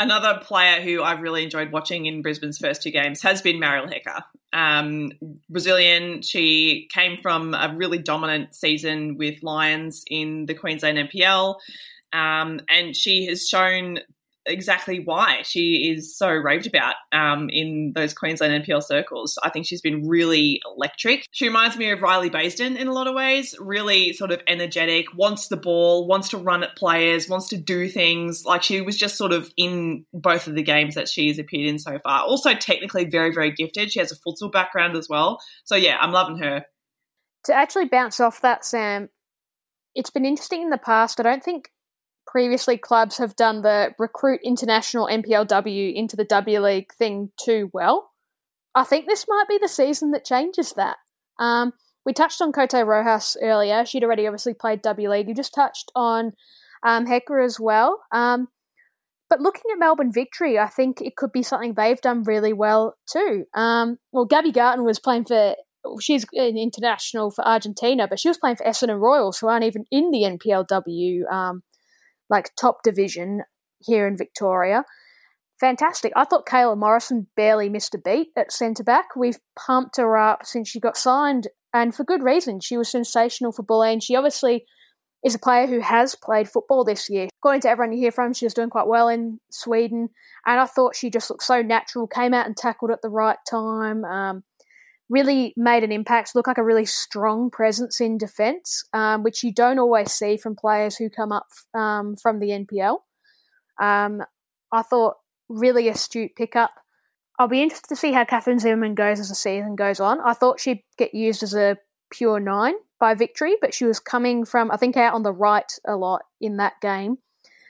Another 0.00 0.40
player 0.42 0.80
who 0.80 1.02
I've 1.02 1.20
really 1.20 1.44
enjoyed 1.44 1.72
watching 1.72 2.06
in 2.06 2.22
Brisbane's 2.22 2.56
first 2.56 2.82
two 2.82 2.90
games 2.90 3.20
has 3.20 3.42
been 3.42 3.60
Mariel 3.60 3.86
Hecher. 3.86 4.22
Um, 4.50 5.12
Brazilian, 5.50 6.22
she 6.22 6.88
came 6.90 7.18
from 7.18 7.52
a 7.52 7.70
really 7.76 7.98
dominant 7.98 8.54
season 8.54 9.18
with 9.18 9.42
Lions 9.42 10.02
in 10.06 10.46
the 10.46 10.54
Queensland 10.54 10.96
NPL. 10.96 11.56
Um, 12.14 12.60
and 12.70 12.96
she 12.96 13.26
has 13.26 13.46
shown 13.46 13.98
exactly 14.50 15.00
why 15.00 15.42
she 15.42 15.92
is 15.94 16.16
so 16.16 16.28
raved 16.28 16.66
about 16.66 16.94
um, 17.12 17.48
in 17.50 17.92
those 17.94 18.12
Queensland 18.12 18.64
NPL 18.64 18.82
circles. 18.82 19.38
I 19.42 19.50
think 19.50 19.66
she's 19.66 19.80
been 19.80 20.06
really 20.08 20.60
electric. 20.76 21.26
She 21.30 21.46
reminds 21.46 21.76
me 21.76 21.90
of 21.90 22.02
Riley 22.02 22.30
Baisden 22.30 22.76
in 22.76 22.88
a 22.88 22.92
lot 22.92 23.06
of 23.06 23.14
ways, 23.14 23.54
really 23.58 24.12
sort 24.12 24.30
of 24.30 24.42
energetic, 24.46 25.06
wants 25.14 25.48
the 25.48 25.56
ball, 25.56 26.06
wants 26.06 26.28
to 26.30 26.38
run 26.38 26.62
at 26.62 26.76
players, 26.76 27.28
wants 27.28 27.48
to 27.48 27.56
do 27.56 27.88
things. 27.88 28.44
Like 28.44 28.62
she 28.62 28.80
was 28.80 28.96
just 28.96 29.16
sort 29.16 29.32
of 29.32 29.50
in 29.56 30.04
both 30.12 30.46
of 30.46 30.54
the 30.54 30.62
games 30.62 30.94
that 30.94 31.08
she's 31.08 31.38
appeared 31.38 31.68
in 31.68 31.78
so 31.78 31.98
far. 32.00 32.22
Also, 32.22 32.54
technically 32.54 33.04
very, 33.04 33.32
very 33.32 33.52
gifted. 33.52 33.92
She 33.92 34.00
has 34.00 34.12
a 34.12 34.16
futsal 34.16 34.52
background 34.52 34.96
as 34.96 35.08
well. 35.08 35.40
So, 35.64 35.76
yeah, 35.76 35.96
I'm 36.00 36.12
loving 36.12 36.38
her. 36.38 36.64
To 37.44 37.54
actually 37.54 37.86
bounce 37.86 38.20
off 38.20 38.42
that, 38.42 38.64
Sam, 38.64 39.08
it's 39.94 40.10
been 40.10 40.26
interesting 40.26 40.62
in 40.62 40.70
the 40.70 40.78
past. 40.78 41.20
I 41.20 41.22
don't 41.22 41.42
think 41.42 41.70
previously 42.30 42.78
clubs 42.78 43.18
have 43.18 43.34
done 43.34 43.62
the 43.62 43.92
recruit 43.98 44.40
international 44.44 45.08
NPLW 45.10 45.94
into 45.94 46.14
the 46.16 46.24
W 46.24 46.60
League 46.60 46.92
thing 46.94 47.30
too 47.42 47.70
well. 47.72 48.12
I 48.74 48.84
think 48.84 49.06
this 49.06 49.26
might 49.28 49.48
be 49.48 49.58
the 49.60 49.68
season 49.68 50.12
that 50.12 50.24
changes 50.24 50.72
that. 50.74 50.98
Um, 51.40 51.72
we 52.06 52.12
touched 52.12 52.40
on 52.40 52.52
Cote 52.52 52.72
Rojas 52.72 53.36
earlier. 53.42 53.84
She'd 53.84 54.04
already 54.04 54.26
obviously 54.26 54.54
played 54.54 54.82
W 54.82 55.10
League. 55.10 55.28
You 55.28 55.34
just 55.34 55.54
touched 55.54 55.90
on 55.96 56.32
um, 56.84 57.06
Hecher 57.06 57.44
as 57.44 57.58
well. 57.58 58.00
Um, 58.12 58.48
but 59.28 59.40
looking 59.40 59.70
at 59.72 59.78
Melbourne 59.78 60.12
Victory, 60.12 60.58
I 60.58 60.68
think 60.68 61.00
it 61.00 61.16
could 61.16 61.32
be 61.32 61.42
something 61.42 61.74
they've 61.74 62.00
done 62.00 62.22
really 62.22 62.52
well 62.52 62.94
too. 63.10 63.44
Um, 63.54 63.98
well, 64.12 64.24
Gabby 64.24 64.52
Garton 64.52 64.84
was 64.84 65.00
playing 65.00 65.24
for, 65.24 65.56
she's 66.00 66.24
an 66.32 66.56
international 66.56 67.30
for 67.30 67.46
Argentina, 67.46 68.06
but 68.08 68.20
she 68.20 68.28
was 68.28 68.38
playing 68.38 68.56
for 68.56 68.64
Essendon 68.64 69.00
Royals, 69.00 69.38
who 69.38 69.48
aren't 69.48 69.64
even 69.64 69.84
in 69.90 70.10
the 70.10 70.22
NPLW 70.22 71.30
um, 71.32 71.62
like 72.30 72.54
top 72.56 72.82
division 72.82 73.42
here 73.80 74.06
in 74.06 74.16
Victoria. 74.16 74.84
Fantastic. 75.58 76.12
I 76.16 76.24
thought 76.24 76.46
Kayla 76.46 76.78
Morrison 76.78 77.26
barely 77.36 77.68
missed 77.68 77.94
a 77.94 77.98
beat 77.98 78.28
at 78.34 78.50
centre 78.50 78.82
back. 78.82 79.14
We've 79.14 79.38
pumped 79.58 79.98
her 79.98 80.16
up 80.16 80.46
since 80.46 80.68
she 80.70 80.80
got 80.80 80.96
signed, 80.96 81.48
and 81.74 81.94
for 81.94 82.04
good 82.04 82.22
reason. 82.22 82.60
She 82.60 82.78
was 82.78 82.90
sensational 82.90 83.52
for 83.52 83.62
Bulleen. 83.62 84.02
She 84.02 84.16
obviously 84.16 84.64
is 85.22 85.34
a 85.34 85.38
player 85.38 85.66
who 85.66 85.80
has 85.80 86.14
played 86.14 86.48
football 86.48 86.82
this 86.82 87.10
year. 87.10 87.28
According 87.40 87.60
to 87.62 87.68
everyone 87.68 87.92
you 87.92 87.98
hear 87.98 88.10
from, 88.10 88.32
she 88.32 88.46
was 88.46 88.54
doing 88.54 88.70
quite 88.70 88.86
well 88.86 89.08
in 89.08 89.38
Sweden, 89.50 90.08
and 90.46 90.60
I 90.60 90.64
thought 90.64 90.96
she 90.96 91.10
just 91.10 91.28
looked 91.28 91.42
so 91.42 91.60
natural, 91.60 92.06
came 92.06 92.32
out 92.32 92.46
and 92.46 92.56
tackled 92.56 92.90
at 92.90 93.02
the 93.02 93.10
right 93.10 93.38
time. 93.48 94.04
Um, 94.04 94.44
really 95.10 95.52
made 95.56 95.82
an 95.82 95.92
impact, 95.92 96.34
looked 96.34 96.48
like 96.48 96.56
a 96.56 96.64
really 96.64 96.86
strong 96.86 97.50
presence 97.50 98.00
in 98.00 98.16
defence, 98.16 98.84
um, 98.94 99.24
which 99.24 99.42
you 99.42 99.52
don't 99.52 99.80
always 99.80 100.12
see 100.12 100.36
from 100.36 100.56
players 100.56 100.96
who 100.96 101.10
come 101.10 101.32
up 101.32 101.48
um, 101.74 102.16
from 102.16 102.38
the 102.38 102.48
NPL. 102.48 102.98
Um, 103.82 104.22
I 104.72 104.82
thought 104.82 105.16
really 105.48 105.88
astute 105.88 106.36
pickup. 106.36 106.70
I'll 107.38 107.48
be 107.48 107.62
interested 107.62 107.88
to 107.88 107.96
see 107.96 108.12
how 108.12 108.24
Catherine 108.24 108.60
Zimmerman 108.60 108.94
goes 108.94 109.18
as 109.18 109.30
the 109.30 109.34
season 109.34 109.74
goes 109.74 109.98
on. 109.98 110.20
I 110.20 110.32
thought 110.32 110.60
she'd 110.60 110.84
get 110.96 111.14
used 111.14 111.42
as 111.42 111.54
a 111.54 111.76
pure 112.10 112.38
nine 112.38 112.74
by 113.00 113.14
victory, 113.14 113.56
but 113.60 113.74
she 113.74 113.86
was 113.86 113.98
coming 113.98 114.44
from, 114.44 114.70
I 114.70 114.76
think, 114.76 114.96
out 114.96 115.14
on 115.14 115.22
the 115.22 115.32
right 115.32 115.72
a 115.86 115.96
lot 115.96 116.22
in 116.40 116.58
that 116.58 116.74
game. 116.80 117.18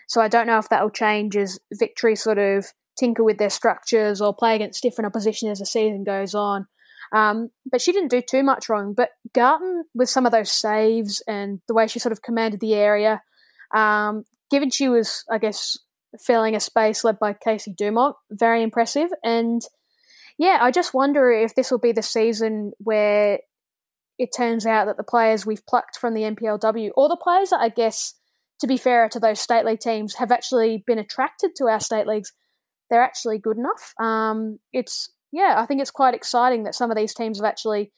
So 0.08 0.20
I 0.20 0.28
don't 0.28 0.48
know 0.48 0.58
if 0.58 0.68
that 0.68 0.82
will 0.82 0.90
change 0.90 1.36
as 1.36 1.60
victory 1.72 2.16
sort 2.16 2.38
of 2.38 2.66
tinker 2.98 3.22
with 3.22 3.38
their 3.38 3.48
structures 3.48 4.20
or 4.20 4.34
play 4.34 4.56
against 4.56 4.82
different 4.82 5.06
opposition 5.06 5.48
as 5.48 5.60
the 5.60 5.66
season 5.66 6.04
goes 6.04 6.34
on. 6.34 6.66
Um, 7.12 7.50
but 7.70 7.80
she 7.80 7.92
didn't 7.92 8.10
do 8.10 8.22
too 8.22 8.42
much 8.42 8.68
wrong. 8.68 8.94
But 8.94 9.10
Garton, 9.34 9.84
with 9.94 10.08
some 10.08 10.26
of 10.26 10.32
those 10.32 10.50
saves 10.50 11.22
and 11.26 11.60
the 11.66 11.74
way 11.74 11.86
she 11.86 11.98
sort 11.98 12.12
of 12.12 12.22
commanded 12.22 12.60
the 12.60 12.74
area, 12.74 13.22
um, 13.74 14.24
given 14.50 14.70
she 14.70 14.88
was, 14.88 15.24
I 15.30 15.38
guess, 15.38 15.78
filling 16.18 16.54
a 16.54 16.60
space 16.60 17.04
led 17.04 17.18
by 17.18 17.32
Casey 17.32 17.74
Dumont, 17.76 18.16
very 18.30 18.62
impressive. 18.62 19.10
And 19.22 19.62
yeah, 20.38 20.58
I 20.60 20.70
just 20.70 20.94
wonder 20.94 21.30
if 21.30 21.54
this 21.54 21.70
will 21.70 21.78
be 21.78 21.92
the 21.92 22.02
season 22.02 22.72
where 22.78 23.40
it 24.18 24.30
turns 24.36 24.66
out 24.66 24.86
that 24.86 24.96
the 24.96 25.04
players 25.04 25.46
we've 25.46 25.64
plucked 25.66 25.96
from 25.96 26.14
the 26.14 26.22
NPLW, 26.22 26.90
or 26.94 27.08
the 27.08 27.16
players 27.16 27.50
that 27.50 27.60
I 27.60 27.68
guess, 27.70 28.14
to 28.60 28.66
be 28.66 28.76
fairer 28.76 29.08
to 29.08 29.20
those 29.20 29.40
state 29.40 29.64
league 29.64 29.80
teams, 29.80 30.16
have 30.16 30.30
actually 30.30 30.84
been 30.86 30.98
attracted 30.98 31.52
to 31.56 31.64
our 31.64 31.80
state 31.80 32.06
leagues, 32.06 32.32
they're 32.90 33.02
actually 33.02 33.38
good 33.38 33.56
enough. 33.56 33.94
Um, 33.98 34.58
it's 34.72 35.10
yeah, 35.32 35.54
I 35.58 35.66
think 35.66 35.80
it's 35.80 35.90
quite 35.90 36.14
exciting 36.14 36.64
that 36.64 36.74
some 36.74 36.90
of 36.90 36.96
these 36.96 37.14
teams 37.14 37.38
have 37.38 37.44
actually 37.44 37.92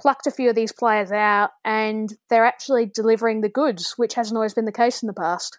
plucked 0.00 0.26
a 0.26 0.30
few 0.30 0.48
of 0.48 0.56
these 0.56 0.72
players 0.72 1.12
out 1.12 1.50
and 1.64 2.12
they're 2.28 2.44
actually 2.44 2.86
delivering 2.86 3.40
the 3.40 3.48
goods, 3.48 3.94
which 3.96 4.14
hasn't 4.14 4.36
always 4.36 4.54
been 4.54 4.64
the 4.64 4.72
case 4.72 5.02
in 5.02 5.06
the 5.06 5.12
past. 5.12 5.58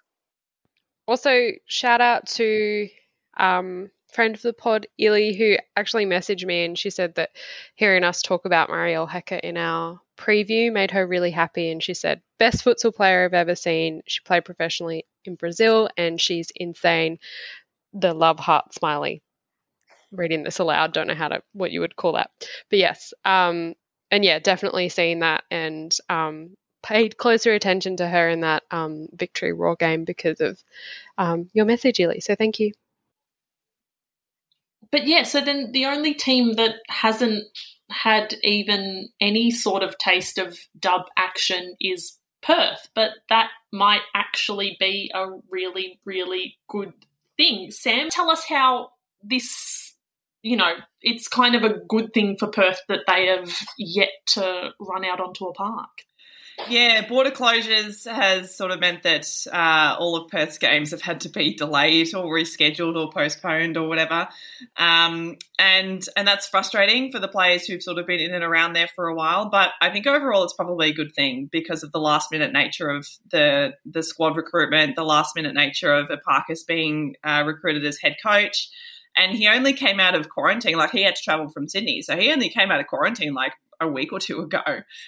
Also, 1.07 1.51
shout 1.65 2.01
out 2.01 2.27
to 2.27 2.89
um, 3.37 3.89
friend 4.11 4.35
of 4.35 4.41
the 4.41 4.53
pod, 4.53 4.87
Illy, 4.97 5.33
who 5.35 5.57
actually 5.75 6.05
messaged 6.05 6.45
me 6.45 6.65
and 6.65 6.77
she 6.77 6.89
said 6.89 7.15
that 7.15 7.31
hearing 7.75 8.03
us 8.03 8.21
talk 8.21 8.45
about 8.45 8.69
Mariel 8.69 9.07
Hecher 9.07 9.39
in 9.39 9.57
our 9.57 9.99
preview 10.17 10.71
made 10.71 10.91
her 10.91 11.07
really 11.07 11.31
happy. 11.31 11.71
And 11.71 11.81
she 11.81 11.93
said, 11.93 12.21
best 12.39 12.63
futsal 12.63 12.93
player 12.93 13.25
I've 13.25 13.33
ever 13.33 13.55
seen. 13.55 14.01
She 14.07 14.21
played 14.23 14.45
professionally 14.45 15.05
in 15.25 15.35
Brazil 15.35 15.89
and 15.97 16.19
she's 16.19 16.51
insane. 16.55 17.19
The 17.93 18.13
love 18.13 18.39
heart 18.39 18.73
smiley 18.73 19.21
reading 20.13 20.43
this 20.43 20.59
aloud. 20.59 20.93
Don't 20.93 21.07
know 21.07 21.15
how 21.15 21.29
to 21.29 21.41
what 21.53 21.71
you 21.71 21.81
would 21.81 21.95
call 21.95 22.13
that, 22.13 22.31
but 22.69 22.79
yes, 22.79 23.13
um, 23.25 23.73
and 24.11 24.23
yeah, 24.23 24.39
definitely 24.39 24.89
seeing 24.89 25.19
that 25.19 25.43
and 25.49 25.95
um, 26.09 26.55
paid 26.83 27.17
closer 27.17 27.53
attention 27.53 27.97
to 27.97 28.07
her 28.07 28.29
in 28.29 28.41
that 28.41 28.63
um, 28.69 29.07
victory 29.13 29.53
Roar 29.53 29.75
game 29.75 30.05
because 30.05 30.39
of 30.41 30.61
um, 31.17 31.49
your 31.53 31.65
message, 31.65 31.99
Illy. 31.99 32.19
So 32.19 32.35
thank 32.35 32.59
you. 32.59 32.73
But 34.91 35.07
yeah, 35.07 35.23
so 35.23 35.41
then 35.41 35.71
the 35.71 35.85
only 35.85 36.13
team 36.13 36.53
that 36.53 36.75
hasn't 36.87 37.45
had 37.89 38.35
even 38.43 39.09
any 39.19 39.49
sort 39.49 39.81
of 39.81 39.97
taste 39.97 40.37
of 40.37 40.59
dub 40.79 41.07
action 41.17 41.75
is 41.81 42.19
Perth, 42.43 42.89
but 42.93 43.11
that 43.29 43.49
might 43.71 44.01
actually 44.13 44.77
be 44.79 45.09
a 45.15 45.25
really, 45.49 45.99
really 46.05 46.59
good 46.67 46.93
thing. 47.37 47.71
Sam, 47.71 48.09
tell 48.09 48.29
us 48.29 48.45
how 48.45 48.89
this 49.23 49.82
you 50.43 50.57
know, 50.57 50.73
it's 51.01 51.27
kind 51.27 51.55
of 51.55 51.63
a 51.63 51.79
good 51.87 52.13
thing 52.13 52.35
for 52.37 52.47
Perth 52.47 52.81
that 52.89 53.05
they 53.07 53.27
have 53.27 53.51
yet 53.77 54.09
to 54.27 54.71
run 54.79 55.05
out 55.05 55.19
onto 55.19 55.45
a 55.45 55.53
park. 55.53 55.89
Yeah, 56.69 57.07
border 57.07 57.31
closures 57.31 58.09
has 58.09 58.55
sort 58.55 58.69
of 58.71 58.79
meant 58.79 59.01
that 59.03 59.27
uh, 59.51 59.95
all 59.99 60.15
of 60.15 60.29
Perth's 60.29 60.59
games 60.59 60.91
have 60.91 61.01
had 61.01 61.21
to 61.21 61.29
be 61.29 61.55
delayed 61.55 62.13
or 62.13 62.25
rescheduled 62.25 62.95
or 62.95 63.09
postponed 63.11 63.75
or 63.75 63.87
whatever, 63.87 64.27
um, 64.77 65.37
and 65.57 66.05
and 66.15 66.27
that's 66.27 66.47
frustrating 66.47 67.11
for 67.11 67.17
the 67.17 67.27
players 67.27 67.65
who've 67.65 67.81
sort 67.81 67.97
of 67.97 68.05
been 68.05 68.19
in 68.19 68.35
and 68.35 68.43
around 68.43 68.73
there 68.73 68.87
for 68.95 69.07
a 69.07 69.15
while. 69.15 69.49
But 69.49 69.71
I 69.81 69.89
think 69.89 70.05
overall 70.05 70.43
it's 70.43 70.53
probably 70.53 70.89
a 70.89 70.93
good 70.93 71.15
thing 71.15 71.49
because 71.51 71.81
of 71.81 71.91
the 71.91 71.99
last 71.99 72.31
minute 72.31 72.53
nature 72.53 72.89
of 72.89 73.07
the 73.31 73.73
the 73.83 74.03
squad 74.03 74.37
recruitment, 74.37 74.95
the 74.95 75.03
last 75.03 75.35
minute 75.35 75.55
nature 75.55 75.91
of 75.91 76.09
Epakis 76.09 76.67
being 76.67 77.15
uh, 77.23 77.43
recruited 77.47 77.83
as 77.83 77.97
head 77.97 78.17
coach 78.23 78.69
and 79.15 79.33
he 79.33 79.47
only 79.47 79.73
came 79.73 79.99
out 79.99 80.15
of 80.15 80.29
quarantine 80.29 80.77
like 80.77 80.91
he 80.91 81.03
had 81.03 81.15
to 81.15 81.23
travel 81.23 81.49
from 81.49 81.67
sydney 81.67 82.01
so 82.01 82.17
he 82.17 82.31
only 82.31 82.49
came 82.49 82.71
out 82.71 82.79
of 82.79 82.87
quarantine 82.87 83.33
like 83.33 83.53
a 83.81 83.87
week 83.87 84.13
or 84.13 84.19
two 84.19 84.39
ago. 84.39 84.61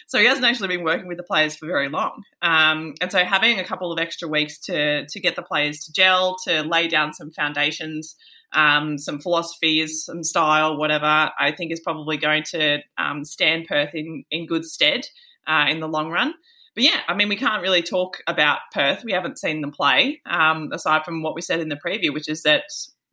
So 0.08 0.20
he 0.20 0.26
hasn't 0.26 0.46
actually 0.46 0.68
been 0.68 0.84
working 0.84 1.08
with 1.08 1.18
the 1.18 1.24
players 1.24 1.56
for 1.56 1.66
very 1.66 1.88
long. 1.88 2.24
Um, 2.42 2.96
and 3.00 3.12
so 3.12 3.24
having 3.24 3.60
a 3.60 3.64
couple 3.64 3.92
of 3.92 4.00
extra 4.00 4.28
weeks 4.28 4.58
to 4.62 5.06
to 5.06 5.20
get 5.20 5.36
the 5.36 5.42
players 5.42 5.80
to 5.86 5.94
gel 5.94 6.36
to 6.46 6.62
lay 6.64 6.88
down 6.88 7.14
some 7.14 7.32
foundations 7.32 8.16
um, 8.54 8.98
some 8.98 9.20
philosophies 9.20 10.06
some 10.06 10.24
style 10.24 10.78
whatever 10.78 11.32
i 11.40 11.52
think 11.56 11.72
is 11.72 11.80
probably 11.80 12.18
going 12.18 12.44
to 12.44 12.80
um, 12.98 13.24
stand 13.26 13.66
perth 13.66 13.94
in 13.94 14.24
in 14.32 14.46
good 14.46 14.66
stead 14.66 15.08
uh, 15.48 15.66
in 15.70 15.80
the 15.80 15.88
long 15.88 16.10
run. 16.10 16.34
But 16.74 16.84
yeah, 16.84 17.00
I 17.08 17.14
mean, 17.14 17.30
we 17.30 17.38
can't 17.38 17.62
really 17.62 17.82
talk 17.82 18.18
about 18.28 18.60
Perth. 18.74 19.04
We 19.06 19.14
haven't 19.14 19.40
seen 19.40 19.62
them 19.62 19.72
play, 19.72 20.22
um, 20.26 20.72
aside 20.74 21.06
from 21.06 21.22
what 21.22 21.34
we 21.34 21.42
said 21.42 21.62
in 21.62 21.70
the 21.70 21.78
preview, 21.78 22.14
which 22.14 22.28
is 22.28 22.44
that 22.44 22.66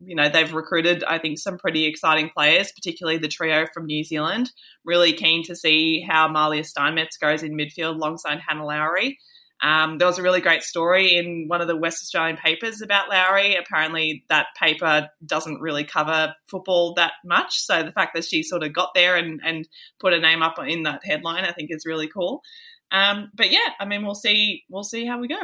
you 0.05 0.15
know 0.15 0.29
they've 0.29 0.53
recruited, 0.53 1.03
I 1.03 1.17
think, 1.17 1.39
some 1.39 1.57
pretty 1.57 1.85
exciting 1.85 2.29
players, 2.29 2.71
particularly 2.71 3.17
the 3.17 3.27
trio 3.27 3.67
from 3.73 3.85
New 3.85 4.03
Zealand. 4.03 4.51
Really 4.85 5.13
keen 5.13 5.43
to 5.45 5.55
see 5.55 6.01
how 6.01 6.27
Malia 6.27 6.63
Steinmetz 6.63 7.17
goes 7.17 7.43
in 7.43 7.57
midfield 7.57 7.95
alongside 7.95 8.39
Hannah 8.47 8.65
Lowry. 8.65 9.19
Um, 9.61 9.97
there 9.97 10.07
was 10.07 10.19
a 10.19 10.21
really 10.21 10.41
great 10.41 10.61
story 10.61 11.15
in 11.15 11.45
one 11.47 11.61
of 11.61 11.67
the 11.67 11.77
West 11.77 12.03
Australian 12.03 12.35
papers 12.35 12.81
about 12.81 13.09
Lowry. 13.09 13.55
Apparently, 13.55 14.25
that 14.27 14.47
paper 14.59 15.09
doesn't 15.25 15.61
really 15.61 15.85
cover 15.85 16.33
football 16.47 16.93
that 16.95 17.13
much. 17.23 17.61
So 17.61 17.81
the 17.81 17.93
fact 17.93 18.13
that 18.13 18.25
she 18.25 18.43
sort 18.43 18.63
of 18.63 18.73
got 18.73 18.93
there 18.93 19.15
and, 19.15 19.39
and 19.43 19.67
put 19.99 20.13
a 20.13 20.19
name 20.19 20.43
up 20.43 20.59
in 20.59 20.83
that 20.83 21.05
headline, 21.05 21.45
I 21.45 21.53
think, 21.53 21.69
is 21.71 21.85
really 21.85 22.09
cool. 22.09 22.41
Um, 22.91 23.31
but 23.33 23.51
yeah, 23.51 23.69
I 23.79 23.85
mean, 23.85 24.05
we'll 24.05 24.15
see. 24.15 24.63
We'll 24.69 24.83
see 24.83 25.05
how 25.05 25.19
we 25.19 25.29
go. 25.29 25.39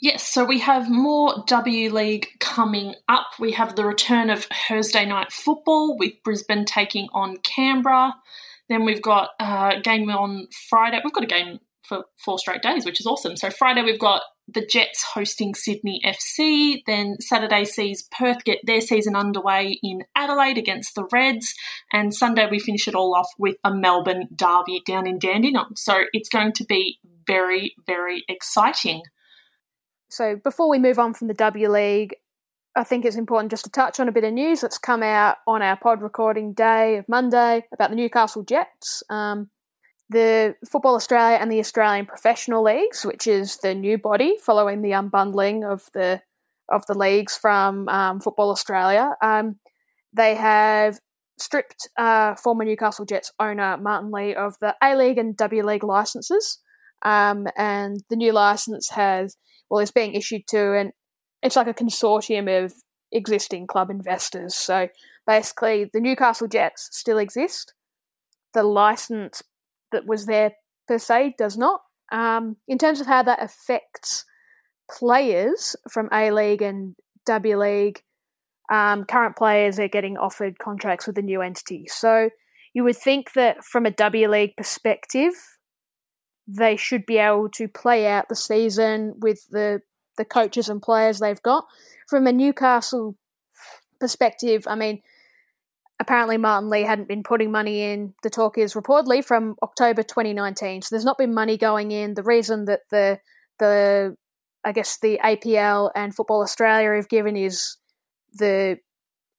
Yes, 0.00 0.22
so 0.22 0.44
we 0.44 0.60
have 0.60 0.88
more 0.88 1.42
W 1.48 1.92
League 1.92 2.28
coming 2.38 2.94
up. 3.08 3.26
We 3.40 3.52
have 3.52 3.74
the 3.74 3.84
return 3.84 4.30
of 4.30 4.46
Thursday 4.68 5.04
night 5.04 5.32
football 5.32 5.96
with 5.98 6.22
Brisbane 6.22 6.64
taking 6.64 7.08
on 7.12 7.38
Canberra. 7.38 8.14
Then 8.68 8.84
we've 8.84 9.02
got 9.02 9.30
a 9.40 9.80
game 9.82 10.08
on 10.08 10.46
Friday. 10.68 11.00
We've 11.02 11.12
got 11.12 11.24
a 11.24 11.26
game 11.26 11.58
for 11.82 12.04
four 12.24 12.38
straight 12.38 12.62
days, 12.62 12.84
which 12.84 13.00
is 13.00 13.06
awesome. 13.06 13.36
So 13.36 13.50
Friday 13.50 13.82
we've 13.82 13.98
got 13.98 14.22
the 14.46 14.64
Jets 14.64 15.02
hosting 15.14 15.54
Sydney 15.54 16.00
FC. 16.04 16.82
Then 16.86 17.16
Saturday 17.18 17.64
sees 17.64 18.08
Perth 18.16 18.44
get 18.44 18.58
their 18.64 18.80
season 18.80 19.16
underway 19.16 19.80
in 19.82 20.04
Adelaide 20.14 20.58
against 20.58 20.94
the 20.94 21.08
Reds. 21.10 21.54
And 21.92 22.14
Sunday 22.14 22.46
we 22.48 22.60
finish 22.60 22.86
it 22.86 22.94
all 22.94 23.16
off 23.16 23.28
with 23.36 23.56
a 23.64 23.74
Melbourne 23.74 24.28
derby 24.32 24.80
down 24.86 25.08
in 25.08 25.18
Dandenong. 25.18 25.76
So 25.76 26.04
it's 26.12 26.28
going 26.28 26.52
to 26.52 26.64
be 26.64 27.00
very, 27.26 27.74
very 27.84 28.24
exciting. 28.28 29.02
So 30.08 30.36
before 30.36 30.68
we 30.68 30.78
move 30.78 30.98
on 30.98 31.14
from 31.14 31.28
the 31.28 31.34
W 31.34 31.70
League, 31.70 32.16
I 32.74 32.84
think 32.84 33.04
it's 33.04 33.16
important 33.16 33.50
just 33.50 33.64
to 33.64 33.70
touch 33.70 33.98
on 33.98 34.08
a 34.08 34.12
bit 34.12 34.24
of 34.24 34.32
news 34.32 34.60
that's 34.60 34.78
come 34.78 35.02
out 35.02 35.36
on 35.46 35.62
our 35.62 35.76
pod 35.76 36.00
recording 36.00 36.52
day 36.52 36.96
of 36.96 37.08
Monday 37.08 37.64
about 37.72 37.90
the 37.90 37.96
Newcastle 37.96 38.42
Jets. 38.42 39.02
Um, 39.10 39.50
the 40.10 40.54
Football 40.70 40.94
Australia 40.94 41.36
and 41.38 41.52
the 41.52 41.60
Australian 41.60 42.06
Professional 42.06 42.62
Leagues, 42.62 43.04
which 43.04 43.26
is 43.26 43.58
the 43.58 43.74
new 43.74 43.98
body 43.98 44.36
following 44.40 44.80
the 44.80 44.92
unbundling 44.92 45.70
of 45.70 45.82
the 45.92 46.22
of 46.70 46.84
the 46.86 46.96
leagues 46.96 47.36
from 47.36 47.88
um, 47.88 48.20
Football 48.20 48.50
Australia. 48.50 49.14
Um, 49.22 49.58
they 50.12 50.34
have 50.34 50.98
stripped 51.38 51.88
uh, 51.96 52.34
former 52.34 52.64
Newcastle 52.64 53.04
Jets 53.04 53.32
owner 53.38 53.76
Martin 53.76 54.10
Lee 54.10 54.34
of 54.34 54.54
the 54.60 54.74
A 54.82 54.96
League 54.96 55.18
and 55.18 55.36
W 55.36 55.64
League 55.64 55.84
licenses, 55.84 56.58
um, 57.02 57.46
and 57.56 58.02
the 58.08 58.16
new 58.16 58.32
license 58.32 58.90
has 58.90 59.36
well 59.70 59.80
it's 59.80 59.90
being 59.90 60.14
issued 60.14 60.46
to 60.48 60.74
and 60.74 60.92
it's 61.42 61.56
like 61.56 61.66
a 61.66 61.74
consortium 61.74 62.64
of 62.64 62.72
existing 63.12 63.66
club 63.66 63.90
investors. 63.90 64.54
So 64.54 64.88
basically, 65.26 65.90
the 65.92 66.00
Newcastle 66.00 66.48
Jets 66.48 66.88
still 66.92 67.18
exist. 67.18 67.74
The 68.54 68.62
license 68.62 69.42
that 69.92 70.06
was 70.06 70.26
there 70.26 70.52
per 70.86 70.98
se 70.98 71.34
does 71.38 71.56
not. 71.56 71.82
Um, 72.10 72.56
in 72.66 72.78
terms 72.78 73.00
of 73.00 73.06
how 73.06 73.22
that 73.22 73.42
affects 73.42 74.24
players 74.90 75.76
from 75.90 76.08
A 76.12 76.30
League 76.30 76.62
and 76.62 76.94
W 77.26 77.58
League, 77.58 78.02
um, 78.72 79.04
current 79.04 79.36
players 79.36 79.78
are 79.78 79.88
getting 79.88 80.16
offered 80.16 80.58
contracts 80.58 81.06
with 81.06 81.16
the 81.16 81.22
new 81.22 81.42
entity. 81.42 81.86
So 81.88 82.30
you 82.74 82.84
would 82.84 82.96
think 82.96 83.32
that 83.34 83.64
from 83.64 83.86
a 83.86 83.90
W 83.90 84.28
League 84.28 84.56
perspective, 84.56 85.32
they 86.48 86.76
should 86.76 87.04
be 87.04 87.18
able 87.18 87.50
to 87.50 87.68
play 87.68 88.06
out 88.06 88.28
the 88.28 88.34
season 88.34 89.14
with 89.18 89.46
the 89.50 89.82
the 90.16 90.24
coaches 90.24 90.68
and 90.68 90.82
players 90.82 91.20
they've 91.20 91.42
got. 91.42 91.66
From 92.08 92.26
a 92.26 92.32
Newcastle 92.32 93.16
perspective, 94.00 94.64
I 94.66 94.74
mean, 94.74 95.02
apparently 96.00 96.38
Martin 96.38 96.70
Lee 96.70 96.82
hadn't 96.82 97.06
been 97.06 97.22
putting 97.22 97.52
money 97.52 97.82
in. 97.82 98.14
The 98.22 98.30
talk 98.30 98.58
is 98.58 98.74
reportedly 98.74 99.24
from 99.24 99.56
October 99.62 100.02
2019. 100.02 100.82
So 100.82 100.88
there's 100.90 101.04
not 101.04 101.18
been 101.18 101.34
money 101.34 101.56
going 101.56 101.92
in. 101.92 102.14
The 102.14 102.22
reason 102.22 102.64
that 102.64 102.80
the 102.90 103.20
the 103.58 104.16
I 104.64 104.72
guess 104.72 104.98
the 104.98 105.20
APL 105.22 105.90
and 105.94 106.14
Football 106.14 106.42
Australia 106.42 106.96
have 106.96 107.08
given 107.08 107.36
is 107.36 107.76
the 108.32 108.78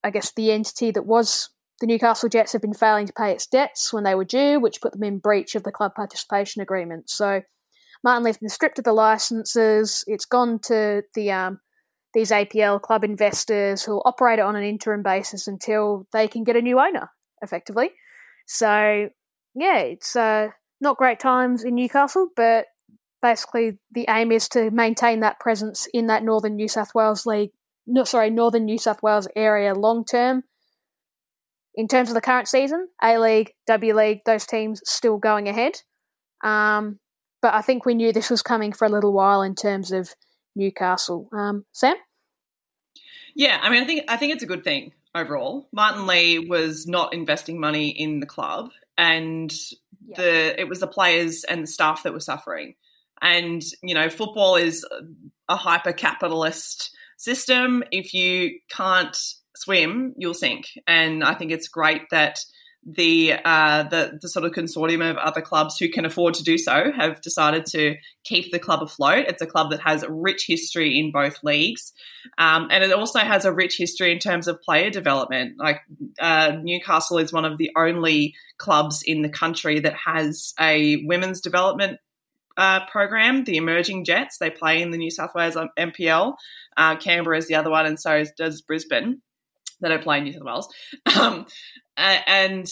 I 0.03 0.11
guess 0.11 0.31
the 0.31 0.51
entity 0.51 0.91
that 0.91 1.05
was 1.05 1.49
the 1.79 1.87
Newcastle 1.87 2.29
Jets 2.29 2.53
have 2.53 2.61
been 2.61 2.73
failing 2.73 3.05
to 3.05 3.13
pay 3.13 3.31
its 3.31 3.47
debts 3.47 3.93
when 3.93 4.03
they 4.03 4.15
were 4.15 4.25
due, 4.25 4.59
which 4.59 4.81
put 4.81 4.93
them 4.93 5.03
in 5.03 5.19
breach 5.19 5.55
of 5.55 5.63
the 5.63 5.71
club 5.71 5.95
participation 5.95 6.61
agreement. 6.61 7.09
So 7.09 7.41
Martin 8.03 8.23
Lee's 8.23 8.37
been 8.37 8.49
stripped 8.49 8.79
of 8.79 8.85
the 8.85 8.93
licenses. 8.93 10.03
It's 10.07 10.25
gone 10.25 10.59
to 10.63 11.03
the 11.15 11.31
um, 11.31 11.59
these 12.13 12.31
APL 12.31 12.81
club 12.81 13.03
investors 13.03 13.83
who'll 13.83 14.01
operate 14.05 14.39
it 14.39 14.45
on 14.45 14.55
an 14.55 14.63
interim 14.63 15.03
basis 15.03 15.47
until 15.47 16.07
they 16.11 16.27
can 16.27 16.43
get 16.43 16.55
a 16.55 16.61
new 16.61 16.79
owner, 16.79 17.09
effectively. 17.41 17.91
So, 18.47 19.09
yeah, 19.53 19.77
it's 19.79 20.15
uh, 20.15 20.47
not 20.81 20.97
great 20.97 21.19
times 21.19 21.63
in 21.63 21.75
Newcastle, 21.75 22.29
but 22.35 22.65
basically 23.21 23.77
the 23.91 24.05
aim 24.09 24.31
is 24.31 24.49
to 24.49 24.71
maintain 24.71 25.19
that 25.19 25.39
presence 25.39 25.87
in 25.93 26.07
that 26.07 26.23
northern 26.23 26.55
New 26.55 26.67
South 26.67 26.95
Wales 26.95 27.25
league, 27.25 27.51
no, 27.85 28.03
sorry, 28.03 28.29
northern 28.29 28.65
New 28.65 28.77
South 28.77 29.03
Wales 29.03 29.27
area 29.35 29.73
long 29.73 30.05
term. 30.05 30.43
In 31.79 31.87
terms 31.87 32.09
of 32.09 32.13
the 32.13 32.19
current 32.19 32.49
season, 32.49 32.89
A 33.01 33.17
League, 33.19 33.53
W 33.67 33.95
League, 33.95 34.19
those 34.25 34.45
teams 34.45 34.81
still 34.83 35.17
going 35.17 35.47
ahead. 35.47 35.81
Um, 36.43 36.99
but 37.41 37.53
I 37.53 37.61
think 37.61 37.85
we 37.85 37.93
knew 37.93 38.11
this 38.11 38.29
was 38.29 38.41
coming 38.41 38.73
for 38.73 38.83
a 38.83 38.89
little 38.89 39.13
while 39.13 39.41
in 39.41 39.55
terms 39.55 39.93
of 39.93 40.13
Newcastle. 40.57 41.29
Um, 41.31 41.63
Sam? 41.71 41.95
Yeah, 43.33 43.59
I 43.61 43.69
mean, 43.69 43.81
I 43.81 43.85
think 43.85 44.03
I 44.09 44.17
think 44.17 44.33
it's 44.33 44.43
a 44.43 44.45
good 44.45 44.65
thing 44.65 44.91
overall. 45.15 45.69
Martin 45.71 46.05
Lee 46.05 46.39
was 46.39 46.85
not 46.85 47.13
investing 47.13 47.61
money 47.61 47.87
in 47.87 48.19
the 48.19 48.25
club, 48.25 48.71
and 48.97 49.49
yeah. 50.05 50.17
the 50.17 50.59
it 50.59 50.67
was 50.67 50.81
the 50.81 50.87
players 50.87 51.45
and 51.45 51.63
the 51.63 51.67
staff 51.67 52.03
that 52.03 52.11
were 52.11 52.19
suffering. 52.19 52.75
And 53.21 53.63
you 53.81 53.95
know, 53.95 54.09
football 54.09 54.57
is 54.57 54.85
a 55.47 55.55
hyper 55.55 55.93
capitalist 55.93 56.93
system. 57.15 57.85
If 57.89 58.13
you 58.13 58.59
can't 58.69 59.17
swim, 59.59 60.13
you'll 60.17 60.33
sink. 60.33 60.67
And 60.87 61.23
I 61.23 61.33
think 61.33 61.51
it's 61.51 61.67
great 61.67 62.03
that 62.11 62.39
the, 62.85 63.33
uh, 63.43 63.83
the 63.83 64.19
the 64.21 64.29
sort 64.29 64.45
of 64.45 64.53
consortium 64.53 65.07
of 65.07 65.17
other 65.17 65.41
clubs 65.41 65.77
who 65.77 65.89
can 65.89 66.05
afford 66.05 66.33
to 66.35 66.43
do 66.43 66.57
so 66.57 66.91
have 66.95 67.21
decided 67.21 67.65
to 67.67 67.95
keep 68.23 68.51
the 68.51 68.59
club 68.59 68.81
afloat. 68.81 69.25
It's 69.27 69.41
a 69.41 69.47
club 69.47 69.71
that 69.71 69.81
has 69.81 70.01
a 70.01 70.11
rich 70.11 70.45
history 70.47 70.97
in 70.97 71.11
both 71.11 71.43
leagues, 71.43 71.91
um, 72.37 72.69
and 72.71 72.83
it 72.83 72.93
also 72.93 73.19
has 73.19 73.43
a 73.43 73.53
rich 73.53 73.75
history 73.77 74.11
in 74.13 74.19
terms 74.19 74.47
of 74.47 74.61
player 74.61 74.89
development. 74.89 75.55
Like 75.59 75.81
uh, 76.19 76.53
Newcastle 76.61 77.17
is 77.17 77.33
one 77.33 77.45
of 77.45 77.57
the 77.57 77.71
only 77.77 78.33
clubs 78.57 79.03
in 79.03 79.23
the 79.23 79.29
country 79.29 79.81
that 79.81 79.95
has 80.05 80.53
a 80.59 81.03
women's 81.05 81.41
development 81.41 81.99
uh, 82.57 82.85
program, 82.87 83.43
the 83.43 83.57
Emerging 83.57 84.05
Jets. 84.05 84.37
They 84.37 84.49
play 84.49 84.81
in 84.81 84.91
the 84.91 84.97
New 84.97 85.11
South 85.11 85.35
Wales 85.35 85.57
NPL. 85.77 86.35
Uh, 86.77 86.95
Canberra 86.95 87.37
is 87.37 87.47
the 87.47 87.55
other 87.55 87.69
one, 87.69 87.85
and 87.85 87.99
so 87.99 88.23
does 88.37 88.61
Brisbane 88.61 89.21
that 89.81 89.91
I 89.91 89.97
play 89.97 90.17
in 90.19 90.25
New 90.25 90.33
South 90.33 90.43
Wales. 90.43 90.73
Um, 91.19 91.45
and 91.97 92.65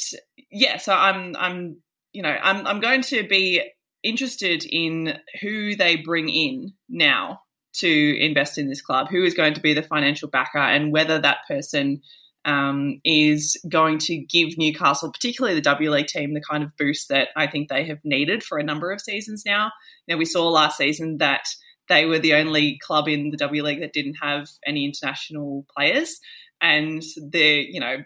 yeah, 0.49 0.77
so 0.77 0.93
I'm 0.93 1.35
I'm 1.35 1.81
you 2.13 2.21
know 2.21 2.35
I'm 2.41 2.65
I'm 2.65 2.79
going 2.79 3.01
to 3.03 3.27
be 3.27 3.61
interested 4.03 4.63
in 4.63 5.17
who 5.41 5.75
they 5.75 5.97
bring 5.97 6.29
in 6.29 6.73
now 6.87 7.41
to 7.79 8.19
invest 8.19 8.57
in 8.57 8.69
this 8.69 8.81
club. 8.81 9.09
Who 9.09 9.23
is 9.23 9.33
going 9.33 9.53
to 9.55 9.61
be 9.61 9.73
the 9.73 9.83
financial 9.83 10.29
backer, 10.29 10.59
and 10.59 10.93
whether 10.93 11.19
that 11.19 11.39
person 11.47 12.01
um, 12.45 13.01
is 13.03 13.57
going 13.67 13.97
to 13.99 14.17
give 14.17 14.57
Newcastle, 14.57 15.11
particularly 15.11 15.55
the 15.55 15.61
W 15.61 15.91
League 15.91 16.07
team, 16.07 16.33
the 16.33 16.41
kind 16.41 16.63
of 16.63 16.75
boost 16.77 17.09
that 17.09 17.27
I 17.35 17.47
think 17.47 17.67
they 17.67 17.83
have 17.85 17.99
needed 18.05 18.43
for 18.43 18.57
a 18.57 18.63
number 18.63 18.91
of 18.91 19.01
seasons 19.01 19.43
now. 19.45 19.71
Now 20.07 20.15
we 20.15 20.25
saw 20.25 20.47
last 20.47 20.77
season 20.77 21.17
that 21.17 21.45
they 21.89 22.05
were 22.05 22.19
the 22.19 22.33
only 22.35 22.79
club 22.81 23.07
in 23.07 23.31
the 23.31 23.37
W 23.37 23.63
League 23.63 23.81
that 23.81 23.93
didn't 23.93 24.17
have 24.21 24.47
any 24.65 24.85
international 24.85 25.65
players, 25.75 26.19
and 26.61 27.03
the 27.31 27.65
you 27.69 27.79
know 27.79 27.97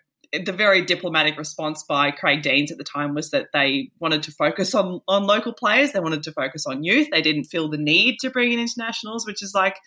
the 0.46 0.54
very 0.54 0.82
diplomatic 0.82 1.38
response 1.38 1.84
by 1.84 2.10
Craig 2.10 2.42
Deans 2.42 2.72
at 2.72 2.78
the 2.78 2.86
time 2.86 3.14
was 3.14 3.32
that 3.32 3.48
they 3.54 3.90
wanted 4.00 4.24
to 4.24 4.32
focus 4.32 4.74
on 4.74 5.02
on 5.08 5.24
local 5.24 5.54
players. 5.54 5.92
They 5.92 6.00
wanted 6.00 6.24
to 6.24 6.32
focus 6.32 6.66
on 6.66 6.84
youth. 6.84 7.10
They 7.12 7.22
didn't 7.22 7.46
feel 7.46 7.70
the 7.70 7.78
need 7.78 8.18
to 8.22 8.30
bring 8.30 8.52
in 8.52 8.60
internationals, 8.60 9.26
which 9.26 9.44
is 9.44 9.54
like, 9.54 9.78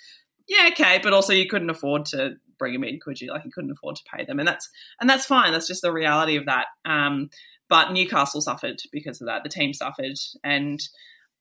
yeah, 0.47 0.69
okay, 0.73 1.01
but 1.03 1.15
also 1.15 1.33
you 1.33 1.49
couldn't 1.49 1.71
afford 1.71 2.05
to 2.07 2.37
bring 2.59 2.75
them 2.75 2.85
in, 2.85 3.01
could 3.01 3.21
you? 3.21 3.31
Like 3.31 3.45
you 3.45 3.51
couldn't 3.51 3.71
afford 3.71 3.97
to 3.97 4.03
pay 4.15 4.25
them, 4.25 4.39
and 4.39 4.47
that's 4.47 4.69
and 5.01 5.09
that's 5.09 5.25
fine. 5.25 5.53
That's 5.53 5.69
just 5.69 5.83
the 5.83 5.93
reality 5.93 6.37
of 6.37 6.47
that. 6.47 6.67
Um, 6.85 7.31
but 7.69 7.93
Newcastle 7.93 8.43
suffered 8.43 8.77
because 8.93 9.21
of 9.21 9.27
that. 9.27 9.43
The 9.45 9.49
team 9.49 9.73
suffered, 9.73 10.19
and 10.43 10.81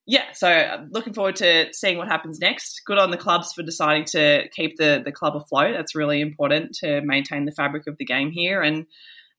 yeah, 0.05 0.33
so 0.33 0.49
uh, 0.49 0.85
looking 0.91 1.13
forward 1.13 1.37
to 1.37 1.67
seeing 1.71 1.97
what 1.97 2.09
happens 2.09 2.39
next. 2.39 2.81
Good 2.85 2.97
on 2.97 3.11
the 3.11 3.17
clubs 3.17 3.53
for 3.53 3.63
deciding 3.63 4.05
to 4.05 4.49
keep 4.49 4.77
the 4.77 5.01
the 5.03 5.11
club 5.11 5.35
afloat. 5.35 5.75
That's 5.75 5.95
really 5.95 6.19
important 6.19 6.73
to 6.79 7.01
maintain 7.01 7.45
the 7.45 7.53
fabric 7.53 7.87
of 7.87 7.97
the 7.97 8.05
game 8.05 8.31
here. 8.31 8.61
And 8.61 8.85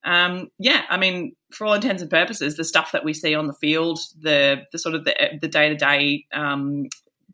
um, 0.04 0.50
yeah, 0.58 0.82
I 0.88 0.96
mean, 0.96 1.34
for 1.52 1.66
all 1.66 1.74
intents 1.74 2.02
and 2.02 2.10
purposes, 2.10 2.56
the 2.56 2.64
stuff 2.64 2.92
that 2.92 3.04
we 3.04 3.12
see 3.12 3.34
on 3.34 3.46
the 3.46 3.54
field, 3.54 3.98
the 4.18 4.62
the 4.72 4.78
sort 4.78 4.94
of 4.94 5.04
the 5.04 5.38
the 5.40 5.48
day 5.48 5.68
to 5.68 5.76
day 5.76 6.24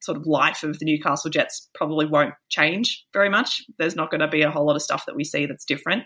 sort 0.03 0.17
of 0.17 0.27
life 0.27 0.63
of 0.63 0.79
the 0.79 0.85
Newcastle 0.85 1.31
Jets 1.31 1.69
probably 1.75 2.07
won't 2.07 2.35
change 2.49 3.05
very 3.13 3.29
much. 3.29 3.63
There's 3.79 3.97
not 3.97 4.11
going 4.11 4.23
to 4.23 4.29
be 4.29 4.43
a 4.43 4.51
whole 4.51 4.67
lot 4.67 4.77
of 4.77 4.83
stuff 4.83 5.05
that 5.07 5.15
we 5.15 5.25
see 5.25 5.47
that's 5.47 5.65
different. 5.65 6.05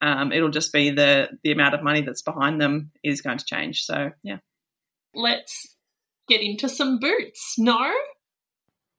Um, 0.00 0.32
it'll 0.32 0.48
just 0.48 0.72
be 0.72 0.90
the 0.90 1.28
the 1.44 1.52
amount 1.52 1.74
of 1.74 1.82
money 1.82 2.00
that's 2.00 2.22
behind 2.22 2.60
them 2.60 2.92
is 3.04 3.20
going 3.20 3.38
to 3.38 3.44
change. 3.44 3.82
So 3.84 4.12
yeah. 4.22 4.38
Let's 5.14 5.71
get 6.28 6.40
into 6.40 6.68
some 6.68 6.98
boots. 6.98 7.54
No, 7.58 7.92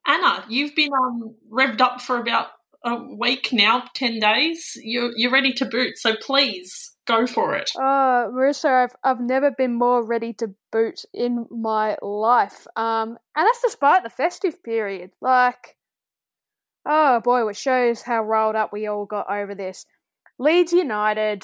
Anna, 0.05 0.45
you've 0.49 0.75
been 0.75 0.91
um, 0.93 1.35
revved 1.51 1.81
up 1.81 2.01
for 2.01 2.17
about 2.17 2.47
a 2.83 2.95
week 2.95 3.49
now, 3.53 3.85
ten 3.95 4.19
days. 4.19 4.73
You're 4.83 5.11
you're 5.15 5.31
ready 5.31 5.53
to 5.53 5.65
boot. 5.65 5.97
So 5.97 6.15
please 6.15 6.95
go 7.07 7.25
for 7.25 7.55
it. 7.55 7.71
Oh, 7.77 8.31
Marissa, 8.33 8.83
I've 8.83 8.95
I've 9.03 9.21
never 9.21 9.51
been 9.51 9.73
more 9.73 10.05
ready 10.05 10.33
to 10.33 10.53
boot 10.71 11.01
in 11.13 11.45
my 11.49 11.97
life. 12.01 12.67
Um, 12.75 13.17
and 13.35 13.47
that's 13.47 13.61
despite 13.61 14.03
the 14.03 14.09
festive 14.09 14.61
period. 14.63 15.11
Like, 15.21 15.77
oh 16.85 17.21
boy, 17.21 17.47
it 17.47 17.55
shows 17.55 18.01
how 18.01 18.23
rolled 18.23 18.55
up 18.55 18.73
we 18.73 18.87
all 18.87 19.05
got 19.05 19.31
over 19.31 19.55
this. 19.55 19.85
Leeds 20.37 20.73
United. 20.73 21.43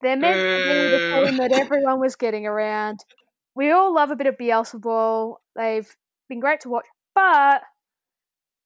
They're 0.00 0.16
meant 0.16 0.36
to 0.36 0.42
be 0.42 0.90
the 0.90 1.26
team 1.26 1.36
that 1.38 1.52
everyone 1.52 1.98
was 1.98 2.16
getting 2.16 2.46
around. 2.46 3.00
We 3.54 3.70
all 3.70 3.94
love 3.94 4.10
a 4.10 4.16
bit 4.16 4.26
of 4.26 4.36
Bielsa 4.36 4.80
ball. 4.80 5.40
They've 5.54 5.88
been 6.28 6.40
great 6.40 6.60
to 6.62 6.68
watch, 6.68 6.86
but 7.14 7.62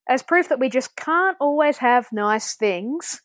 as 0.08 0.22
proof 0.22 0.48
that 0.48 0.58
we 0.58 0.68
just 0.68 0.96
can't 0.96 1.36
always 1.40 1.78
have 1.78 2.10
nice 2.12 2.54
things, 2.54 3.20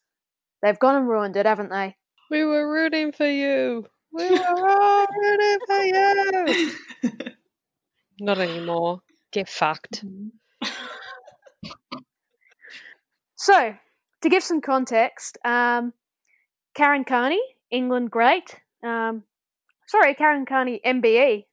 they've 0.61 0.79
gone 0.79 0.95
and 0.95 1.07
ruined 1.07 1.37
it, 1.37 1.45
haven't 1.45 1.69
they? 1.69 1.95
We 2.29 2.43
were 2.43 2.69
rooting 2.69 3.11
for 3.11 3.29
you. 3.29 3.85
We 4.11 4.29
were 4.29 4.69
all 4.69 5.05
rooting 5.21 5.57
for 5.65 5.79
you. 5.79 6.71
Not 8.19 8.39
anymore. 8.39 9.01
Get 9.31 9.47
fucked. 9.49 10.03
So, 13.43 13.75
to 14.21 14.29
give 14.29 14.41
some 14.41 14.61
context, 14.61 15.37
um, 15.43 15.91
Karen 16.75 17.03
Carney, 17.03 17.41
England 17.71 18.09
great. 18.09 18.55
Um, 18.81 19.23
sorry, 19.85 20.13
Karen 20.13 20.45
Carney, 20.45 20.79
MBE, 20.85 21.43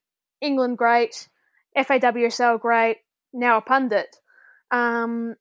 England 0.41 0.77
great. 0.77 1.29
FAWSL 1.77 2.59
great. 2.59 2.97
Now 3.33 3.57
a 3.57 3.61
pundit. 3.61 4.17
Um, 4.71 5.35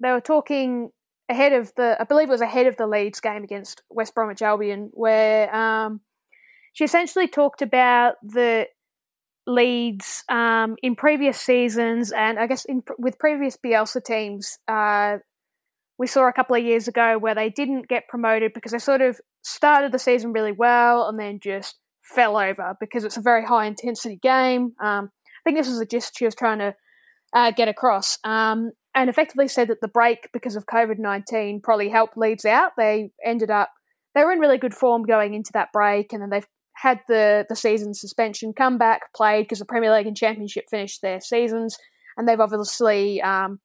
they 0.00 0.10
were 0.10 0.20
talking 0.20 0.90
ahead 1.28 1.52
of 1.52 1.72
the, 1.76 1.96
I 2.00 2.04
believe 2.04 2.28
it 2.28 2.32
was 2.32 2.40
ahead 2.40 2.66
of 2.66 2.76
the 2.76 2.86
Leeds 2.86 3.20
game 3.20 3.44
against 3.44 3.82
West 3.88 4.14
Bromwich 4.14 4.42
Albion, 4.42 4.90
where 4.92 5.54
um, 5.54 6.00
she 6.72 6.84
essentially 6.84 7.28
talked 7.28 7.62
about 7.62 8.14
the 8.22 8.66
Leeds 9.46 10.24
um, 10.28 10.76
in 10.82 10.94
previous 10.94 11.40
seasons, 11.40 12.12
and 12.12 12.38
I 12.38 12.46
guess 12.46 12.64
in, 12.64 12.82
with 12.98 13.18
previous 13.18 13.56
Bielsa 13.56 14.04
teams. 14.04 14.58
Uh, 14.68 15.18
we 15.98 16.06
saw 16.06 16.26
a 16.26 16.32
couple 16.32 16.56
of 16.56 16.64
years 16.64 16.88
ago 16.88 17.18
where 17.18 17.34
they 17.34 17.50
didn't 17.50 17.88
get 17.88 18.08
promoted 18.08 18.52
because 18.54 18.72
they 18.72 18.78
sort 18.78 19.02
of 19.02 19.20
started 19.42 19.92
the 19.92 19.98
season 19.98 20.32
really 20.32 20.52
well 20.52 21.08
and 21.08 21.18
then 21.18 21.38
just 21.38 21.76
fell 22.12 22.36
over 22.36 22.76
because 22.80 23.04
it's 23.04 23.16
a 23.16 23.22
very 23.22 23.44
high 23.44 23.66
intensity 23.66 24.16
game. 24.16 24.72
Um, 24.82 25.10
I 25.24 25.42
think 25.44 25.58
this 25.58 25.68
was 25.68 25.78
the 25.78 25.86
gist 25.86 26.16
she 26.16 26.24
was 26.24 26.34
trying 26.34 26.58
to 26.58 26.74
uh, 27.34 27.50
get 27.50 27.68
across. 27.68 28.18
Um, 28.24 28.72
and 28.94 29.08
effectively 29.08 29.48
said 29.48 29.68
that 29.68 29.80
the 29.80 29.88
break 29.88 30.28
because 30.32 30.54
of 30.54 30.66
COVID 30.66 30.98
19 30.98 31.60
probably 31.62 31.88
helped 31.88 32.16
Leeds 32.16 32.44
out. 32.44 32.72
They 32.76 33.10
ended 33.24 33.50
up, 33.50 33.70
they 34.14 34.22
were 34.22 34.32
in 34.32 34.38
really 34.38 34.58
good 34.58 34.74
form 34.74 35.04
going 35.04 35.34
into 35.34 35.50
that 35.54 35.72
break, 35.72 36.12
and 36.12 36.20
then 36.20 36.30
they've 36.30 36.46
had 36.76 37.00
the, 37.08 37.46
the 37.48 37.56
season 37.56 37.94
suspension, 37.94 38.52
come 38.52 38.76
back, 38.76 39.12
played 39.14 39.44
because 39.44 39.60
the 39.60 39.64
Premier 39.64 39.92
League 39.94 40.06
and 40.06 40.16
Championship 40.16 40.64
finished 40.70 41.00
their 41.00 41.20
seasons, 41.20 41.76
and 42.16 42.28
they've 42.28 42.40
obviously 42.40 43.22
um, 43.22 43.60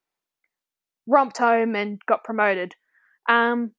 romped 1.07 1.37
home 1.37 1.75
and 1.75 1.99
got 2.07 2.23
promoted. 2.23 2.75
Um, 3.27 3.71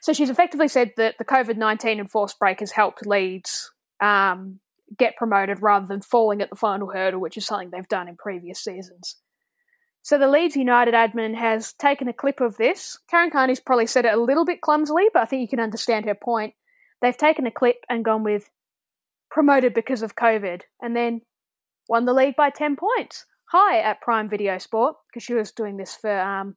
so 0.00 0.12
she's 0.12 0.30
effectively 0.30 0.68
said 0.68 0.92
that 0.96 1.16
the 1.18 1.24
COVID 1.24 1.56
19 1.56 1.98
enforced 1.98 2.38
break 2.38 2.60
has 2.60 2.72
helped 2.72 3.06
Leeds 3.06 3.72
um, 4.00 4.60
get 4.98 5.16
promoted 5.16 5.62
rather 5.62 5.86
than 5.86 6.00
falling 6.00 6.40
at 6.40 6.50
the 6.50 6.56
final 6.56 6.90
hurdle, 6.92 7.20
which 7.20 7.36
is 7.36 7.46
something 7.46 7.70
they've 7.70 7.88
done 7.88 8.08
in 8.08 8.16
previous 8.16 8.62
seasons. 8.62 9.16
So 10.02 10.18
the 10.18 10.28
Leeds 10.28 10.56
United 10.56 10.94
admin 10.94 11.36
has 11.36 11.72
taken 11.74 12.08
a 12.08 12.12
clip 12.12 12.40
of 12.40 12.56
this. 12.56 12.98
Karen 13.10 13.30
Carney's 13.30 13.60
probably 13.60 13.86
said 13.86 14.06
it 14.06 14.14
a 14.14 14.20
little 14.20 14.44
bit 14.44 14.62
clumsily, 14.62 15.04
but 15.12 15.22
I 15.22 15.26
think 15.26 15.42
you 15.42 15.48
can 15.48 15.60
understand 15.60 16.06
her 16.06 16.14
point. 16.14 16.54
They've 17.02 17.16
taken 17.16 17.46
a 17.46 17.50
clip 17.50 17.76
and 17.88 18.04
gone 18.04 18.24
with 18.24 18.50
promoted 19.30 19.74
because 19.74 20.02
of 20.02 20.16
COVID, 20.16 20.62
and 20.80 20.96
then 20.96 21.20
won 21.88 22.04
the 22.04 22.14
league 22.14 22.36
by 22.36 22.50
10 22.50 22.76
points. 22.76 23.26
Hi 23.52 23.80
at 23.80 24.00
Prime 24.00 24.28
Video 24.28 24.58
Sport, 24.58 24.96
because 25.08 25.22
she 25.22 25.34
was 25.34 25.52
doing 25.52 25.76
this 25.76 25.94
for 25.94 26.18
um, 26.20 26.56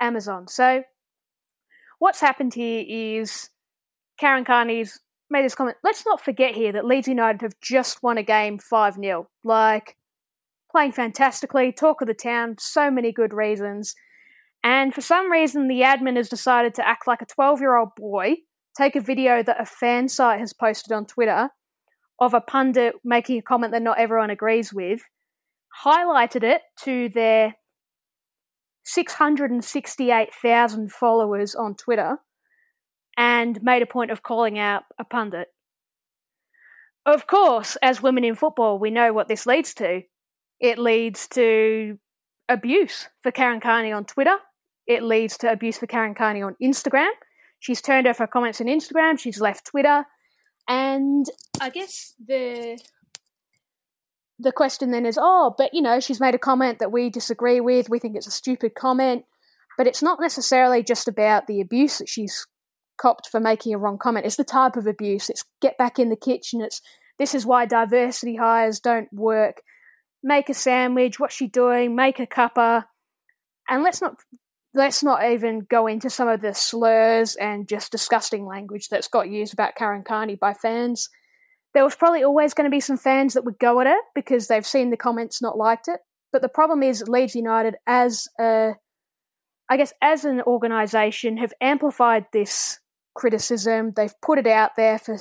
Amazon. 0.00 0.48
So 0.48 0.82
what's 1.98 2.20
happened 2.20 2.54
here 2.54 2.84
is 2.86 3.50
Karen 4.18 4.44
Carney's 4.44 5.00
made 5.30 5.44
this 5.44 5.54
comment. 5.54 5.76
Let's 5.82 6.04
not 6.06 6.20
forget 6.20 6.54
here 6.54 6.72
that 6.72 6.84
Leeds 6.84 7.08
United 7.08 7.42
have 7.42 7.58
just 7.60 8.02
won 8.02 8.18
a 8.18 8.22
game 8.22 8.58
5 8.58 8.94
0. 8.94 9.28
Like, 9.42 9.96
playing 10.70 10.92
fantastically, 10.92 11.72
talk 11.72 12.00
of 12.00 12.08
the 12.08 12.14
town, 12.14 12.56
so 12.58 12.90
many 12.90 13.12
good 13.12 13.32
reasons. 13.32 13.94
And 14.62 14.94
for 14.94 15.02
some 15.02 15.30
reason, 15.30 15.68
the 15.68 15.82
admin 15.82 16.16
has 16.16 16.28
decided 16.28 16.74
to 16.74 16.86
act 16.86 17.06
like 17.06 17.22
a 17.22 17.26
12 17.26 17.60
year 17.60 17.76
old 17.76 17.90
boy, 17.96 18.36
take 18.76 18.96
a 18.96 19.00
video 19.00 19.42
that 19.42 19.60
a 19.60 19.66
fan 19.66 20.08
site 20.08 20.40
has 20.40 20.52
posted 20.52 20.92
on 20.92 21.06
Twitter 21.06 21.50
of 22.18 22.34
a 22.34 22.40
pundit 22.40 22.94
making 23.04 23.38
a 23.38 23.42
comment 23.42 23.72
that 23.72 23.82
not 23.82 23.98
everyone 23.98 24.30
agrees 24.30 24.72
with, 24.72 25.02
highlighted 25.84 26.42
it 26.42 26.62
to 26.80 27.08
their 27.10 27.54
668,000 28.84 30.92
followers 30.92 31.54
on 31.54 31.74
Twitter, 31.74 32.18
and 33.16 33.62
made 33.62 33.82
a 33.82 33.86
point 33.86 34.10
of 34.10 34.22
calling 34.22 34.58
out 34.58 34.82
a 34.98 35.04
pundit. 35.04 35.48
Of 37.06 37.26
course, 37.26 37.76
as 37.82 38.02
women 38.02 38.24
in 38.24 38.34
football, 38.34 38.78
we 38.78 38.90
know 38.90 39.12
what 39.12 39.28
this 39.28 39.46
leads 39.46 39.74
to 39.74 40.02
it 40.60 40.78
leads 40.78 41.28
to 41.28 41.98
abuse 42.48 43.08
for 43.22 43.30
Karen 43.30 43.60
Carney 43.60 43.92
on 43.92 44.04
Twitter. 44.04 44.36
It 44.86 45.02
leads 45.02 45.36
to 45.38 45.50
abuse 45.50 45.78
for 45.78 45.86
Karen 45.86 46.14
Carney 46.14 46.42
on 46.42 46.56
Instagram. 46.62 47.10
She's 47.60 47.80
turned 47.80 48.06
off 48.06 48.18
her 48.18 48.26
comments 48.26 48.60
on 48.60 48.66
Instagram. 48.66 49.18
She's 49.18 49.40
left 49.40 49.66
Twitter. 49.66 50.04
And 50.68 51.26
I 51.60 51.70
guess 51.70 52.14
the 52.24 52.80
the 54.38 54.52
question 54.52 54.90
then 54.90 55.06
is, 55.06 55.18
oh, 55.20 55.54
but 55.56 55.72
you 55.72 55.80
know, 55.80 56.00
she's 56.00 56.20
made 56.20 56.34
a 56.34 56.38
comment 56.38 56.78
that 56.78 56.92
we 56.92 57.08
disagree 57.08 57.60
with. 57.60 57.88
We 57.88 57.98
think 57.98 58.16
it's 58.16 58.26
a 58.26 58.32
stupid 58.32 58.74
comment. 58.74 59.24
But 59.76 59.86
it's 59.86 60.02
not 60.02 60.20
necessarily 60.20 60.82
just 60.82 61.08
about 61.08 61.46
the 61.46 61.60
abuse 61.60 61.98
that 61.98 62.08
she's 62.08 62.46
copped 62.96 63.28
for 63.28 63.40
making 63.40 63.74
a 63.74 63.78
wrong 63.78 63.98
comment. 63.98 64.26
It's 64.26 64.36
the 64.36 64.44
type 64.44 64.76
of 64.76 64.86
abuse. 64.86 65.28
It's 65.30 65.44
get 65.60 65.78
back 65.78 65.98
in 65.98 66.08
the 66.08 66.16
kitchen. 66.16 66.60
It's 66.60 66.80
this 67.18 67.34
is 67.34 67.46
why 67.46 67.66
diversity 67.66 68.36
hires 68.36 68.80
don't 68.80 69.12
work 69.12 69.62
make 70.24 70.48
a 70.48 70.54
sandwich, 70.54 71.20
what's 71.20 71.36
she 71.36 71.46
doing, 71.46 71.94
make 71.94 72.18
a 72.18 72.26
cuppa. 72.26 72.86
And 73.68 73.82
let's 73.82 74.00
not 74.00 74.16
let's 74.72 75.04
not 75.04 75.24
even 75.24 75.66
go 75.70 75.86
into 75.86 76.10
some 76.10 76.26
of 76.26 76.40
the 76.40 76.52
slurs 76.52 77.36
and 77.36 77.68
just 77.68 77.92
disgusting 77.92 78.44
language 78.44 78.88
that's 78.88 79.06
got 79.06 79.28
used 79.28 79.52
about 79.52 79.76
Karen 79.76 80.02
Carney 80.02 80.34
by 80.34 80.52
fans. 80.52 81.10
There 81.74 81.84
was 81.84 81.94
probably 81.94 82.24
always 82.24 82.54
going 82.54 82.64
to 82.64 82.74
be 82.74 82.80
some 82.80 82.96
fans 82.96 83.34
that 83.34 83.44
would 83.44 83.58
go 83.58 83.80
at 83.80 83.86
it 83.86 84.00
because 84.14 84.48
they've 84.48 84.66
seen 84.66 84.90
the 84.90 84.96
comments, 84.96 85.40
not 85.40 85.56
liked 85.56 85.86
it. 85.86 86.00
But 86.32 86.42
the 86.42 86.48
problem 86.48 86.82
is 86.82 87.04
Leeds 87.06 87.36
United, 87.36 87.76
as 87.86 88.26
a, 88.40 88.74
I 89.68 89.76
guess, 89.76 89.92
as 90.02 90.24
an 90.24 90.40
organisation, 90.42 91.36
have 91.36 91.52
amplified 91.60 92.26
this 92.32 92.80
criticism. 93.14 93.92
They've 93.96 94.20
put 94.20 94.38
it 94.38 94.46
out 94.46 94.72
there 94.76 94.98
for 94.98 95.18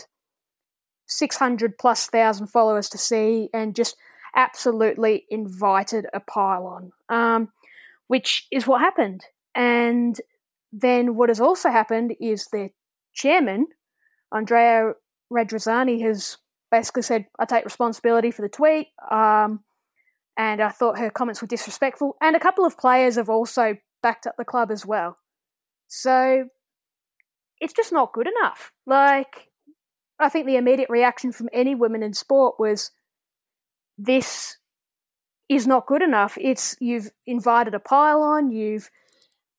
six 1.05 1.37
hundred 1.37 1.77
plus 1.77 2.07
thousand 2.07 2.47
followers 2.47 2.89
to 2.89 2.97
see, 2.97 3.49
and 3.53 3.75
just 3.75 3.95
absolutely 4.35 5.25
invited 5.29 6.07
a 6.13 6.19
pile 6.19 6.91
um, 7.09 7.49
which 8.07 8.47
is 8.51 8.65
what 8.65 8.81
happened. 8.81 9.25
And 9.55 10.19
then 10.71 11.15
what 11.15 11.29
has 11.29 11.39
also 11.39 11.69
happened 11.69 12.15
is 12.19 12.47
their 12.47 12.71
chairman, 13.13 13.67
Andrea 14.31 14.93
Radrizzani, 15.31 16.01
has 16.01 16.37
basically 16.71 17.03
said, 17.03 17.27
I 17.37 17.45
take 17.45 17.63
responsibility 17.65 18.31
for 18.31 18.41
the 18.41 18.49
tweet. 18.49 18.87
Um, 19.11 19.63
and 20.35 20.61
I 20.61 20.69
thought 20.69 20.97
her 20.97 21.11
comments 21.11 21.41
were 21.41 21.47
disrespectful. 21.47 22.17
And 22.19 22.35
a 22.35 22.39
couple 22.39 22.65
of 22.65 22.77
players 22.77 23.17
have 23.17 23.29
also 23.29 23.77
backed 24.01 24.25
up 24.25 24.35
the 24.37 24.45
club 24.45 24.71
as 24.71 24.83
well. 24.83 25.17
So 25.87 26.45
it's 27.63 27.73
just 27.73 27.93
not 27.93 28.11
good 28.11 28.27
enough. 28.27 28.73
Like, 28.85 29.47
I 30.19 30.27
think 30.27 30.45
the 30.45 30.57
immediate 30.57 30.89
reaction 30.89 31.31
from 31.31 31.47
any 31.53 31.75
women 31.75 32.03
in 32.03 32.13
sport 32.13 32.55
was, 32.59 32.91
this 33.97 34.57
is 35.47 35.65
not 35.65 35.87
good 35.87 36.01
enough. 36.01 36.37
It's 36.39 36.75
you've 36.81 37.09
invited 37.25 37.73
a 37.73 37.79
pile-on, 37.79 38.51
you've 38.51 38.89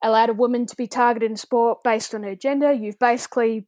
allowed 0.03 0.29
a 0.29 0.35
woman 0.35 0.67
to 0.67 0.77
be 0.77 0.87
targeted 0.87 1.31
in 1.31 1.37
sport 1.37 1.79
based 1.83 2.15
on 2.15 2.23
her 2.25 2.35
gender, 2.35 2.73
you've 2.73 2.99
basically 2.99 3.67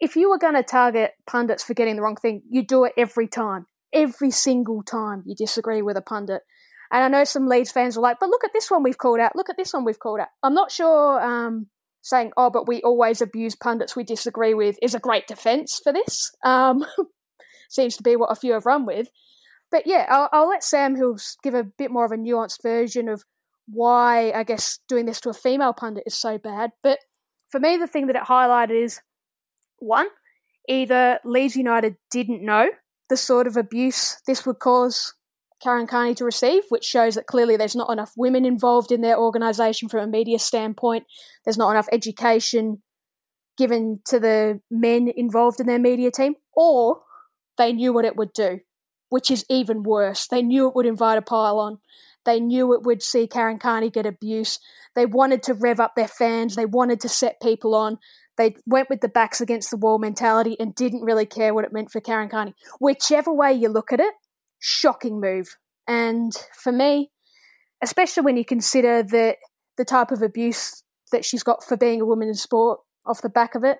if 0.00 0.16
you 0.16 0.28
were 0.28 0.38
going 0.38 0.54
to 0.54 0.62
target 0.62 1.12
pundits 1.26 1.62
for 1.62 1.72
getting 1.74 1.96
the 1.96 2.02
wrong 2.02 2.16
thing, 2.16 2.42
you 2.50 2.64
do 2.64 2.84
it 2.84 2.92
every 2.96 3.26
time. 3.26 3.66
Every 3.92 4.30
single 4.30 4.82
time 4.82 5.22
you 5.24 5.34
disagree 5.34 5.82
with 5.82 5.96
a 5.96 6.02
pundit. 6.02 6.42
And 6.92 7.02
I 7.02 7.08
know 7.08 7.24
some 7.24 7.46
Leeds 7.46 7.70
fans 7.70 7.96
are 7.96 8.00
like, 8.00 8.18
but 8.20 8.28
look 8.28 8.44
at 8.44 8.52
this 8.52 8.70
one 8.70 8.82
we've 8.82 8.98
called 8.98 9.20
out. 9.20 9.34
Look 9.34 9.48
at 9.48 9.56
this 9.56 9.72
one 9.72 9.84
we've 9.84 9.98
called 9.98 10.20
out. 10.20 10.28
I'm 10.42 10.52
not 10.52 10.70
sure 10.70 11.20
um, 11.22 11.68
saying, 12.04 12.32
oh, 12.36 12.50
but 12.50 12.68
we 12.68 12.82
always 12.82 13.22
abuse 13.22 13.56
pundits 13.56 13.96
we 13.96 14.04
disagree 14.04 14.52
with 14.52 14.78
is 14.82 14.94
a 14.94 15.00
great 15.00 15.26
defence 15.26 15.80
for 15.82 15.92
this. 15.92 16.30
Um, 16.44 16.84
seems 17.70 17.96
to 17.96 18.02
be 18.02 18.14
what 18.14 18.30
a 18.30 18.36
few 18.36 18.52
have 18.52 18.66
run 18.66 18.84
with. 18.84 19.08
But 19.70 19.86
yeah, 19.86 20.06
I'll, 20.08 20.28
I'll 20.30 20.48
let 20.48 20.62
Sam, 20.62 20.96
who'll 20.96 21.18
give 21.42 21.54
a 21.54 21.64
bit 21.64 21.90
more 21.90 22.04
of 22.04 22.12
a 22.12 22.16
nuanced 22.16 22.62
version 22.62 23.08
of 23.08 23.24
why 23.66 24.30
I 24.32 24.44
guess 24.44 24.78
doing 24.86 25.06
this 25.06 25.20
to 25.22 25.30
a 25.30 25.34
female 25.34 25.72
pundit 25.72 26.04
is 26.06 26.14
so 26.14 26.36
bad. 26.36 26.72
But 26.82 26.98
for 27.50 27.58
me, 27.58 27.78
the 27.78 27.86
thing 27.86 28.06
that 28.08 28.16
it 28.16 28.22
highlighted 28.22 28.84
is 28.84 29.00
one, 29.78 30.08
either 30.68 31.18
Leeds 31.24 31.56
United 31.56 31.96
didn't 32.10 32.44
know 32.44 32.68
the 33.08 33.16
sort 33.16 33.46
of 33.46 33.56
abuse 33.56 34.20
this 34.26 34.44
would 34.44 34.58
cause 34.58 35.14
Karen 35.64 35.86
Carney 35.86 36.14
to 36.16 36.24
receive, 36.26 36.64
which 36.68 36.84
shows 36.84 37.14
that 37.14 37.26
clearly 37.26 37.56
there's 37.56 37.74
not 37.74 37.90
enough 37.90 38.12
women 38.16 38.44
involved 38.44 38.92
in 38.92 39.00
their 39.00 39.18
organisation 39.18 39.88
from 39.88 40.00
a 40.00 40.06
media 40.06 40.38
standpoint. 40.38 41.04
There's 41.44 41.56
not 41.56 41.70
enough 41.70 41.88
education 41.90 42.82
given 43.56 44.00
to 44.06 44.20
the 44.20 44.60
men 44.70 45.10
involved 45.16 45.60
in 45.60 45.66
their 45.66 45.78
media 45.78 46.10
team, 46.10 46.34
or 46.54 47.00
they 47.56 47.72
knew 47.72 47.94
what 47.94 48.04
it 48.04 48.16
would 48.16 48.34
do, 48.34 48.60
which 49.08 49.30
is 49.30 49.46
even 49.48 49.82
worse. 49.82 50.26
They 50.26 50.42
knew 50.42 50.68
it 50.68 50.74
would 50.74 50.86
invite 50.86 51.18
a 51.18 51.22
pile 51.22 51.58
on. 51.58 51.78
They 52.26 52.40
knew 52.40 52.74
it 52.74 52.82
would 52.82 53.02
see 53.02 53.26
Karen 53.26 53.58
Carney 53.58 53.90
get 53.90 54.06
abuse. 54.06 54.58
They 54.94 55.06
wanted 55.06 55.42
to 55.44 55.54
rev 55.54 55.80
up 55.80 55.94
their 55.94 56.08
fans. 56.08 56.56
They 56.56 56.66
wanted 56.66 57.00
to 57.00 57.08
set 57.08 57.40
people 57.40 57.74
on. 57.74 57.98
They 58.36 58.56
went 58.66 58.90
with 58.90 59.00
the 59.00 59.08
backs 59.08 59.40
against 59.40 59.70
the 59.70 59.76
wall 59.76 59.98
mentality 59.98 60.56
and 60.58 60.74
didn't 60.74 61.02
really 61.02 61.26
care 61.26 61.54
what 61.54 61.64
it 61.64 61.72
meant 61.72 61.90
for 61.90 62.00
Karen 62.00 62.28
Carney. 62.28 62.54
Whichever 62.80 63.32
way 63.32 63.52
you 63.52 63.68
look 63.68 63.92
at 63.92 64.00
it, 64.00 64.14
shocking 64.66 65.20
move. 65.20 65.58
And 65.86 66.32
for 66.54 66.72
me, 66.72 67.10
especially 67.82 68.22
when 68.22 68.38
you 68.38 68.46
consider 68.46 69.02
that 69.02 69.36
the 69.76 69.84
type 69.84 70.10
of 70.10 70.22
abuse 70.22 70.82
that 71.12 71.22
she's 71.22 71.42
got 71.42 71.62
for 71.62 71.76
being 71.76 72.00
a 72.00 72.06
woman 72.06 72.28
in 72.28 72.34
sport 72.34 72.80
off 73.04 73.20
the 73.20 73.28
back 73.28 73.54
of 73.54 73.62
it, 73.62 73.76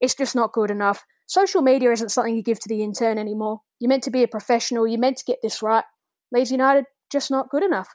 it's 0.00 0.14
just 0.14 0.34
not 0.34 0.54
good 0.54 0.70
enough. 0.70 1.04
Social 1.26 1.60
media 1.60 1.92
isn't 1.92 2.08
something 2.08 2.34
you 2.34 2.42
give 2.42 2.58
to 2.60 2.68
the 2.70 2.82
intern 2.82 3.18
anymore. 3.18 3.60
You're 3.78 3.90
meant 3.90 4.04
to 4.04 4.10
be 4.10 4.22
a 4.22 4.28
professional, 4.28 4.86
you're 4.86 4.98
meant 4.98 5.18
to 5.18 5.24
get 5.26 5.40
this 5.42 5.60
right. 5.60 5.84
Leeds 6.32 6.50
United, 6.50 6.86
just 7.12 7.30
not 7.30 7.50
good 7.50 7.62
enough. 7.62 7.88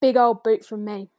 Big 0.00 0.16
old 0.16 0.42
boot 0.42 0.64
from 0.64 0.84
me. 0.84 1.10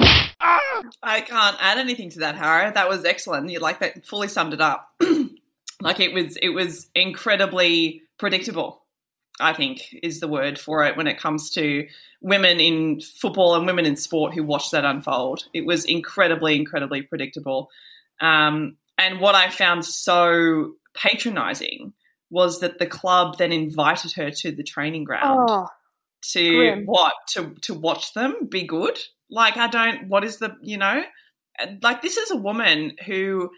I 0.00 1.20
can't 1.20 1.56
add 1.60 1.78
anything 1.78 2.10
to 2.10 2.18
that, 2.20 2.34
Harrow. 2.34 2.72
That 2.72 2.88
was 2.88 3.04
excellent. 3.04 3.48
You 3.48 3.60
like 3.60 3.78
that 3.78 4.04
fully 4.04 4.26
summed 4.26 4.54
it 4.54 4.60
up. 4.60 4.88
like 5.80 6.00
it 6.00 6.12
was 6.12 6.36
it 6.36 6.48
was 6.48 6.90
incredibly 6.96 8.02
predictable. 8.18 8.83
I 9.40 9.52
think 9.52 9.94
is 10.02 10.20
the 10.20 10.28
word 10.28 10.58
for 10.58 10.84
it 10.84 10.96
when 10.96 11.06
it 11.06 11.18
comes 11.18 11.50
to 11.50 11.86
women 12.20 12.60
in 12.60 13.00
football 13.00 13.54
and 13.56 13.66
women 13.66 13.84
in 13.84 13.96
sport 13.96 14.34
who 14.34 14.42
watched 14.44 14.70
that 14.72 14.84
unfold. 14.84 15.44
It 15.52 15.66
was 15.66 15.84
incredibly, 15.84 16.56
incredibly 16.56 17.02
predictable. 17.02 17.68
Um, 18.20 18.76
and 18.96 19.20
what 19.20 19.34
I 19.34 19.50
found 19.50 19.84
so 19.84 20.74
patronizing 20.94 21.92
was 22.30 22.60
that 22.60 22.78
the 22.78 22.86
club 22.86 23.38
then 23.38 23.52
invited 23.52 24.12
her 24.12 24.30
to 24.30 24.52
the 24.52 24.62
training 24.62 25.04
ground 25.04 25.48
Oh, 25.50 25.68
to 26.32 26.56
grim. 26.56 26.86
what 26.86 27.12
to 27.30 27.54
to 27.62 27.74
watch 27.74 28.14
them 28.14 28.46
be 28.48 28.62
good. 28.64 28.98
Like 29.30 29.56
I 29.56 29.66
don't. 29.66 30.08
What 30.08 30.24
is 30.24 30.38
the 30.38 30.56
you 30.62 30.76
know? 30.78 31.02
Like 31.82 32.02
this 32.02 32.16
is 32.16 32.30
a 32.30 32.36
woman 32.36 32.96
who 33.06 33.50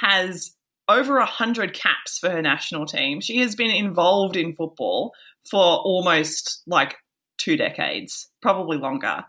has 0.00 0.52
over 0.88 1.18
a 1.18 1.26
hundred 1.26 1.74
caps 1.74 2.18
for 2.18 2.30
her 2.30 2.42
national 2.42 2.86
team. 2.86 3.20
She 3.20 3.38
has 3.38 3.54
been 3.54 3.70
involved 3.70 4.36
in 4.36 4.52
football 4.52 5.12
for 5.44 5.60
almost 5.60 6.62
like 6.66 6.96
two 7.38 7.56
decades, 7.56 8.28
probably 8.40 8.76
longer. 8.76 9.24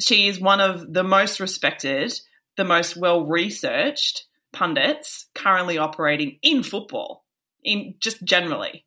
She 0.00 0.28
is 0.28 0.40
one 0.40 0.60
of 0.60 0.92
the 0.92 1.04
most 1.04 1.40
respected, 1.40 2.20
the 2.56 2.64
most 2.64 2.96
well 2.96 3.24
researched 3.24 4.26
pundits 4.52 5.26
currently 5.34 5.78
operating 5.78 6.38
in 6.42 6.62
football, 6.62 7.24
in 7.62 7.94
just 8.00 8.22
generally. 8.24 8.84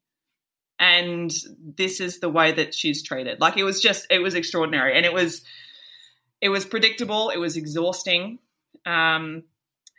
And 0.80 1.32
this 1.78 2.00
is 2.00 2.20
the 2.20 2.30
way 2.30 2.52
that 2.54 2.74
she's 2.74 3.04
treated. 3.04 3.40
Like 3.40 3.58
it 3.58 3.64
was 3.64 3.80
just, 3.82 4.08
it 4.10 4.20
was 4.20 4.34
extraordinary, 4.34 4.96
and 4.96 5.06
it 5.06 5.14
was, 5.14 5.44
it 6.42 6.50
was 6.50 6.66
predictable. 6.66 7.30
It 7.30 7.38
was 7.38 7.56
exhausting. 7.56 8.40
Um, 8.86 9.44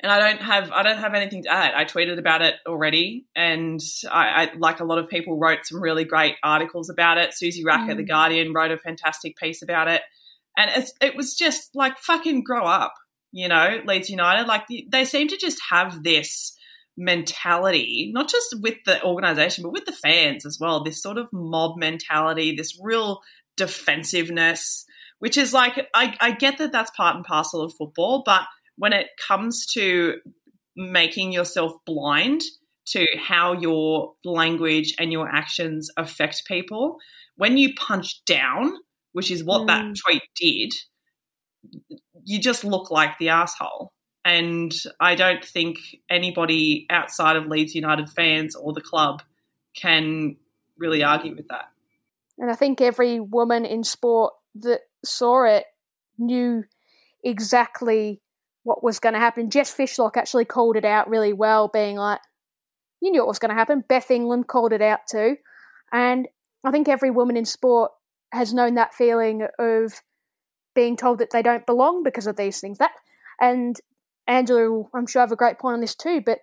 and 0.03 0.11
I 0.11 0.19
don't 0.19 0.43
have 0.43 0.73
I 0.73 0.83
don't 0.83 0.99
have 0.99 1.15
anything 1.15 1.45
to 1.45 1.49
add. 1.49 1.75
I 1.75 1.85
tweeted 1.85 2.19
about 2.19 2.43
it 2.43 2.57
already, 2.67 3.27
and 3.37 3.81
I, 4.11 4.27
I 4.27 4.51
like 4.57 4.81
a 4.81 4.85
lot 4.85 4.99
of 4.99 5.09
people 5.09 5.39
wrote 5.39 5.61
some 5.65 5.81
really 5.81 6.05
great 6.05 6.35
articles 6.43 6.91
about 6.91 7.19
it. 7.19 7.35
Susie 7.35 7.65
Wrack 7.65 7.89
at 7.89 7.97
the 7.97 8.03
Mm. 8.03 8.09
Guardian 8.09 8.53
wrote 8.53 8.73
a 8.73 8.79
fantastic 8.79 9.37
piece 9.37 9.63
about 9.63 9.89
it, 9.89 10.03
and 10.57 10.71
it's, 10.75 10.93
it 11.01 11.17
was 11.17 11.37
just 11.37 11.71
like 11.75 11.99
fucking 11.99 12.43
grow 12.43 12.65
up, 12.65 12.95
you 13.31 13.49
know, 13.49 13.81
Leeds 13.87 14.11
United. 14.11 14.49
Like 14.49 14.65
they 14.91 15.05
seem 15.05 15.29
to 15.29 15.37
just 15.37 15.61
have 15.71 16.03
this 16.03 16.57
mentality, 16.97 18.11
not 18.13 18.29
just 18.29 18.57
with 18.61 18.79
the 18.85 19.03
organisation, 19.05 19.63
but 19.63 19.73
with 19.73 19.85
the 19.87 19.93
fans 19.93 20.45
as 20.45 20.59
well. 20.61 20.83
This 20.83 21.01
sort 21.03 21.17
of 21.17 21.29
mob 21.33 21.79
mentality, 21.79 22.55
this 22.57 22.79
real 22.83 23.21
defensiveness, 23.57 24.85
which 25.21 25.39
is 25.39 25.53
like 25.53 25.89
I, 25.95 26.17
I 26.21 26.33
get 26.33 26.59
that 26.59 26.73
that's 26.73 26.91
part 26.91 27.15
and 27.15 27.25
parcel 27.25 27.63
of 27.63 27.73
football, 27.79 28.25
but 28.27 28.43
when 28.77 28.93
it 28.93 29.09
comes 29.19 29.67
to 29.75 30.17
making 30.77 31.33
yourself 31.33 31.73
blind 31.85 32.41
to 32.85 33.07
how 33.19 33.53
your 33.53 34.15
language 34.25 34.95
and 34.99 35.13
your 35.13 35.29
actions 35.29 35.91
affect 35.97 36.45
people, 36.47 36.97
when 37.37 37.57
you 37.57 37.75
punch 37.75 38.25
down, 38.25 38.73
which 39.13 39.31
is 39.31 39.45
what 39.45 39.67
that 39.67 39.85
Mm. 39.85 39.97
tweet 39.97 40.23
did, 40.35 40.73
you 42.25 42.41
just 42.41 42.65
look 42.65 42.91
like 42.91 43.19
the 43.19 43.29
asshole. 43.29 43.93
And 44.25 44.73
I 45.01 45.15
don't 45.15 45.45
think 45.45 45.79
anybody 46.09 46.87
outside 46.91 47.37
of 47.37 47.47
Leeds 47.47 47.75
United 47.75 48.09
fans 48.09 48.55
or 48.55 48.73
the 48.73 48.81
club 48.81 49.23
can 49.75 50.37
really 50.79 51.03
argue 51.03 51.35
with 51.35 51.49
that. 51.49 51.67
And 52.39 52.51
I 52.51 52.55
think 52.55 52.81
every 52.81 53.21
woman 53.21 53.65
in 53.65 53.85
sport 53.85 54.33
that 54.57 54.81
saw 55.05 55.45
it 55.45 55.65
knew 56.19 56.65
exactly 57.23 58.21
what 58.65 58.83
was 58.83 58.99
going 58.99 59.15
to 59.15 59.21
happen. 59.21 59.51
Jess 59.51 59.75
Fishlock 59.75 60.17
actually 60.17 60.45
called 60.45 60.77
it 60.77 60.85
out 60.85 61.09
really 61.09 61.33
well, 61.33 61.69
being 61.69 61.97
like, 61.97 62.21
you 63.01 63.11
knew 63.11 63.21
what 63.21 63.29
was 63.29 63.39
going 63.39 63.51
to 63.51 63.57
happen. 63.57 63.85
Beth 63.89 64.11
England 64.11 64.47
called 64.47 64.73
it 64.73 64.83
out 64.83 65.01
too. 65.11 65.37
And 65.93 66.29
I 66.65 66.71
think 66.71 66.89
every 66.89 67.11
woman 67.11 67.37
in 67.37 67.45
sport 67.45 67.91
has 68.33 68.55
known 68.55 68.75
that 68.77 68.95
feeling 68.95 69.47
of 69.59 70.01
being 70.75 70.97
told 70.97 71.19
that 71.19 71.31
they 71.31 71.43
don't 71.43 71.67
belong 71.67 72.03
because 72.03 72.27
of 72.27 72.37
these 72.37 72.61
things. 72.61 72.79
That 72.79 72.93
and 73.41 73.77
Angela, 74.27 74.71
will, 74.71 74.91
I'm 74.95 75.07
sure, 75.07 75.21
have 75.21 75.33
a 75.33 75.37
great 75.37 75.59
point 75.59 75.75
on 75.75 75.81
this 75.81 75.95
too. 75.95 76.23
But 76.25 76.39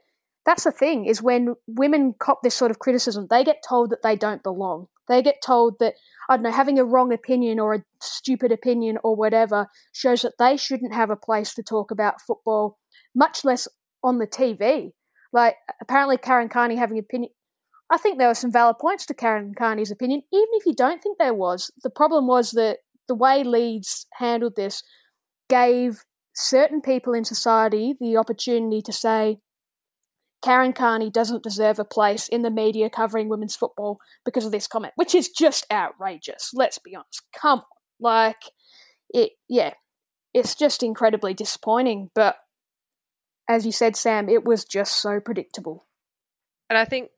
that's 0.45 0.65
the 0.65 0.71
thing 0.71 1.05
is 1.05 1.21
when 1.21 1.55
women 1.67 2.13
cop 2.19 2.41
this 2.43 2.55
sort 2.55 2.71
of 2.71 2.79
criticism, 2.79 3.27
they 3.29 3.43
get 3.43 3.63
told 3.67 3.89
that 3.91 4.01
they 4.03 4.15
don't 4.15 4.43
belong. 4.43 4.87
They 5.09 5.21
get 5.21 5.41
told 5.43 5.79
that 5.79 5.95
I 6.29 6.35
don't 6.35 6.43
know, 6.43 6.51
having 6.51 6.77
a 6.77 6.85
wrong 6.85 7.11
opinion 7.11 7.59
or 7.59 7.73
a 7.73 7.83
stupid 8.01 8.51
opinion 8.51 8.99
or 9.03 9.15
whatever 9.15 9.67
shows 9.91 10.21
that 10.21 10.37
they 10.37 10.55
shouldn't 10.55 10.93
have 10.93 11.09
a 11.09 11.15
place 11.15 11.55
to 11.55 11.63
talk 11.63 11.89
about 11.89 12.21
football, 12.21 12.77
much 13.15 13.43
less 13.43 13.67
on 14.03 14.19
the 14.19 14.27
TV. 14.27 14.91
Like 15.33 15.55
apparently 15.81 16.17
Karen 16.17 16.47
Carney 16.47 16.75
having 16.75 16.99
opinion. 16.99 17.31
I 17.89 17.97
think 17.97 18.19
there 18.19 18.27
were 18.27 18.35
some 18.35 18.51
valid 18.51 18.77
points 18.79 19.07
to 19.07 19.15
Karen 19.15 19.53
Carney's 19.57 19.89
opinion, 19.89 20.21
even 20.31 20.49
if 20.53 20.67
you 20.67 20.75
don't 20.75 21.01
think 21.01 21.17
there 21.17 21.33
was. 21.33 21.71
The 21.81 21.89
problem 21.89 22.27
was 22.27 22.51
that 22.51 22.77
the 23.07 23.15
way 23.15 23.43
Leeds 23.43 24.05
handled 24.13 24.55
this 24.55 24.83
gave 25.49 26.03
certain 26.35 26.81
people 26.81 27.13
in 27.13 27.25
society 27.25 27.95
the 27.99 28.17
opportunity 28.17 28.83
to 28.83 28.93
say, 28.93 29.39
Karen 30.41 30.73
Carney 30.73 31.09
doesn't 31.09 31.43
deserve 31.43 31.79
a 31.79 31.85
place 31.85 32.27
in 32.27 32.41
the 32.41 32.51
media 32.51 32.89
covering 32.89 33.29
women's 33.29 33.55
football 33.55 33.99
because 34.23 34.45
of 34.45 34.51
this 34.51 34.67
comment, 34.67 34.93
which 34.95 35.13
is 35.13 35.29
just 35.29 35.65
outrageous. 35.71 36.51
Let's 36.53 36.79
be 36.79 36.95
honest. 36.95 37.23
Come 37.33 37.59
on. 37.59 37.65
Like, 37.99 38.41
it, 39.09 39.31
yeah, 39.49 39.73
it's 40.33 40.55
just 40.55 40.83
incredibly 40.83 41.33
disappointing. 41.33 42.09
But 42.15 42.37
as 43.49 43.65
you 43.65 43.71
said, 43.71 43.95
Sam, 43.95 44.29
it 44.29 44.45
was 44.45 44.63
just 44.63 45.01
so 45.01 45.19
predictable. 45.19 45.85
And 46.69 46.77
I 46.77 46.85
think 46.85 47.09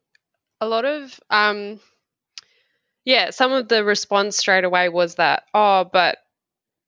a 0.60 0.66
lot 0.66 0.84
of 0.84 1.20
um 1.30 1.80
yeah, 3.04 3.30
some 3.30 3.52
of 3.52 3.68
the 3.68 3.84
response 3.84 4.36
straight 4.36 4.64
away 4.64 4.88
was 4.88 5.16
that, 5.16 5.42
oh, 5.52 5.84
but 5.92 6.18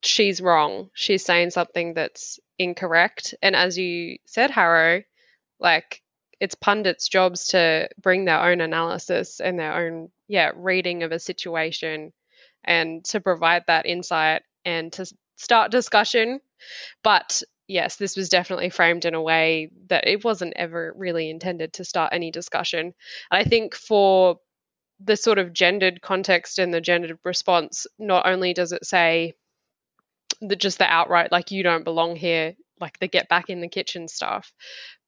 she's 0.03 0.41
wrong. 0.41 0.91
She's 0.95 1.24
saying 1.24 1.51
something 1.51 1.95
that's 1.95 2.39
incorrect. 2.57 3.35
And 3.43 3.57
as 3.57 3.76
you 3.76 4.18
said, 4.24 4.53
Harrow, 4.53 5.03
like 5.59 6.03
it's 6.45 6.55
pundits' 6.55 7.09
jobs 7.09 7.49
to 7.49 7.88
bring 8.01 8.26
their 8.26 8.38
own 8.38 8.61
analysis 8.61 9.40
and 9.40 9.59
their 9.59 9.74
own, 9.74 10.11
yeah, 10.28 10.51
reading 10.55 11.03
of 11.03 11.11
a 11.11 11.18
situation 11.18 12.12
and 12.62 13.03
to 13.07 13.18
provide 13.18 13.64
that 13.66 13.86
insight 13.86 14.42
and 14.62 14.92
to 14.92 15.11
start 15.36 15.70
discussion. 15.70 16.40
But 17.03 17.42
yes, 17.66 17.97
this 17.97 18.14
was 18.14 18.28
definitely 18.28 18.68
framed 18.68 19.07
in 19.07 19.14
a 19.14 19.22
way 19.22 19.70
that 19.88 20.07
it 20.07 20.22
wasn't 20.22 20.53
ever 20.57 20.92
really 20.95 21.30
intended 21.30 21.72
to 21.72 21.84
start 21.84 22.12
any 22.12 22.30
discussion. 22.30 22.92
And 23.30 23.40
I 23.40 23.45
think 23.45 23.74
for 23.74 24.36
the 25.03 25.16
sort 25.16 25.38
of 25.38 25.55
gendered 25.55 26.03
context 26.03 26.59
and 26.59 26.74
the 26.74 26.82
gendered 26.82 27.18
response, 27.24 27.86
not 27.99 28.26
only 28.26 28.53
does 28.53 28.72
it 28.72 28.84
say 28.84 29.32
the, 30.42 30.57
just 30.57 30.76
the 30.76 30.84
outright, 30.84 31.32
like, 31.32 31.53
you 31.53 31.62
don't 31.62 31.84
belong 31.84 32.16
here, 32.16 32.55
like 32.80 32.99
the 32.99 33.09
get 33.09 33.30
back 33.30 33.49
in 33.49 33.62
the 33.62 33.68
kitchen 33.68 34.09
stuff, 34.09 34.53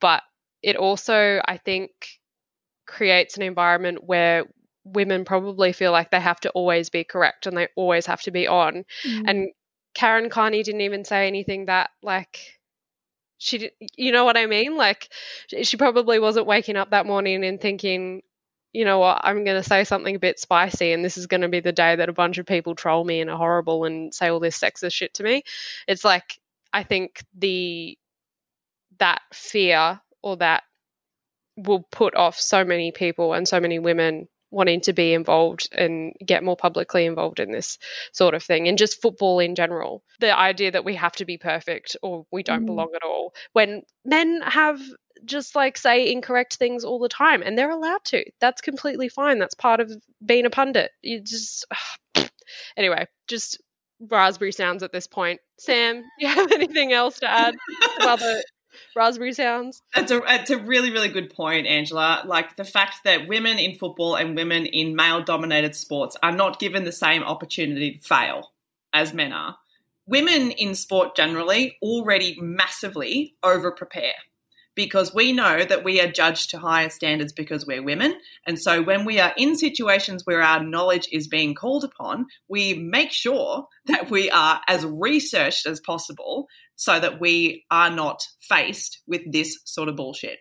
but 0.01 0.23
it 0.67 0.75
also, 0.75 1.41
I 1.47 1.59
think, 1.59 1.93
creates 2.89 3.37
an 3.37 3.45
environment 3.45 4.03
where 4.03 4.47
women 4.83 5.25
probably 5.25 5.73
feel 5.73 5.93
like 5.93 6.11
they 6.11 6.19
have 6.19 6.41
to 6.41 6.51
always 6.51 6.91
be 6.91 7.05
correct 7.05 7.47
and 7.47 7.57
they 7.57 7.69
always 7.77 8.07
have 8.07 8.21
to 8.23 8.33
be 8.33 8.49
on. 8.49 8.85
Mm. 9.05 9.25
And 9.29 9.49
Karen 9.95 10.29
Carney 10.29 10.65
didn't 10.65 10.81
even 10.81 11.05
say 11.05 11.29
anything 11.29 11.67
that 11.67 11.91
like 12.03 12.59
she 13.39 13.59
did, 13.59 13.73
you 13.97 14.11
know 14.11 14.25
what 14.25 14.37
I 14.37 14.47
mean? 14.47 14.77
Like 14.77 15.09
she 15.63 15.77
probably 15.77 16.19
wasn't 16.19 16.49
waking 16.49 16.77
up 16.77 16.91
that 16.91 17.07
morning 17.07 17.45
and 17.45 17.61
thinking, 17.61 18.23
you 18.73 18.85
know 18.85 18.99
what, 18.99 19.21
I'm 19.23 19.45
going 19.45 19.63
to 19.63 19.69
say 19.69 19.85
something 19.85 20.17
a 20.17 20.19
bit 20.19 20.41
spicy 20.41 20.93
and 20.93 21.05
this 21.05 21.17
is 21.17 21.29
going 21.29 21.43
to 21.43 21.49
be 21.49 21.61
the 21.61 21.71
day 21.71 21.95
that 21.95 22.09
a 22.09 22.13
bunch 22.13 22.39
of 22.39 22.47
people 22.47 22.75
troll 22.75 23.05
me 23.05 23.21
and 23.21 23.31
are 23.31 23.39
horrible 23.39 23.85
and 23.85 24.13
say 24.13 24.31
all 24.31 24.41
this 24.41 24.59
sexist 24.59 24.95
shit 24.95 25.15
to 25.15 25.23
me. 25.23 25.45
It's 25.87 26.05
like 26.05 26.41
I 26.73 26.83
think 26.83 27.25
the 27.39 27.97
that 28.99 29.23
fear 29.33 30.01
or 30.27 30.37
that 30.39 30.65
will 31.57 31.87
put 31.93 32.17
off 32.17 32.37
so 32.37 32.65
many 32.65 32.91
people 32.91 33.33
and 33.33 33.47
so 33.47 33.61
many 33.61 33.79
women 33.79 34.27
wanting 34.51 34.81
to 34.81 34.93
be 34.93 35.13
involved 35.13 35.69
and 35.73 36.15
get 36.25 36.43
more 36.43 36.57
publicly 36.57 37.07
involved 37.07 37.39
in 37.39 37.53
this 37.53 37.79
sort 38.13 38.35
of 38.35 38.43
thing 38.43 38.67
and 38.67 38.77
just 38.77 39.01
football 39.01 39.39
in 39.39 39.55
general. 39.55 40.03
The 40.19 40.37
idea 40.37 40.73
that 40.73 40.85
we 40.85 40.97
have 40.97 41.13
to 41.13 41.25
be 41.25 41.39
perfect 41.39 41.97
or 42.03 42.27
we 42.33 42.43
don't 42.43 42.65
mm. 42.65 42.67
belong 42.67 42.91
at 42.97 43.07
all 43.07 43.35
when 43.53 43.83
men 44.05 44.41
have 44.43 44.81
just 45.25 45.55
like 45.55 45.79
say 45.79 46.11
incorrect 46.11 46.57
things 46.57 46.85
all 46.85 46.99
the 46.99 47.09
time 47.09 47.43
and 47.43 47.57
they're 47.57 47.71
allowed 47.71 48.05
to. 48.07 48.25
That's 48.41 48.61
completely 48.61 49.09
fine. 49.09 49.39
That's 49.39 49.55
part 49.55 49.79
of 49.79 49.93
being 50.25 50.45
a 50.45 50.51
pundit. 50.51 50.91
You 51.03 51.21
just 51.21 51.67
anyway 52.77 53.07
just 53.29 53.63
raspberry 54.01 54.53
sounds 54.53 54.83
at 54.83 54.93
this 54.93 55.07
point. 55.07 55.41
Sam 55.61 56.03
you 56.19 56.27
have 56.27 56.51
anything 56.61 56.93
else 56.93 57.21
to 57.21 57.31
add? 57.31 57.55
About 58.01 58.19
the 58.19 58.45
raspberry 58.95 59.33
sounds. 59.33 59.83
It's 59.97 60.11
a 60.11 60.21
it's 60.27 60.51
a 60.51 60.59
really 60.59 60.91
really 60.91 61.09
good 61.09 61.35
point, 61.35 61.67
Angela. 61.67 62.23
Like 62.27 62.57
the 62.57 62.65
fact 62.65 63.01
that 63.05 63.29
women 63.29 63.59
in 63.59 63.75
football 63.77 64.17
and 64.17 64.37
women 64.37 64.67
in 64.67 64.97
male 64.97 65.23
dominated 65.23 65.75
sports 65.75 66.17
are 66.23 66.33
not 66.33 66.61
given 66.61 66.85
the 66.85 66.93
same 66.93 67.23
opportunity 67.23 67.93
to 67.93 67.99
fail 68.01 68.53
as 68.93 69.13
men 69.13 69.33
are. 69.33 69.57
Women 70.07 70.53
in 70.53 70.75
sport 70.75 71.17
generally 71.17 71.77
already 71.83 72.37
massively 72.41 73.35
over 73.43 73.73
prepare 73.73 74.15
because 74.77 75.13
we 75.13 75.33
know 75.33 75.65
that 75.65 75.83
we 75.83 76.01
are 76.01 76.13
judged 76.13 76.51
to 76.51 76.59
higher 76.59 76.91
standards 76.91 77.33
because 77.33 77.67
we're 77.67 77.83
women. 77.83 78.15
And 78.47 78.61
so 78.61 78.83
when 78.83 79.05
we 79.05 79.19
are 79.19 79.33
in 79.37 79.57
situations 79.57 80.25
where 80.25 80.43
our 80.43 80.63
knowledge 80.63 81.09
is 81.11 81.27
being 81.27 81.55
called 81.55 81.83
upon, 81.83 82.27
we 82.47 82.75
make 82.75 83.11
sure 83.11 83.67
that 83.87 84.11
we 84.11 84.31
are 84.31 84.61
as 84.69 84.85
researched 84.85 85.67
as 85.67 85.81
possible 85.81 86.47
so 86.77 87.01
that 87.01 87.21
we 87.21 87.65
are 87.71 87.91
not 87.91 88.23
faced 88.41 89.01
with 89.07 89.23
this 89.31 89.59
sort 89.65 89.89
of 89.89 89.97
bullshit. 89.97 90.39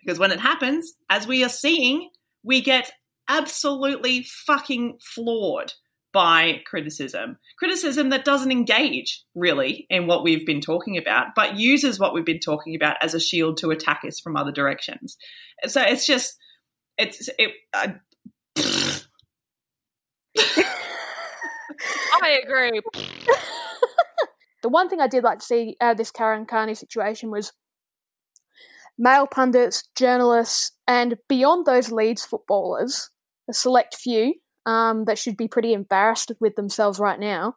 Because 0.00 0.18
when 0.18 0.30
it 0.32 0.40
happens, 0.40 0.92
as 1.10 1.26
we 1.26 1.42
are 1.42 1.48
seeing, 1.48 2.10
we 2.44 2.60
get 2.60 2.92
absolutely 3.28 4.22
fucking 4.22 4.98
floored 5.00 5.72
by 6.12 6.60
criticism. 6.64 7.38
Criticism 7.58 8.10
that 8.10 8.24
doesn't 8.24 8.52
engage 8.52 9.24
really 9.34 9.86
in 9.90 10.06
what 10.06 10.22
we've 10.22 10.46
been 10.46 10.60
talking 10.60 10.96
about, 10.96 11.28
but 11.36 11.56
uses 11.56 11.98
what 11.98 12.14
we've 12.14 12.24
been 12.24 12.38
talking 12.38 12.74
about 12.74 12.96
as 13.02 13.14
a 13.14 13.20
shield 13.20 13.58
to 13.58 13.70
attack 13.70 14.02
us 14.06 14.18
from 14.18 14.36
other 14.36 14.52
directions. 14.52 15.16
So 15.66 15.82
it's 15.82 16.06
just, 16.06 16.38
it's, 16.96 17.28
it, 17.38 17.52
uh, 17.74 17.88
I 22.22 22.40
agree. 22.42 22.80
The 24.68 24.72
one 24.72 24.90
thing 24.90 25.00
I 25.00 25.08
did 25.08 25.24
like 25.24 25.38
to 25.38 25.46
see 25.46 25.78
out 25.80 25.92
of 25.92 25.96
this 25.96 26.10
Karen 26.10 26.44
Carney 26.44 26.74
situation 26.74 27.30
was 27.30 27.54
male 28.98 29.26
pundits, 29.26 29.88
journalists, 29.96 30.72
and 30.86 31.16
beyond 31.26 31.64
those 31.64 31.90
Leeds 31.90 32.26
footballers, 32.26 33.08
a 33.48 33.54
select 33.54 33.96
few 33.96 34.34
um, 34.66 35.06
that 35.06 35.16
should 35.16 35.38
be 35.38 35.48
pretty 35.48 35.72
embarrassed 35.72 36.32
with 36.38 36.54
themselves 36.54 36.98
right 36.98 37.18
now. 37.18 37.54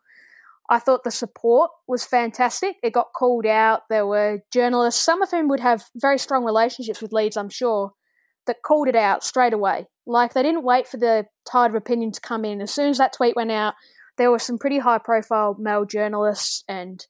I 0.70 0.80
thought 0.80 1.04
the 1.04 1.12
support 1.12 1.72
was 1.86 2.06
fantastic. 2.06 2.78
It 2.82 2.94
got 2.94 3.12
called 3.14 3.46
out. 3.46 3.82
There 3.90 4.08
were 4.08 4.40
journalists, 4.50 5.04
some 5.04 5.22
of 5.22 5.32
whom 5.32 5.50
would 5.50 5.60
have 5.60 5.84
very 5.94 6.18
strong 6.18 6.46
relationships 6.46 7.02
with 7.02 7.12
Leeds, 7.12 7.36
I'm 7.36 7.50
sure, 7.50 7.92
that 8.48 8.64
called 8.64 8.88
it 8.88 8.96
out 8.96 9.26
straight 9.26 9.52
away. 9.52 9.88
Like 10.06 10.34
they 10.34 10.44
didn't 10.44 10.64
wait 10.64 10.88
for 10.88 10.96
the 10.96 11.26
tide 11.46 11.72
of 11.72 11.76
opinion 11.76 12.14
to 12.14 12.22
come 12.22 12.46
in. 12.46 12.62
As 12.62 12.72
soon 12.72 12.88
as 12.88 13.00
that 13.00 13.12
tweet 13.12 13.36
went 13.36 13.52
out, 13.52 13.74
there 14.22 14.30
were 14.30 14.38
some 14.38 14.60
pretty 14.60 14.78
high 14.78 15.00
profile 15.00 15.56
male 15.60 15.84
journalists 15.84 16.64
and 16.68 17.08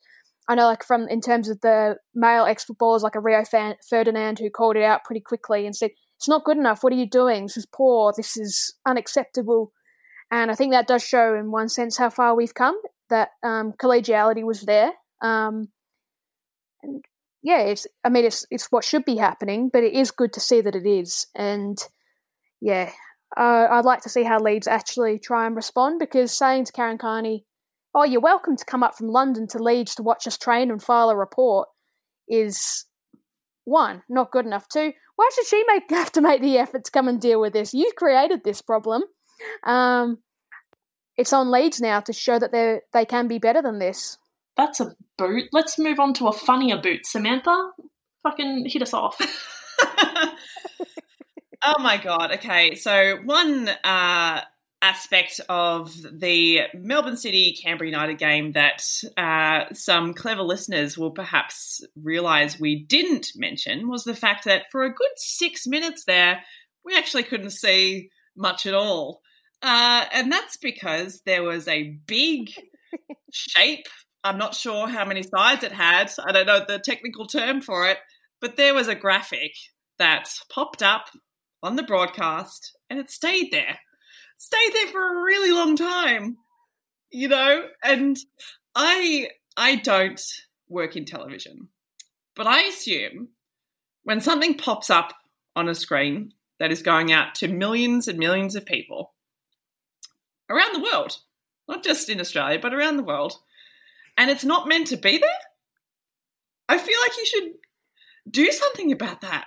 I 0.48 0.56
know 0.56 0.66
like 0.66 0.86
from 0.86 1.10
in 1.10 1.20
terms 1.20 1.50
of 1.50 1.60
the 1.60 1.98
male 2.16 2.46
ex 2.46 2.64
footballers 2.64 3.04
like 3.04 3.16
a 3.16 3.20
Rio 3.20 3.44
fan, 3.44 3.76
Ferdinand 3.90 4.40
who 4.40 4.50
called 4.50 4.78
it 4.78 4.84
out 4.84 5.04
pretty 5.04 5.20
quickly 5.20 5.66
and 5.66 5.76
said 5.76 5.92
it's 6.18 6.30
not 6.30 6.46
good 6.46 6.56
enough. 6.56 6.84
What 6.84 6.94
are 6.94 6.96
you 6.96 7.10
doing? 7.10 7.44
This 7.44 7.58
is 7.58 7.66
poor. 7.66 8.14
This 8.16 8.38
is 8.38 8.76
unacceptable. 8.86 9.74
And 10.32 10.50
I 10.50 10.56
think 10.56 10.72
that 10.72 10.88
does 10.88 11.04
show, 11.04 11.36
in 11.36 11.52
one 11.52 11.68
sense, 11.68 11.98
how 11.98 12.10
far 12.10 12.34
we've 12.34 12.54
come. 12.54 12.80
That 13.10 13.30
um, 13.44 13.74
collegiality 13.74 14.44
was 14.44 14.62
there. 14.62 14.94
Um, 15.22 15.68
and 16.82 17.04
yeah, 17.44 17.60
it's. 17.60 17.88
I 18.06 18.10
mean, 18.10 18.24
it's 18.24 18.46
it's 18.50 18.72
what 18.72 18.86
should 18.86 19.04
be 19.04 19.18
happening, 19.18 19.70
but 19.72 19.84
it 19.84 19.94
is 19.94 20.12
good 20.12 20.32
to 20.34 20.40
see 20.40 20.62
that 20.62 20.76
it 20.76 20.88
is. 20.88 21.28
And 21.36 21.78
yeah, 22.62 22.92
uh, 23.38 23.68
I'd 23.72 23.86
like 23.86 24.02
to 24.02 24.10
see 24.10 24.24
how 24.24 24.40
Leeds 24.40 24.68
actually 24.68 25.20
try 25.20 25.46
and 25.46 25.56
respond 25.56 26.00
because 26.00 26.32
saying 26.32 26.66
to 26.66 26.72
Karen 26.72 26.98
Carney, 26.98 27.46
"Oh, 27.96 28.04
you're 28.04 28.22
welcome 28.22 28.58
to 28.58 28.66
come 28.66 28.84
up 28.84 28.96
from 28.96 29.08
London 29.08 29.48
to 29.50 29.60
Leeds 29.60 29.96
to 29.96 30.04
watch 30.04 30.28
us 30.28 30.38
train 30.38 30.70
and 30.70 30.82
file 30.82 31.10
a 31.10 31.16
report," 31.16 31.70
is 32.28 32.86
one 33.64 34.04
not 34.10 34.32
good 34.32 34.46
enough. 34.46 34.68
Two, 34.68 34.94
why 35.16 35.30
should 35.34 35.48
she 35.48 35.64
make 35.68 35.90
have 35.90 36.12
to 36.14 36.22
make 36.22 36.42
the 36.42 36.58
effort 36.58 36.86
to 36.86 36.92
come 36.92 37.08
and 37.08 37.22
deal 37.22 37.40
with 37.40 37.54
this? 37.54 37.74
You 37.74 37.92
created 37.96 38.44
this 38.44 38.62
problem. 38.62 39.04
Um, 39.64 40.20
it's 41.18 41.34
on 41.34 41.52
Leeds 41.52 41.80
now 41.80 42.00
to 42.02 42.14
show 42.14 42.40
that 42.40 42.52
they 42.52 42.80
they 42.94 43.06
can 43.06 43.28
be 43.28 43.40
better 43.40 43.62
than 43.62 43.80
this. 43.80 44.18
That's 44.58 44.80
a 44.80 44.96
boot. 45.18 45.46
Let's 45.52 45.80
move 45.80 46.00
on 46.00 46.14
to 46.16 46.28
a 46.28 46.34
funnier 46.34 46.78
boot, 46.78 47.06
Samantha. 47.06 47.72
Fucking 48.24 48.66
hit 48.68 48.82
us 48.82 48.94
off. 48.94 49.18
Oh 51.64 51.80
my 51.82 51.98
god. 51.98 52.32
Okay, 52.34 52.76
so 52.76 53.18
one 53.24 53.70
uh, 53.84 54.42
aspect 54.82 55.40
of 55.48 55.94
the 56.12 56.62
Melbourne 56.74 57.18
City 57.18 57.56
Canberra 57.62 57.88
United 57.90 58.18
game 58.18 58.54
that 58.54 58.84
uh, 59.16 59.66
some 59.74 60.14
clever 60.16 60.42
listeners 60.42 60.98
will 60.98 61.12
perhaps 61.12 61.86
realise 61.96 62.60
we 62.60 62.84
didn't 62.84 63.34
mention 63.36 63.90
was 63.90 64.04
the 64.06 64.16
fact 64.16 64.46
that 64.46 64.72
for 64.72 64.84
a 64.84 64.90
good 64.94 65.12
six 65.18 65.68
minutes 65.68 66.06
there, 66.06 66.42
we 66.84 66.96
actually 66.98 67.24
couldn't 67.24 67.52
see 67.52 68.10
much 68.36 68.66
at 68.66 68.74
all. 68.74 69.22
Uh, 69.62 70.06
and 70.12 70.32
that's 70.32 70.58
because 70.58 71.22
there 71.28 71.44
was 71.44 71.68
a 71.68 72.00
big 72.08 72.50
shape. 73.32 73.86
I'm 74.24 74.40
not 74.40 74.56
sure 74.56 74.88
how 74.88 75.06
many 75.06 75.22
sides 75.22 75.64
it 75.64 75.72
had. 75.72 76.12
I 76.28 76.32
don't 76.32 76.48
know 76.48 76.66
the 76.68 76.80
technical 76.80 77.28
term 77.28 77.62
for 77.62 77.88
it, 77.88 78.00
but 78.40 78.56
there 78.56 78.74
was 78.74 78.88
a 78.88 78.96
graphic 78.96 79.54
that 80.00 80.28
popped 80.52 80.82
up 80.82 81.10
on 81.64 81.76
the 81.76 81.84
broadcast 81.84 82.78
and 82.90 83.00
it 83.00 83.10
stayed 83.10 83.52
there. 83.52 83.80
stayed 84.38 84.74
there 84.74 84.88
for 84.88 85.02
a 85.02 85.24
really 85.24 85.52
long 85.52 85.76
time. 85.76 86.38
You 87.12 87.28
know, 87.28 87.68
and 87.84 88.18
I 88.76 89.30
I 89.58 89.76
don't 89.76 90.22
work 90.70 90.96
in 90.96 91.06
television. 91.06 91.70
But 92.36 92.48
I 92.48 92.62
assume 92.62 93.30
when 94.04 94.22
something 94.22 94.58
pops 94.58 94.90
up 94.90 95.14
on 95.56 95.68
a 95.68 95.76
screen 95.76 96.32
that 96.60 96.72
is 96.72 96.82
going 96.82 97.12
out 97.12 97.36
to 97.36 97.48
millions 97.48 98.08
and 98.08 98.18
millions 98.18 98.56
of 98.56 98.66
people 98.66 99.14
around 100.50 100.74
the 100.74 100.84
world, 100.84 101.18
not 101.68 101.84
just 101.84 102.10
in 102.10 102.20
Australia, 102.20 102.60
but 102.62 102.74
around 102.74 102.98
the 102.98 103.04
world, 103.04 103.34
and 104.18 104.30
it's 104.30 104.44
not 104.44 104.68
meant 104.68 104.88
to 104.88 104.98
be 104.98 105.18
there, 105.18 105.30
I 106.70 106.78
feel 106.78 106.98
like 107.02 107.18
you 107.18 107.26
should 107.26 107.54
do 108.30 108.52
something 108.52 108.92
about 108.92 109.22
that 109.22 109.46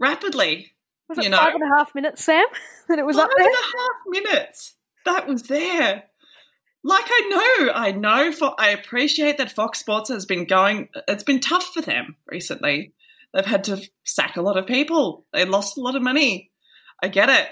rapidly. 0.00 0.73
Was 1.08 1.18
it 1.18 1.24
you 1.24 1.30
know, 1.30 1.38
five 1.38 1.54
and 1.54 1.62
a 1.62 1.76
half 1.76 1.94
minutes, 1.94 2.24
Sam? 2.24 2.44
that 2.88 2.98
it 2.98 3.06
was 3.06 3.16
five 3.16 3.26
up 3.26 3.30
there. 3.36 3.46
Five 3.46 3.54
and 3.54 3.74
a 3.74 3.82
half 3.82 4.24
minutes. 4.32 4.76
That 5.04 5.28
was 5.28 5.42
there. 5.44 6.04
Like 6.82 7.04
I 7.06 7.64
know, 7.66 7.72
I 7.72 7.92
know. 7.92 8.32
For 8.32 8.54
I 8.58 8.70
appreciate 8.70 9.38
that 9.38 9.52
Fox 9.52 9.78
Sports 9.78 10.10
has 10.10 10.26
been 10.26 10.44
going. 10.44 10.88
It's 11.08 11.24
been 11.24 11.40
tough 11.40 11.70
for 11.72 11.80
them 11.80 12.16
recently. 12.26 12.92
They've 13.32 13.44
had 13.44 13.64
to 13.64 13.82
sack 14.04 14.36
a 14.36 14.42
lot 14.42 14.56
of 14.56 14.66
people. 14.66 15.24
They 15.32 15.44
lost 15.44 15.76
a 15.76 15.80
lot 15.80 15.96
of 15.96 16.02
money. 16.02 16.50
I 17.02 17.08
get 17.08 17.28
it, 17.28 17.48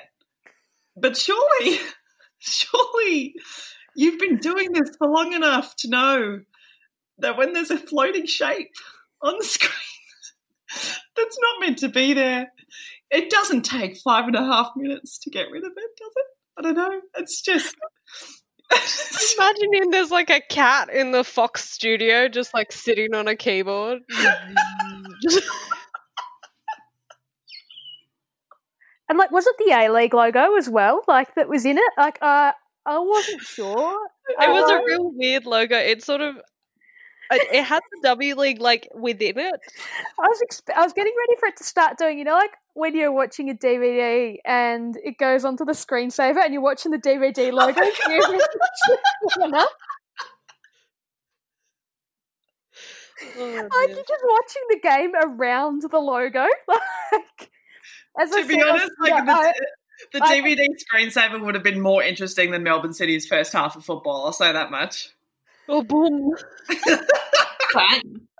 but 0.96 1.16
surely, 1.16 1.78
surely, 2.38 3.34
you've 3.96 4.18
been 4.20 4.36
doing 4.36 4.72
this 4.72 4.90
for 4.98 5.08
long 5.08 5.32
enough 5.32 5.74
to 5.76 5.90
know 5.90 6.40
that 7.18 7.36
when 7.36 7.52
there's 7.52 7.70
a 7.70 7.78
floating 7.78 8.26
shape 8.26 8.74
on 9.20 9.34
the 9.38 9.44
screen 9.44 9.72
that's 11.16 11.38
not 11.40 11.60
meant 11.60 11.78
to 11.78 11.88
be 11.88 12.14
there. 12.14 12.52
It 13.12 13.30
doesn't 13.30 13.62
take 13.62 13.98
five 13.98 14.26
and 14.26 14.34
a 14.34 14.42
half 14.44 14.70
minutes 14.74 15.18
to 15.20 15.30
get 15.30 15.50
rid 15.50 15.64
of 15.64 15.72
it, 15.76 15.90
does 15.98 16.12
it? 16.16 16.26
I 16.58 16.62
don't 16.62 16.76
know. 16.76 17.00
It's 17.18 17.40
just. 17.42 17.76
Imagining 19.38 19.90
there's 19.90 20.10
like 20.10 20.30
a 20.30 20.40
cat 20.40 20.88
in 20.88 21.12
the 21.12 21.22
Fox 21.22 21.68
studio 21.68 22.26
just 22.28 22.54
like 22.54 22.72
sitting 22.72 23.14
on 23.14 23.28
a 23.28 23.36
keyboard. 23.36 24.00
And 29.08 29.18
like, 29.18 29.30
was 29.30 29.46
it 29.46 29.56
the 29.58 29.72
A 29.74 29.92
League 29.92 30.14
logo 30.14 30.56
as 30.56 30.70
well? 30.70 31.02
Like 31.06 31.34
that 31.34 31.48
was 31.48 31.66
in 31.66 31.76
it? 31.76 31.92
Like, 31.98 32.18
uh, 32.22 32.52
I 32.86 32.98
wasn't 32.98 33.42
sure. 33.42 33.98
It 34.28 34.50
was 34.50 34.70
a 34.70 34.76
Uh, 34.76 34.82
real 34.84 35.12
weird 35.14 35.44
logo. 35.44 35.76
It 35.76 36.02
sort 36.02 36.22
of 36.22 36.36
it, 37.34 37.64
had 37.64 37.80
the 37.92 38.00
W 38.08 38.34
League 38.36 38.60
like 38.60 38.88
within 38.94 39.38
it. 39.38 39.54
I 40.18 40.22
was 40.28 40.40
expe- 40.50 40.74
I 40.76 40.82
was 40.82 40.92
getting 40.92 41.12
ready 41.18 41.38
for 41.40 41.46
it 41.48 41.56
to 41.58 41.64
start 41.64 41.98
doing. 41.98 42.18
You 42.18 42.24
know, 42.24 42.34
like 42.34 42.52
when 42.74 42.94
you're 42.96 43.12
watching 43.12 43.50
a 43.50 43.54
DVD 43.54 44.36
and 44.44 44.96
it 45.04 45.18
goes 45.18 45.44
onto 45.44 45.64
the 45.64 45.72
screensaver 45.72 46.38
and 46.44 46.52
you're 46.52 46.62
watching 46.62 46.90
the 46.92 46.98
DVD 46.98 47.50
oh 47.52 47.56
logo. 47.56 47.80
Like, 49.52 49.64
Oh, 53.36 53.68
like 53.78 53.88
you're 53.90 53.96
just 53.98 54.24
watching 54.28 54.62
the 54.70 54.80
game 54.82 55.12
around 55.14 55.82
the 55.82 55.98
logo. 55.98 56.46
Like, 58.16 58.28
as 58.28 58.32
I 58.32 58.42
to 58.42 58.48
be 58.48 58.54
said, 58.54 58.68
honest, 58.68 58.90
like 59.00 59.10
yeah, 59.10 59.24
the, 59.24 59.32
I- 59.32 59.52
the 60.12 60.22
I- 60.22 60.40
DVD 60.40 60.66
screensaver 60.92 61.40
would 61.42 61.54
have 61.54 61.64
been 61.64 61.80
more 61.80 62.02
interesting 62.02 62.50
than 62.50 62.62
Melbourne 62.62 62.92
City's 62.92 63.26
first 63.26 63.52
half 63.52 63.74
of 63.76 63.84
football. 63.84 64.26
I'll 64.26 64.32
say 64.32 64.52
that 64.52 64.70
much. 64.70 65.10
Oh 65.68 65.82
boom. 65.82 66.34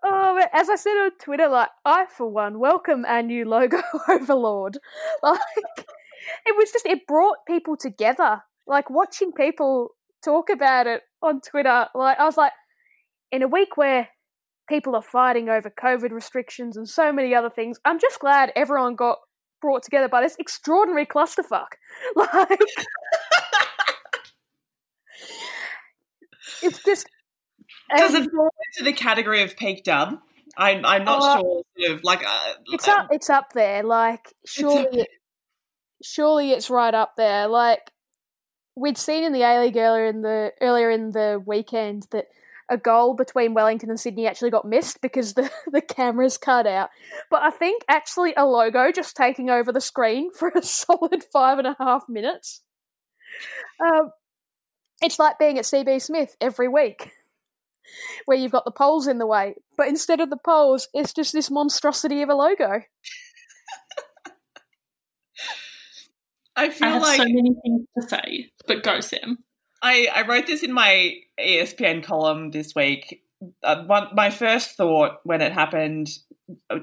Oh, 0.05 0.37
but 0.39 0.51
as 0.53 0.68
I 0.68 0.77
said 0.77 0.93
on 0.93 1.12
Twitter, 1.23 1.49
like 1.49 1.70
I 1.85 2.07
for 2.07 2.27
one 2.29 2.59
welcome 2.59 3.05
our 3.07 3.23
new 3.23 3.49
logo 3.49 3.81
overlord. 4.09 4.79
Like 5.23 5.39
it 6.45 6.57
was 6.57 6.70
just 6.73 6.87
it 6.87 7.07
brought 7.07 7.47
people 7.47 7.77
together. 7.77 8.43
Like 8.66 8.91
watching 8.91 9.33
people 9.33 9.91
talk 10.25 10.51
about 10.51 10.87
it 10.87 11.03
on 11.23 11.41
Twitter. 11.41 11.87
Like 11.95 12.18
I 12.18 12.25
was 12.25 12.37
like, 12.37 12.53
in 13.31 13.43
a 13.43 13.49
week 13.49 13.77
where 13.77 14.09
people 14.68 14.95
are 14.97 15.03
fighting 15.03 15.49
over 15.49 15.70
COVID 15.70 16.11
restrictions 16.11 16.77
and 16.77 16.89
so 16.89 17.12
many 17.12 17.35
other 17.35 17.51
things, 17.51 17.79
I'm 17.85 18.01
just 18.01 18.18
glad 18.20 18.53
everyone 18.57 18.97
got 18.97 19.18
brought 19.61 19.83
together 19.85 20.09
by 20.09 20.20
this 20.20 20.37
extraordinary 20.39 21.07
clusterfuck. 21.07 21.68
Like 22.16 22.61
it's 26.62 26.82
just 26.84 27.07
Does 27.97 28.14
it 28.14 28.30
fall 28.30 28.51
into 28.74 28.84
the 28.84 28.93
category 28.93 29.43
of 29.43 29.57
peak 29.57 29.84
dub? 29.84 30.18
I'm, 30.57 30.84
I'm 30.84 31.05
not 31.05 31.22
Uh, 31.22 31.40
sure. 31.40 31.62
Sort 31.78 31.93
of 31.93 32.05
like 32.05 32.24
uh, 32.26 32.53
It's 32.66 32.88
up. 32.88 33.09
It's 33.11 33.30
up 33.30 33.53
there. 33.55 33.82
Like 33.82 34.34
surely, 34.47 35.01
it, 35.01 35.09
surely 36.03 36.51
it's 36.53 36.68
right 36.68 36.95
up 36.95 37.16
there. 37.16 37.49
Like 37.49 37.90
we'd 38.76 38.99
seen 38.99 39.24
in 39.24 39.32
the 39.32 39.43
A 39.43 39.61
League 39.61 39.76
earlier 39.76 40.07
in 40.07 40.22
the 40.22 40.53
earlier 40.61 40.90
in 40.90 41.11
the 41.12 41.43
weekend 41.45 42.07
that 42.11 42.26
a 42.68 42.76
goal 42.76 43.14
between 43.14 43.55
Wellington 43.55 43.90
and 43.90 44.01
Sydney 44.01 44.26
actually 44.26 44.51
got 44.51 44.66
missed 44.66 45.01
because 45.01 45.34
the 45.34 45.51
the 45.72 45.80
cameras 45.80 46.38
cut 46.38 46.66
out. 46.66 46.90
But 47.30 47.43
I 47.43 47.51
think 47.51 47.84
actually 47.88 48.34
a 48.36 48.47
logo 48.47 48.93
just 48.93 49.16
taking 49.16 49.51
over 49.51 49.72
the 49.72 49.80
screen 49.80 50.32
for 50.32 50.49
a 50.55 50.62
solid 50.62 51.24
five 51.32 51.59
and 51.59 51.66
a 51.66 51.76
half 51.78 52.05
minutes. 52.09 52.62
Um, 53.80 54.11
it's 55.03 55.18
like 55.18 55.38
being 55.38 55.59
at 55.59 55.64
CB 55.64 56.00
Smith 56.00 56.36
every 56.40 56.68
week 56.68 57.11
where 58.26 58.38
you've 58.38 58.53
got 58.53 58.64
the 58.64 58.70
poles 58.70 59.07
in 59.07 59.18
the 59.18 59.26
way, 59.26 59.55
but 59.76 59.88
instead 59.88 60.20
of 60.20 60.30
the 60.30 60.36
poles, 60.36 60.88
it's 60.94 61.12
just 61.12 61.32
this 61.32 61.50
monstrosity 61.50 62.22
of 62.22 62.28
a 62.28 62.34
logo. 62.34 62.82
I 66.57 66.64
I 66.64 66.70
feel 66.70 66.88
have 66.88 67.03
like 67.03 67.16
so 67.18 67.24
many 67.24 67.55
things 67.62 67.86
to 67.98 68.09
say, 68.09 68.50
but 68.66 68.82
go, 68.82 69.00
Sam. 69.00 69.38
I, 69.82 70.09
I 70.14 70.22
wrote 70.22 70.46
this 70.46 70.62
in 70.62 70.72
my 70.72 71.14
ESPN 71.40 72.05
column 72.05 72.53
this 72.53 72.74
week. 72.74 73.22
Uh, 73.64 73.82
one, 73.84 74.09
my 74.14 74.30
first 74.30 74.76
thought 74.76 75.18
when 75.24 75.40
it 75.40 75.53
happened 75.53 76.09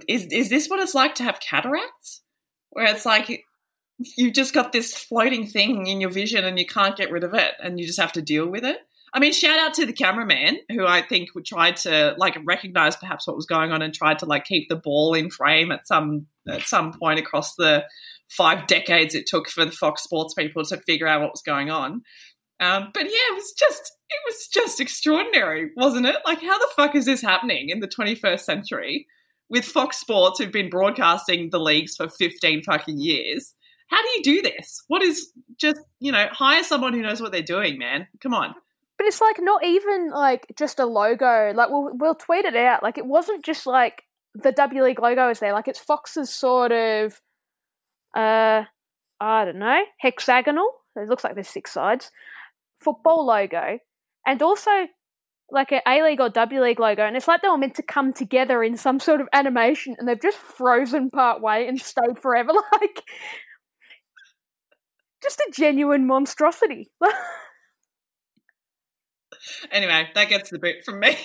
is 0.07 0.25
is 0.25 0.49
this 0.49 0.67
what 0.67 0.81
it's 0.81 0.93
like 0.93 1.15
to 1.15 1.23
have 1.23 1.39
cataracts? 1.39 2.21
Where 2.71 2.85
it's 2.85 3.05
like 3.05 3.45
you've 4.17 4.33
just 4.33 4.53
got 4.53 4.71
this 4.71 4.95
floating 4.95 5.45
thing 5.45 5.87
in 5.87 6.01
your 6.01 6.09
vision 6.09 6.45
and 6.45 6.57
you 6.57 6.65
can't 6.65 6.95
get 6.95 7.11
rid 7.11 7.23
of 7.23 7.33
it 7.33 7.53
and 7.61 7.79
you 7.79 7.85
just 7.85 7.99
have 7.99 8.13
to 8.13 8.21
deal 8.21 8.47
with 8.47 8.63
it. 8.63 8.77
I 9.13 9.19
mean, 9.19 9.33
shout 9.33 9.59
out 9.59 9.73
to 9.75 9.85
the 9.85 9.93
cameraman 9.93 10.59
who 10.69 10.85
I 10.85 11.01
think 11.01 11.29
tried 11.45 11.77
to 11.77 12.15
like 12.17 12.37
recognize 12.45 12.95
perhaps 12.95 13.25
what 13.25 13.35
was 13.35 13.45
going 13.45 13.71
on 13.71 13.81
and 13.81 13.93
tried 13.93 14.19
to 14.19 14.25
like 14.25 14.45
keep 14.45 14.69
the 14.69 14.75
ball 14.75 15.13
in 15.15 15.29
frame 15.29 15.71
at 15.71 15.87
some 15.87 16.27
at 16.47 16.63
some 16.63 16.93
point 16.93 17.19
across 17.19 17.55
the 17.55 17.85
five 18.29 18.67
decades 18.67 19.15
it 19.15 19.25
took 19.25 19.49
for 19.49 19.65
the 19.65 19.71
Fox 19.71 20.03
Sports 20.03 20.35
people 20.35 20.63
to 20.63 20.77
figure 20.77 21.07
out 21.07 21.21
what 21.21 21.31
was 21.31 21.41
going 21.41 21.71
on. 21.71 22.03
Um, 22.59 22.89
but 22.93 23.03
yeah, 23.03 23.29
it 23.31 23.35
was 23.35 23.53
just 23.57 23.81
it 24.09 24.19
was 24.27 24.47
just 24.47 24.79
extraordinary, 24.79 25.71
wasn't 25.75 26.05
it? 26.05 26.17
Like, 26.25 26.41
how 26.41 26.57
the 26.57 26.69
fuck 26.75 26.95
is 26.95 27.05
this 27.05 27.21
happening 27.21 27.69
in 27.69 27.79
the 27.79 27.87
21st 27.87 28.41
century 28.41 29.07
with 29.49 29.65
Fox 29.65 29.97
Sports, 29.97 30.39
who've 30.39 30.51
been 30.51 30.69
broadcasting 30.69 31.49
the 31.49 31.59
leagues 31.59 31.95
for 31.95 32.07
15 32.07 32.63
fucking 32.63 32.99
years? 32.99 33.53
How 33.89 34.01
do 34.01 34.09
you 34.09 34.23
do 34.23 34.41
this? 34.41 34.83
What 34.87 35.01
is 35.01 35.31
just 35.57 35.81
you 35.99 36.11
know 36.11 36.27
hire 36.31 36.63
someone 36.63 36.93
who 36.93 37.01
knows 37.01 37.21
what 37.21 37.31
they're 37.31 37.41
doing, 37.41 37.77
man? 37.77 38.07
Come 38.21 38.33
on. 38.33 38.55
But 38.97 39.07
it's 39.07 39.21
like 39.21 39.37
not 39.39 39.63
even 39.65 40.11
like 40.11 40.45
just 40.57 40.79
a 40.79 40.85
logo. 40.85 41.51
Like 41.55 41.69
we'll 41.69 41.91
we'll 41.93 42.15
tweet 42.15 42.45
it 42.45 42.55
out. 42.55 42.83
Like 42.83 42.97
it 42.97 43.05
wasn't 43.05 43.43
just 43.43 43.65
like 43.65 44.03
the 44.35 44.51
W 44.51 44.83
League 44.83 44.99
logo 44.99 45.29
is 45.29 45.39
there. 45.39 45.53
Like 45.53 45.67
it's 45.67 45.79
Fox's 45.79 46.29
sort 46.29 46.71
of 46.71 47.21
uh 48.15 48.63
I 49.21 49.45
don't 49.45 49.59
know, 49.59 49.83
hexagonal. 49.99 50.69
It 50.95 51.09
looks 51.09 51.23
like 51.23 51.35
there's 51.35 51.47
six 51.47 51.71
sides. 51.71 52.11
Football 52.79 53.25
logo. 53.25 53.79
And 54.25 54.41
also 54.41 54.87
like 55.51 55.71
an 55.71 55.81
A 55.87 56.03
League 56.03 56.21
or 56.21 56.29
W 56.29 56.61
League 56.61 56.79
logo, 56.79 57.03
and 57.03 57.15
it's 57.15 57.27
like 57.27 57.41
they 57.41 57.49
were 57.49 57.57
meant 57.57 57.75
to 57.75 57.83
come 57.83 58.13
together 58.13 58.63
in 58.63 58.77
some 58.77 58.99
sort 58.99 59.21
of 59.21 59.27
animation, 59.33 59.95
and 59.97 60.07
they've 60.07 60.21
just 60.21 60.37
frozen 60.37 61.09
part 61.09 61.41
way 61.41 61.67
and 61.67 61.81
stayed 61.81 62.19
forever. 62.21 62.51
Like, 62.79 63.03
just 65.21 65.39
a 65.39 65.51
genuine 65.53 66.07
monstrosity. 66.07 66.91
Anyway, 69.71 70.07
that 70.15 70.29
gets 70.29 70.49
the 70.49 70.59
boot 70.59 70.83
from 70.83 70.99
me. 70.99 71.17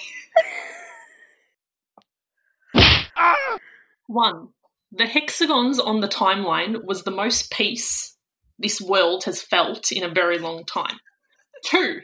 One, 4.07 4.49
the 4.93 5.07
hexagons 5.07 5.79
on 5.79 6.01
the 6.01 6.09
timeline 6.09 6.85
was 6.85 7.03
the 7.03 7.11
most 7.11 7.51
peace 7.51 8.17
this 8.59 8.81
world 8.81 9.25
has 9.25 9.43
felt 9.43 9.91
in 9.91 10.05
a 10.05 10.09
very 10.09 10.39
long 10.39 10.65
time. 10.65 10.97
Two, 11.65 12.01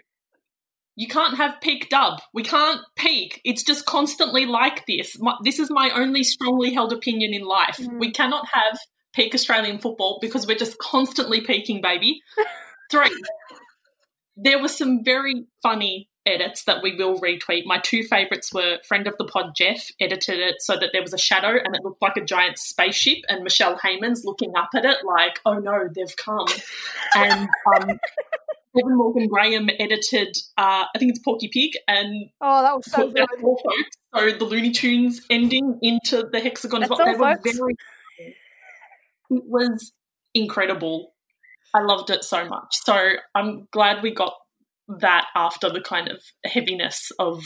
you 0.96 1.06
can't 1.06 1.36
have 1.36 1.60
peak 1.60 1.88
dub. 1.88 2.20
We 2.34 2.42
can't 2.42 2.80
peak. 2.96 3.40
It's 3.44 3.62
just 3.62 3.86
constantly 3.86 4.46
like 4.46 4.84
this. 4.86 5.16
My, 5.20 5.36
this 5.44 5.58
is 5.58 5.70
my 5.70 5.90
only 5.90 6.24
strongly 6.24 6.72
held 6.74 6.92
opinion 6.92 7.32
in 7.32 7.42
life. 7.42 7.76
Mm. 7.78 8.00
We 8.00 8.10
cannot 8.10 8.46
have 8.52 8.78
peak 9.12 9.34
Australian 9.34 9.78
football 9.78 10.18
because 10.20 10.46
we're 10.46 10.56
just 10.56 10.78
constantly 10.78 11.40
peaking, 11.40 11.80
baby. 11.80 12.20
Three, 12.90 13.10
there 14.36 14.60
were 14.60 14.68
some 14.68 15.04
very 15.04 15.44
funny 15.62 16.08
edits 16.26 16.64
that 16.64 16.82
we 16.82 16.94
will 16.96 17.18
retweet. 17.20 17.62
My 17.64 17.78
two 17.78 18.02
favourites 18.02 18.52
were 18.52 18.78
friend 18.86 19.06
of 19.06 19.14
the 19.18 19.24
pod 19.24 19.52
Jeff 19.56 19.88
edited 20.00 20.38
it 20.38 20.56
so 20.60 20.76
that 20.76 20.90
there 20.92 21.00
was 21.02 21.14
a 21.14 21.18
shadow 21.18 21.58
and 21.62 21.74
it 21.74 21.82
looked 21.82 22.02
like 22.02 22.16
a 22.16 22.24
giant 22.24 22.58
spaceship, 22.58 23.18
and 23.28 23.42
Michelle 23.42 23.78
Heyman's 23.78 24.24
looking 24.24 24.52
up 24.56 24.70
at 24.74 24.84
it 24.84 24.98
like, 25.04 25.40
"Oh 25.46 25.54
no, 25.54 25.88
they've 25.94 26.16
come." 26.16 26.46
And 27.16 27.48
um, 27.74 27.98
Kevin 28.76 28.96
Morgan 28.96 29.26
Graham 29.26 29.68
edited, 29.80 30.36
uh, 30.56 30.84
I 30.94 30.98
think 30.98 31.10
it's 31.10 31.18
Porky 31.18 31.48
Pig, 31.48 31.72
and 31.88 32.30
oh, 32.40 32.62
that 32.62 32.76
was 32.76 32.86
so 32.86 33.10
good. 33.10 33.26
So 34.14 34.38
the 34.38 34.44
Looney 34.44 34.70
Tunes 34.70 35.22
ending 35.28 35.78
into 35.82 36.28
the 36.30 36.38
hexagon 36.40 36.82
as 36.84 36.88
That's 36.88 36.98
well. 37.00 37.08
all, 37.08 37.14
They 37.14 37.20
were 37.20 37.34
folks. 37.36 37.58
very. 37.58 37.74
It 39.30 39.44
was 39.46 39.92
incredible. 40.34 41.14
I 41.74 41.82
loved 41.82 42.10
it 42.10 42.24
so 42.24 42.44
much. 42.46 42.74
So 42.84 43.12
I'm 43.34 43.68
glad 43.72 44.02
we 44.02 44.12
got 44.12 44.34
that 44.88 45.26
after 45.36 45.70
the 45.70 45.80
kind 45.80 46.08
of 46.08 46.20
heaviness 46.44 47.12
of 47.18 47.44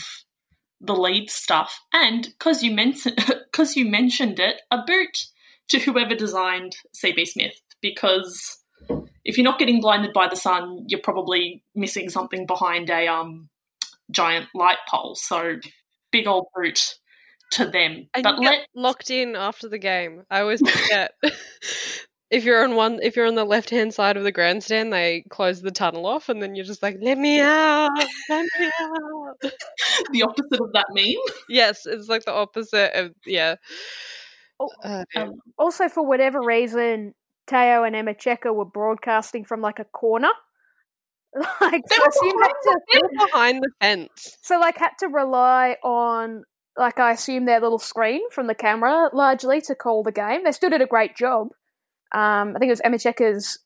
the 0.81 0.95
Leeds 0.95 1.33
stuff, 1.33 1.79
and 1.93 2.23
because 2.23 2.63
you 2.63 2.71
mentioned 2.71 3.17
because 3.51 3.75
you 3.75 3.85
mentioned 3.85 4.39
it, 4.39 4.61
a 4.71 4.79
boot 4.85 5.27
to 5.69 5.79
whoever 5.79 6.15
designed 6.15 6.75
CB 6.95 7.27
Smith 7.27 7.61
because 7.81 8.59
if 9.23 9.37
you're 9.37 9.45
not 9.45 9.59
getting 9.59 9.81
blinded 9.81 10.13
by 10.13 10.27
the 10.27 10.35
sun, 10.35 10.85
you're 10.87 10.99
probably 10.99 11.63
missing 11.73 12.09
something 12.09 12.45
behind 12.45 12.89
a 12.89 13.07
um 13.07 13.49
giant 14.11 14.47
light 14.53 14.77
pole. 14.89 15.15
So 15.15 15.55
big 16.11 16.27
old 16.27 16.47
boot 16.55 16.95
to 17.55 17.65
them. 17.65 18.07
And 18.13 18.23
but 18.23 18.35
you 18.37 18.41
get 18.43 18.51
let 18.51 18.67
locked 18.75 19.09
in 19.09 19.35
after 19.35 19.67
the 19.69 19.77
game. 19.79 20.23
I 20.29 20.41
always 20.41 20.61
forget. 20.61 21.11
if 22.31 22.43
you're 22.43 22.63
on 22.63 22.75
one, 22.75 22.99
if 23.03 23.15
you're 23.15 23.27
on 23.27 23.35
the 23.35 23.45
left 23.45 23.69
hand 23.69 23.93
side 23.93 24.17
of 24.17 24.23
the 24.23 24.31
grandstand, 24.31 24.91
they 24.91 25.23
close 25.29 25.61
the 25.61 25.71
tunnel 25.71 26.05
off, 26.05 26.29
and 26.29 26.41
then 26.41 26.55
you're 26.55 26.65
just 26.65 26.81
like, 26.83 26.97
"Let 27.01 27.17
me 27.17 27.39
out, 27.41 27.91
let 28.29 28.45
me 28.59 28.71
out." 28.81 29.35
the 30.11 30.23
opposite 30.23 30.61
of 30.61 30.71
that 30.73 30.87
meme. 30.91 31.13
yes, 31.49 31.85
it's 31.85 32.07
like 32.09 32.25
the 32.25 32.33
opposite 32.33 32.91
of 32.93 33.11
yeah. 33.25 33.55
Oh, 34.59 34.69
Uh, 34.83 35.03
yeah. 35.13 35.23
Um, 35.23 35.33
Also, 35.57 35.89
for 35.89 36.05
whatever 36.07 36.39
reason, 36.41 37.13
Teo 37.47 37.83
and 37.83 37.95
Emma 37.95 38.13
Checker 38.13 38.53
were 38.53 38.65
broadcasting 38.65 39.43
from 39.45 39.61
like 39.61 39.79
a 39.79 39.85
corner. 39.85 40.29
like, 41.61 41.83
They 41.89 41.95
so 41.95 42.01
were 42.01 42.07
assume 42.09 42.41
to, 42.41 42.79
They're 42.93 43.27
behind 43.27 43.61
the 43.61 43.69
fence. 43.81 44.37
so 44.41 44.57
like 44.57 44.77
had 44.77 44.91
to 44.99 45.07
rely 45.09 45.75
on 45.83 46.43
like 46.77 46.99
I 46.99 47.11
assume 47.11 47.45
their 47.45 47.59
little 47.59 47.79
screen 47.79 48.21
from 48.31 48.47
the 48.47 48.55
camera 48.55 49.09
largely 49.13 49.61
to 49.61 49.75
call 49.75 50.03
the 50.03 50.11
game. 50.11 50.43
They 50.43 50.51
still 50.51 50.69
did 50.69 50.81
a 50.81 50.87
great 50.87 51.15
job. 51.15 51.49
Um, 52.13 52.53
I 52.55 52.59
think 52.59 52.69
it 52.69 52.73
was 52.73 52.81
Emma 52.83 52.99
Checker's 52.99 53.59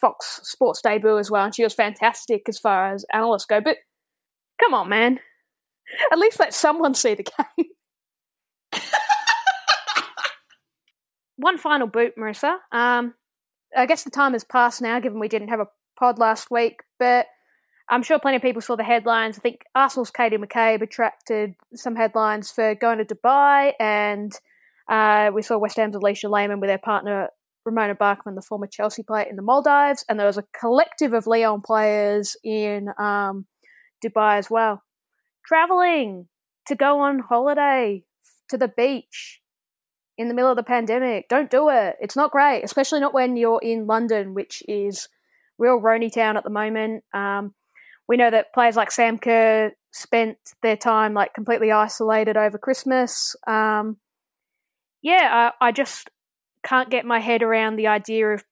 Fox 0.00 0.40
Sports 0.44 0.80
debut 0.82 1.18
as 1.18 1.30
well, 1.30 1.44
and 1.44 1.54
she 1.54 1.64
was 1.64 1.74
fantastic 1.74 2.48
as 2.48 2.58
far 2.58 2.92
as 2.92 3.04
analysts 3.12 3.46
go. 3.46 3.60
But 3.60 3.78
come 4.60 4.74
on, 4.74 4.88
man, 4.88 5.20
at 6.12 6.18
least 6.18 6.40
let 6.40 6.54
someone 6.54 6.94
see 6.94 7.14
the 7.14 7.24
game. 7.24 7.66
One 11.36 11.58
final 11.58 11.86
boot, 11.86 12.14
Marissa. 12.16 12.58
Um, 12.70 13.14
I 13.76 13.86
guess 13.86 14.04
the 14.04 14.10
time 14.10 14.32
has 14.32 14.44
passed 14.44 14.80
now, 14.80 15.00
given 15.00 15.18
we 15.18 15.28
didn't 15.28 15.48
have 15.48 15.60
a 15.60 15.68
pod 15.98 16.18
last 16.18 16.50
week, 16.50 16.80
but 16.98 17.26
I'm 17.88 18.02
sure 18.02 18.18
plenty 18.18 18.36
of 18.36 18.42
people 18.42 18.62
saw 18.62 18.76
the 18.76 18.84
headlines. 18.84 19.38
I 19.38 19.40
think 19.40 19.64
Arsenal's 19.74 20.10
Katie 20.10 20.38
McCabe 20.38 20.82
attracted 20.82 21.54
some 21.74 21.96
headlines 21.96 22.50
for 22.50 22.74
going 22.74 22.98
to 22.98 23.04
Dubai, 23.04 23.72
and 23.78 24.32
uh, 24.88 25.30
we 25.34 25.42
saw 25.42 25.58
West 25.58 25.76
Ham's 25.76 25.96
Alisha 25.96 26.30
Lehmann 26.30 26.60
with 26.60 26.70
her 26.70 26.78
partner 26.78 27.28
Ramona 27.64 27.94
Bachmann, 27.94 28.34
the 28.34 28.42
former 28.42 28.66
Chelsea 28.66 29.02
player, 29.02 29.26
in 29.28 29.36
the 29.36 29.42
Maldives, 29.42 30.04
and 30.08 30.18
there 30.18 30.26
was 30.26 30.38
a 30.38 30.44
collective 30.58 31.12
of 31.12 31.26
Lyon 31.26 31.60
players 31.62 32.36
in 32.44 32.88
um, 32.98 33.46
Dubai 34.04 34.38
as 34.38 34.50
well. 34.50 34.82
Traveling 35.46 36.28
to 36.66 36.74
go 36.74 37.00
on 37.00 37.20
holiday 37.20 38.04
to 38.48 38.58
the 38.58 38.68
beach 38.68 39.40
in 40.16 40.28
the 40.28 40.34
middle 40.34 40.50
of 40.50 40.56
the 40.56 40.62
pandemic. 40.62 41.28
Don't 41.28 41.50
do 41.50 41.68
it. 41.68 41.96
It's 42.00 42.16
not 42.16 42.30
great, 42.30 42.62
especially 42.62 43.00
not 43.00 43.14
when 43.14 43.36
you're 43.36 43.60
in 43.62 43.86
London, 43.86 44.34
which 44.34 44.62
is 44.68 45.08
real 45.58 45.80
Rony 45.80 46.12
town 46.12 46.36
at 46.36 46.44
the 46.44 46.50
moment. 46.50 47.04
Um, 47.12 47.54
we 48.08 48.16
know 48.16 48.30
that 48.30 48.52
players 48.52 48.76
like 48.76 48.90
Sam 48.90 49.18
Kerr 49.18 49.72
spent 49.92 50.36
their 50.62 50.76
time 50.76 51.14
like 51.14 51.34
completely 51.34 51.72
isolated 51.72 52.36
over 52.36 52.58
Christmas. 52.58 53.36
Um, 53.46 53.96
yeah, 55.02 55.50
I, 55.60 55.68
I 55.68 55.72
just 55.72 56.10
can't 56.64 56.90
get 56.90 57.04
my 57.04 57.20
head 57.20 57.42
around 57.42 57.76
the 57.76 57.86
idea 57.86 58.28
of. 58.28 58.44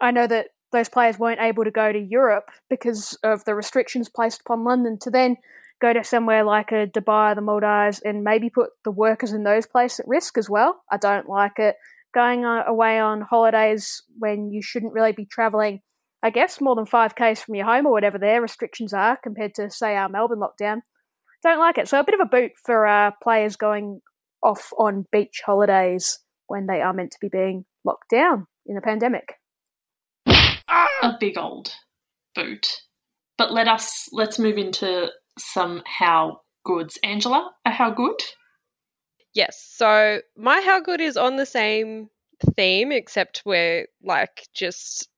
I 0.00 0.10
know 0.10 0.26
that 0.26 0.48
those 0.72 0.88
players 0.88 1.18
weren't 1.18 1.40
able 1.40 1.64
to 1.64 1.70
go 1.70 1.92
to 1.92 1.98
Europe 1.98 2.50
because 2.68 3.18
of 3.22 3.44
the 3.44 3.54
restrictions 3.54 4.08
placed 4.08 4.40
upon 4.40 4.64
London 4.64 4.98
to 5.02 5.10
then 5.10 5.36
go 5.80 5.92
to 5.92 6.04
somewhere 6.04 6.44
like 6.44 6.72
a 6.72 6.86
Dubai, 6.86 7.34
the 7.34 7.40
Maldives, 7.40 8.00
and 8.00 8.22
maybe 8.22 8.50
put 8.50 8.70
the 8.84 8.90
workers 8.90 9.32
in 9.32 9.44
those 9.44 9.66
places 9.66 10.00
at 10.00 10.08
risk 10.08 10.38
as 10.38 10.48
well. 10.48 10.82
I 10.90 10.96
don't 10.96 11.28
like 11.28 11.58
it. 11.58 11.76
Going 12.12 12.44
uh, 12.44 12.64
away 12.66 12.98
on 12.98 13.20
holidays 13.20 14.02
when 14.18 14.50
you 14.50 14.62
shouldn't 14.62 14.92
really 14.92 15.12
be 15.12 15.24
travelling, 15.24 15.80
I 16.22 16.30
guess, 16.30 16.60
more 16.60 16.74
than 16.74 16.84
5Ks 16.84 17.38
from 17.38 17.54
your 17.54 17.66
home 17.66 17.86
or 17.86 17.92
whatever 17.92 18.18
their 18.18 18.42
restrictions 18.42 18.92
are 18.92 19.16
compared 19.16 19.54
to, 19.54 19.70
say, 19.70 19.96
our 19.96 20.08
Melbourne 20.08 20.40
lockdown. 20.40 20.80
Don't 21.42 21.58
like 21.58 21.78
it. 21.78 21.88
So 21.88 21.98
a 21.98 22.04
bit 22.04 22.14
of 22.14 22.20
a 22.20 22.28
boot 22.28 22.52
for 22.62 22.86
uh, 22.86 23.12
players 23.22 23.56
going 23.56 24.00
off 24.42 24.72
on 24.78 25.06
beach 25.10 25.40
holidays 25.44 26.18
when 26.46 26.66
they 26.66 26.82
are 26.82 26.92
meant 26.92 27.12
to 27.12 27.18
be 27.20 27.28
being 27.28 27.64
locked 27.84 28.10
down 28.10 28.46
in 28.66 28.76
a 28.76 28.80
pandemic. 28.80 29.34
a 30.26 31.16
big 31.18 31.38
old 31.38 31.74
boot. 32.34 32.82
But 33.38 33.52
let 33.52 33.68
us 33.68 34.08
let's 34.12 34.38
move 34.38 34.58
into 34.58 35.08
some 35.38 35.82
how 35.86 36.42
goods. 36.64 36.98
Angela, 37.02 37.50
a 37.64 37.70
how 37.70 37.90
good? 37.90 38.20
Yes. 39.32 39.64
So 39.76 40.20
my 40.36 40.60
how 40.60 40.80
good 40.80 41.00
is 41.00 41.16
on 41.16 41.36
the 41.36 41.46
same 41.46 42.08
theme, 42.56 42.92
except 42.92 43.42
we're 43.46 43.86
like 44.02 44.48
just 44.54 45.08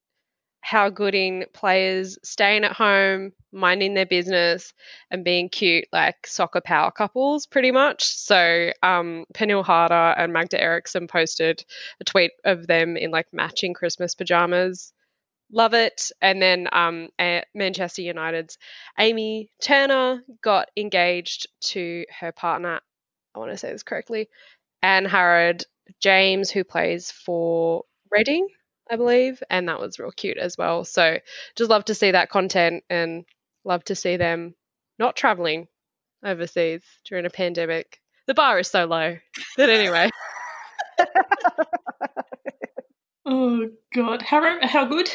how 0.62 0.88
good 0.88 1.14
in 1.14 1.44
players 1.52 2.18
staying 2.22 2.64
at 2.64 2.72
home, 2.72 3.32
minding 3.52 3.94
their 3.94 4.06
business, 4.06 4.72
and 5.10 5.24
being 5.24 5.48
cute 5.48 5.86
like 5.92 6.26
soccer 6.26 6.60
power 6.62 6.90
couples, 6.90 7.46
pretty 7.46 7.72
much. 7.72 8.04
So 8.04 8.70
um, 8.82 9.26
Pernille 9.34 9.64
Harder 9.64 10.14
and 10.16 10.32
Magda 10.32 10.60
Eriksson 10.60 11.08
posted 11.08 11.64
a 12.00 12.04
tweet 12.04 12.30
of 12.44 12.66
them 12.66 12.96
in 12.96 13.10
like 13.10 13.26
matching 13.32 13.74
Christmas 13.74 14.14
pajamas. 14.14 14.92
Love 15.50 15.74
it. 15.74 16.10
And 16.22 16.40
then 16.40 16.68
um, 16.72 17.08
Manchester 17.54 18.02
United's 18.02 18.56
Amy 18.98 19.50
Turner 19.60 20.22
got 20.42 20.70
engaged 20.76 21.48
to 21.72 22.04
her 22.20 22.32
partner. 22.32 22.80
I 23.34 23.38
want 23.38 23.50
to 23.50 23.58
say 23.58 23.72
this 23.72 23.82
correctly. 23.82 24.28
Anne 24.82 25.04
Harrod 25.04 25.64
James, 26.00 26.50
who 26.50 26.64
plays 26.64 27.10
for 27.10 27.84
Reading, 28.10 28.46
I 28.90 28.96
believe, 28.96 29.42
and 29.48 29.68
that 29.68 29.80
was 29.80 29.98
real 29.98 30.10
cute 30.10 30.38
as 30.38 30.58
well. 30.58 30.84
So 30.84 31.18
just 31.56 31.70
love 31.70 31.84
to 31.86 31.94
see 31.94 32.10
that 32.10 32.30
content 32.30 32.84
and 32.90 33.24
love 33.64 33.84
to 33.84 33.94
see 33.94 34.16
them 34.16 34.54
not 34.98 35.16
traveling 35.16 35.68
overseas 36.24 36.82
during 37.06 37.26
a 37.26 37.30
pandemic. 37.30 38.00
The 38.26 38.34
bar 38.34 38.58
is 38.58 38.68
so 38.68 38.84
low. 38.84 39.16
But 39.56 39.68
anyway, 39.70 40.10
Oh 43.24 43.68
god, 43.94 44.22
how 44.22 44.66
how 44.66 44.84
good? 44.84 45.08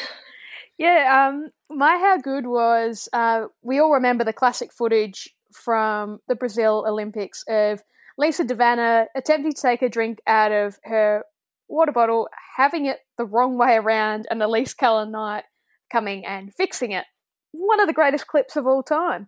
Yeah, 0.78 1.28
um, 1.30 1.50
my 1.70 1.98
how 1.98 2.18
good 2.18 2.46
was 2.48 3.10
uh, 3.12 3.46
we 3.62 3.80
all 3.80 3.92
remember 3.92 4.24
the 4.24 4.34
classic 4.34 4.72
footage 4.72 5.30
from 5.52 6.20
the 6.28 6.36
Brazil 6.36 6.86
Olympics 6.88 7.44
of 7.50 7.84
Lisa 8.18 8.44
De 8.44 8.56
Vanna 8.56 9.08
attempting 9.16 9.54
to 9.54 9.62
take 9.62 9.82
a 9.82 9.90
drink 9.90 10.20
out 10.26 10.52
of 10.52 10.80
her 10.84 11.24
water 11.68 11.92
bottle, 11.92 12.30
having 12.58 12.86
it 12.86 13.00
the 13.18 13.26
wrong 13.26 13.58
way 13.58 13.76
around, 13.76 14.28
and 14.30 14.42
Elise 14.42 14.74
Kellond-Knight 14.74 15.44
coming 15.92 16.26
and 16.26 16.54
fixing 16.54 16.92
it. 16.92 17.06
One 17.52 17.80
of 17.80 17.88
the 17.88 17.94
greatest 17.94 18.28
clips 18.28 18.56
of 18.56 18.68
all 18.68 18.84
time. 18.84 19.28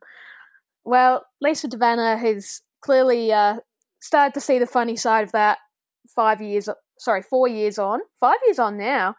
Well, 0.83 1.25
Lisa 1.41 1.67
De 1.67 1.77
Vanna 1.77 2.17
has 2.17 2.61
clearly 2.81 3.31
uh, 3.31 3.57
started 4.01 4.33
to 4.33 4.41
see 4.41 4.59
the 4.59 4.65
funny 4.65 4.95
side 4.95 5.23
of 5.23 5.31
that 5.33 5.57
five 6.15 6.41
years, 6.41 6.69
sorry, 6.97 7.21
four 7.21 7.47
years 7.47 7.77
on, 7.77 7.99
five 8.19 8.37
years 8.45 8.59
on 8.59 8.77
now, 8.77 9.15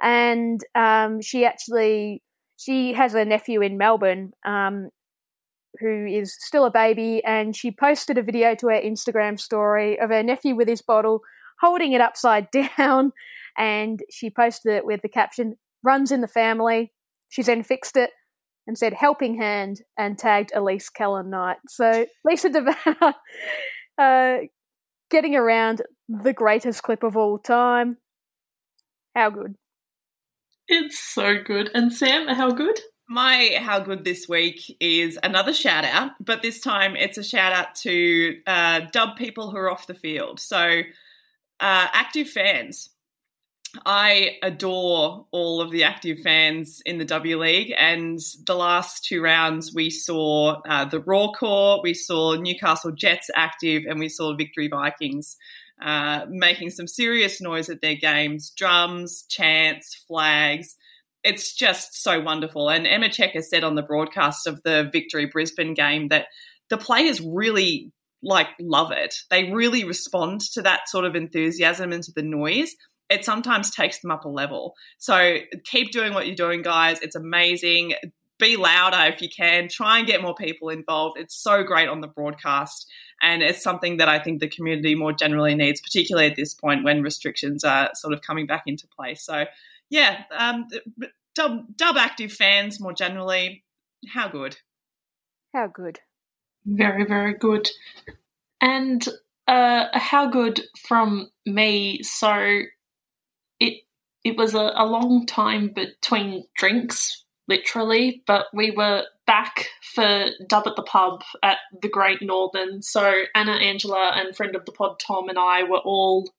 and 0.00 0.60
um, 0.74 1.20
she 1.20 1.44
actually 1.44 2.22
she 2.56 2.92
has 2.92 3.14
a 3.14 3.24
nephew 3.24 3.60
in 3.60 3.76
Melbourne 3.76 4.32
um, 4.44 4.90
who 5.80 6.06
is 6.06 6.36
still 6.38 6.64
a 6.64 6.70
baby, 6.70 7.22
and 7.24 7.56
she 7.56 7.70
posted 7.70 8.18
a 8.18 8.22
video 8.22 8.54
to 8.56 8.68
her 8.68 8.80
Instagram 8.80 9.38
story 9.38 9.98
of 9.98 10.10
her 10.10 10.22
nephew 10.22 10.54
with 10.54 10.68
his 10.68 10.82
bottle 10.82 11.20
holding 11.62 11.92
it 11.92 12.02
upside 12.02 12.48
down, 12.78 13.12
and 13.56 14.00
she 14.10 14.28
posted 14.28 14.74
it 14.74 14.84
with 14.84 15.00
the 15.00 15.08
caption 15.08 15.56
"Runs 15.82 16.12
in 16.12 16.20
the 16.20 16.28
family." 16.28 16.92
She 17.30 17.42
then 17.42 17.62
fixed 17.62 17.96
it 17.96 18.10
and 18.66 18.76
said 18.76 18.92
"helping 18.92 19.38
hand" 19.38 19.80
and 19.96 20.18
tagged 20.18 20.52
Elise 20.54 20.90
Kellond-Knight. 20.90 21.58
So 21.68 22.06
Lisa 22.24 22.50
De 22.50 22.60
Vanna. 22.60 23.16
Uh, 23.98 24.46
getting 25.10 25.36
around 25.36 25.82
the 26.08 26.32
greatest 26.32 26.82
clip 26.82 27.02
of 27.02 27.16
all 27.16 27.38
time. 27.38 27.98
How 29.14 29.30
good. 29.30 29.54
It's 30.68 30.98
so 30.98 31.36
good. 31.42 31.70
And 31.74 31.92
Sam, 31.92 32.28
how 32.28 32.50
good? 32.50 32.80
My 33.08 33.58
how 33.60 33.78
good 33.80 34.04
this 34.04 34.26
week 34.26 34.74
is 34.80 35.18
another 35.22 35.52
shout 35.52 35.84
out, 35.84 36.12
but 36.18 36.40
this 36.40 36.60
time 36.60 36.96
it's 36.96 37.18
a 37.18 37.22
shout 37.22 37.52
out 37.52 37.74
to 37.82 38.40
uh, 38.46 38.80
dub 38.90 39.16
people 39.16 39.50
who 39.50 39.58
are 39.58 39.70
off 39.70 39.86
the 39.86 39.94
field. 39.94 40.40
So, 40.40 40.80
uh, 41.62 41.86
active 41.92 42.28
fans. 42.28 42.90
I 43.86 44.36
adore 44.42 45.26
all 45.30 45.62
of 45.62 45.70
the 45.70 45.84
active 45.84 46.18
fans 46.18 46.82
in 46.84 46.98
the 46.98 47.06
W 47.06 47.40
League, 47.40 47.72
and 47.78 48.18
the 48.46 48.54
last 48.54 49.04
two 49.04 49.22
rounds 49.22 49.72
we 49.74 49.88
saw 49.88 50.60
uh, 50.68 50.84
the 50.84 51.00
Roar 51.00 51.32
Corps, 51.32 51.80
we 51.82 51.94
saw 51.94 52.34
Newcastle 52.34 52.90
Jets 52.90 53.30
active, 53.34 53.84
and 53.88 53.98
we 53.98 54.10
saw 54.10 54.36
Victory 54.36 54.68
Vikings 54.68 55.36
uh, 55.80 56.26
making 56.28 56.70
some 56.70 56.86
serious 56.86 57.40
noise 57.40 57.70
at 57.70 57.80
their 57.80 57.96
games 57.96 58.50
drums, 58.50 59.24
chants, 59.28 60.04
flags. 60.06 60.76
It's 61.24 61.54
just 61.54 62.02
so 62.02 62.20
wonderful. 62.20 62.68
And 62.68 62.86
Emma 62.86 63.08
Checker 63.08 63.42
said 63.42 63.64
on 63.64 63.76
the 63.76 63.82
broadcast 63.82 64.46
of 64.46 64.62
the 64.64 64.90
Victory 64.92 65.26
Brisbane 65.26 65.74
game 65.74 66.08
that 66.08 66.26
the 66.68 66.76
players 66.76 67.20
really 67.20 67.92
like 68.22 68.48
love 68.60 68.92
it. 68.92 69.14
They 69.30 69.50
really 69.50 69.84
respond 69.84 70.40
to 70.52 70.62
that 70.62 70.88
sort 70.88 71.04
of 71.04 71.14
enthusiasm 71.16 71.92
and 71.92 72.02
to 72.04 72.12
the 72.12 72.22
noise. 72.22 72.74
It 73.10 73.24
sometimes 73.24 73.70
takes 73.70 74.00
them 74.00 74.10
up 74.10 74.24
a 74.24 74.28
level. 74.28 74.74
So 74.98 75.38
keep 75.64 75.92
doing 75.92 76.14
what 76.14 76.26
you're 76.26 76.36
doing, 76.36 76.62
guys. 76.62 77.00
It's 77.00 77.16
amazing. 77.16 77.94
Be 78.38 78.56
louder 78.56 79.12
if 79.12 79.20
you 79.20 79.28
can. 79.28 79.68
Try 79.68 79.98
and 79.98 80.06
get 80.06 80.22
more 80.22 80.34
people 80.34 80.68
involved. 80.68 81.18
It's 81.18 81.34
so 81.34 81.62
great 81.62 81.88
on 81.88 82.00
the 82.00 82.08
broadcast. 82.08 82.90
And 83.20 83.42
it's 83.42 83.62
something 83.62 83.98
that 83.98 84.08
I 84.08 84.18
think 84.18 84.40
the 84.40 84.48
community 84.48 84.94
more 84.94 85.12
generally 85.12 85.54
needs, 85.54 85.80
particularly 85.80 86.28
at 86.28 86.36
this 86.36 86.54
point 86.54 86.84
when 86.84 87.02
restrictions 87.02 87.64
are 87.64 87.90
sort 87.94 88.14
of 88.14 88.22
coming 88.22 88.46
back 88.46 88.64
into 88.66 88.86
place. 88.88 89.22
So, 89.22 89.44
yeah, 89.90 90.22
um, 90.36 90.68
dub, 91.34 91.76
dub 91.76 91.96
active 91.96 92.32
fans 92.32 92.80
more 92.80 92.92
generally, 92.92 93.62
how 94.08 94.28
good? 94.28 94.56
How 95.54 95.66
good? 95.66 96.00
Very, 96.64 97.04
very 97.04 97.34
good. 97.34 97.68
And 98.60 99.06
uh, 99.48 99.86
how 99.92 100.28
good 100.28 100.62
from 100.86 101.30
me. 101.44 102.02
So 102.02 102.62
it 103.60 103.82
it 104.24 104.36
was 104.36 104.54
a, 104.54 104.72
a 104.76 104.86
long 104.86 105.26
time 105.26 105.72
between 105.74 106.44
drinks, 106.56 107.24
literally, 107.48 108.22
but 108.26 108.46
we 108.54 108.70
were 108.70 109.04
back 109.26 109.66
for 109.94 110.26
Dub 110.48 110.66
at 110.66 110.76
the 110.76 110.82
Pub 110.82 111.22
at 111.42 111.58
the 111.80 111.88
Great 111.88 112.22
Northern. 112.22 112.82
So 112.82 113.24
Anna, 113.34 113.52
Angela, 113.52 114.12
and 114.14 114.36
friend 114.36 114.54
of 114.54 114.64
the 114.64 114.72
pod 114.72 115.00
Tom 115.04 115.28
and 115.28 115.38
I 115.38 115.64
were 115.64 115.78
all 115.78 116.30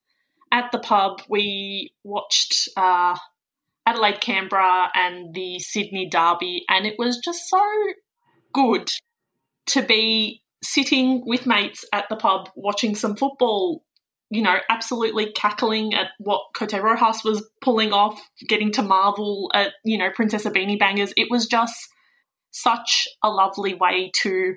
at 0.50 0.72
the 0.72 0.78
pub. 0.78 1.20
We 1.28 1.92
watched 2.04 2.68
uh, 2.76 3.16
Adelaide 3.86 4.20
Canberra 4.22 4.90
and 4.94 5.34
the 5.34 5.58
Sydney 5.58 6.08
Derby, 6.08 6.64
and 6.68 6.86
it 6.86 6.98
was 6.98 7.18
just 7.18 7.48
so 7.50 7.62
good 8.52 8.90
to 9.66 9.82
be 9.82 10.42
sitting 10.62 11.22
with 11.26 11.46
mates 11.46 11.84
at 11.92 12.08
the 12.08 12.16
pub 12.16 12.48
watching 12.56 12.94
some 12.94 13.16
football, 13.16 13.84
you 14.30 14.42
know, 14.42 14.56
absolutely 14.68 15.32
cackling 15.32 15.94
at 15.94 16.08
what 16.18 16.42
Cote 16.54 16.72
Rojas 16.72 17.22
was 17.24 17.46
pulling 17.60 17.92
off, 17.92 18.20
getting 18.48 18.72
to 18.72 18.82
marvel 18.82 19.50
at, 19.54 19.72
you 19.84 19.98
know, 19.98 20.10
Princess 20.10 20.44
Beanie 20.44 20.78
Bangers. 20.78 21.12
It 21.16 21.30
was 21.30 21.46
just 21.46 21.88
such 22.50 23.06
a 23.22 23.28
lovely 23.28 23.74
way 23.74 24.10
to 24.22 24.54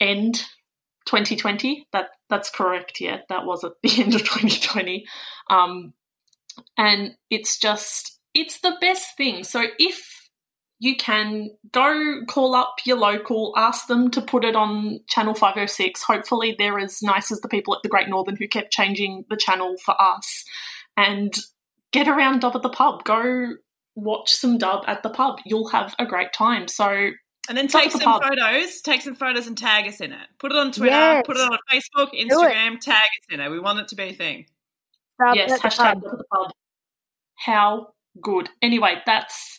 end 0.00 0.44
2020. 1.06 1.86
That 1.92 2.10
that's 2.28 2.50
correct. 2.50 3.00
Yeah, 3.00 3.18
that 3.28 3.44
was 3.44 3.64
at 3.64 3.72
the 3.82 3.90
end 4.02 4.14
of 4.14 4.22
2020. 4.22 5.04
Um, 5.50 5.94
and 6.76 7.16
it's 7.30 7.58
just 7.58 8.18
it's 8.34 8.60
the 8.60 8.76
best 8.80 9.16
thing. 9.16 9.44
So 9.44 9.64
if 9.78 10.17
you 10.78 10.96
can 10.96 11.50
go 11.72 12.20
call 12.28 12.54
up 12.54 12.76
your 12.84 12.96
local, 12.96 13.52
ask 13.56 13.88
them 13.88 14.10
to 14.12 14.20
put 14.20 14.44
it 14.44 14.54
on 14.54 15.00
channel 15.08 15.34
506. 15.34 16.02
Hopefully, 16.02 16.54
they're 16.56 16.78
as 16.78 17.02
nice 17.02 17.32
as 17.32 17.40
the 17.40 17.48
people 17.48 17.74
at 17.74 17.82
the 17.82 17.88
Great 17.88 18.08
Northern 18.08 18.36
who 18.36 18.46
kept 18.46 18.72
changing 18.72 19.24
the 19.28 19.36
channel 19.36 19.76
for 19.84 20.00
us. 20.00 20.44
And 20.96 21.34
get 21.92 22.08
around 22.08 22.40
dub 22.40 22.56
at 22.56 22.62
the 22.62 22.68
pub. 22.68 23.04
Go 23.04 23.54
watch 23.94 24.32
some 24.32 24.58
dub 24.58 24.84
at 24.86 25.02
the 25.02 25.10
pub. 25.10 25.40
You'll 25.44 25.68
have 25.68 25.94
a 25.98 26.06
great 26.06 26.32
time. 26.32 26.68
So 26.68 27.10
and 27.48 27.56
then 27.56 27.66
take 27.66 27.90
some 27.90 28.00
pub. 28.00 28.22
photos, 28.22 28.80
take 28.82 29.02
some 29.02 29.14
photos 29.14 29.46
and 29.46 29.56
tag 29.56 29.88
us 29.88 30.00
in 30.00 30.12
it. 30.12 30.28
Put 30.38 30.52
it 30.52 30.58
on 30.58 30.70
Twitter, 30.70 30.90
yes. 30.90 31.22
put 31.26 31.36
it 31.36 31.40
on 31.40 31.58
Facebook, 31.70 32.12
Instagram, 32.14 32.78
tag 32.80 32.94
us 32.96 33.26
in 33.30 33.40
it. 33.40 33.50
We 33.50 33.58
want 33.58 33.80
it 33.80 33.88
to 33.88 33.96
be 33.96 34.04
a 34.04 34.12
thing. 34.12 34.46
Dub 35.18 35.34
yes, 35.34 35.58
hashtag 35.60 36.02
the 36.02 36.24
pub. 36.32 36.52
How 37.34 37.88
good. 38.20 38.48
Anyway, 38.60 38.96
that's 39.06 39.57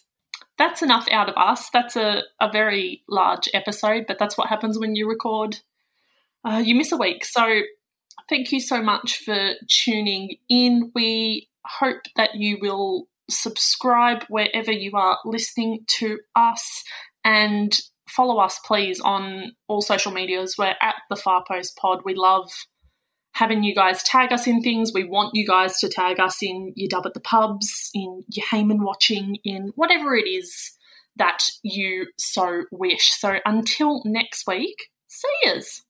that's 0.59 0.83
enough 0.83 1.07
out 1.09 1.29
of 1.29 1.35
us. 1.37 1.69
That's 1.71 1.95
a, 1.95 2.21
a 2.39 2.51
very 2.51 3.01
large 3.07 3.49
episode, 3.53 4.05
but 4.07 4.19
that's 4.19 4.37
what 4.37 4.49
happens 4.49 4.77
when 4.77 4.93
you 4.95 5.09
record. 5.09 5.61
Uh, 6.43 6.61
you 6.63 6.75
miss 6.75 6.91
a 6.91 6.97
week. 6.97 7.25
So 7.25 7.61
thank 8.27 8.51
you 8.51 8.59
so 8.59 8.81
much 8.81 9.23
for 9.23 9.53
tuning 9.67 10.35
in. 10.49 10.91
We 10.93 11.47
hope 11.65 12.03
that 12.15 12.35
you 12.35 12.59
will 12.61 13.07
subscribe 13.29 14.23
wherever 14.29 14.71
you 14.71 14.91
are 14.93 15.17
listening 15.25 15.85
to 15.87 16.19
us 16.35 16.83
and 17.23 17.79
follow 18.07 18.39
us, 18.39 18.59
please, 18.65 18.99
on 18.99 19.53
all 19.67 19.81
social 19.81 20.11
medias. 20.11 20.55
We're 20.57 20.75
at 20.81 20.95
the 21.09 21.15
Far 21.15 21.43
Post 21.47 21.77
Pod. 21.77 22.01
We 22.03 22.15
love 22.15 22.51
having 23.33 23.63
you 23.63 23.73
guys 23.73 24.03
tag 24.03 24.33
us 24.33 24.47
in 24.47 24.61
things. 24.61 24.91
We 24.93 25.03
want 25.03 25.31
you 25.33 25.47
guys 25.47 25.79
to 25.79 25.89
tag 25.89 26.19
us 26.19 26.41
in 26.41 26.73
your 26.75 26.89
dub 26.89 27.05
at 27.05 27.13
the 27.13 27.19
pubs, 27.19 27.89
in 27.93 28.23
your 28.29 28.45
Heyman 28.45 28.83
watching, 28.83 29.37
in 29.43 29.71
whatever 29.75 30.15
it 30.15 30.27
is 30.27 30.71
that 31.15 31.39
you 31.63 32.07
so 32.17 32.63
wish. 32.71 33.13
So 33.13 33.35
until 33.45 34.01
next 34.05 34.47
week, 34.47 34.75
see 35.07 35.27
yous. 35.43 35.83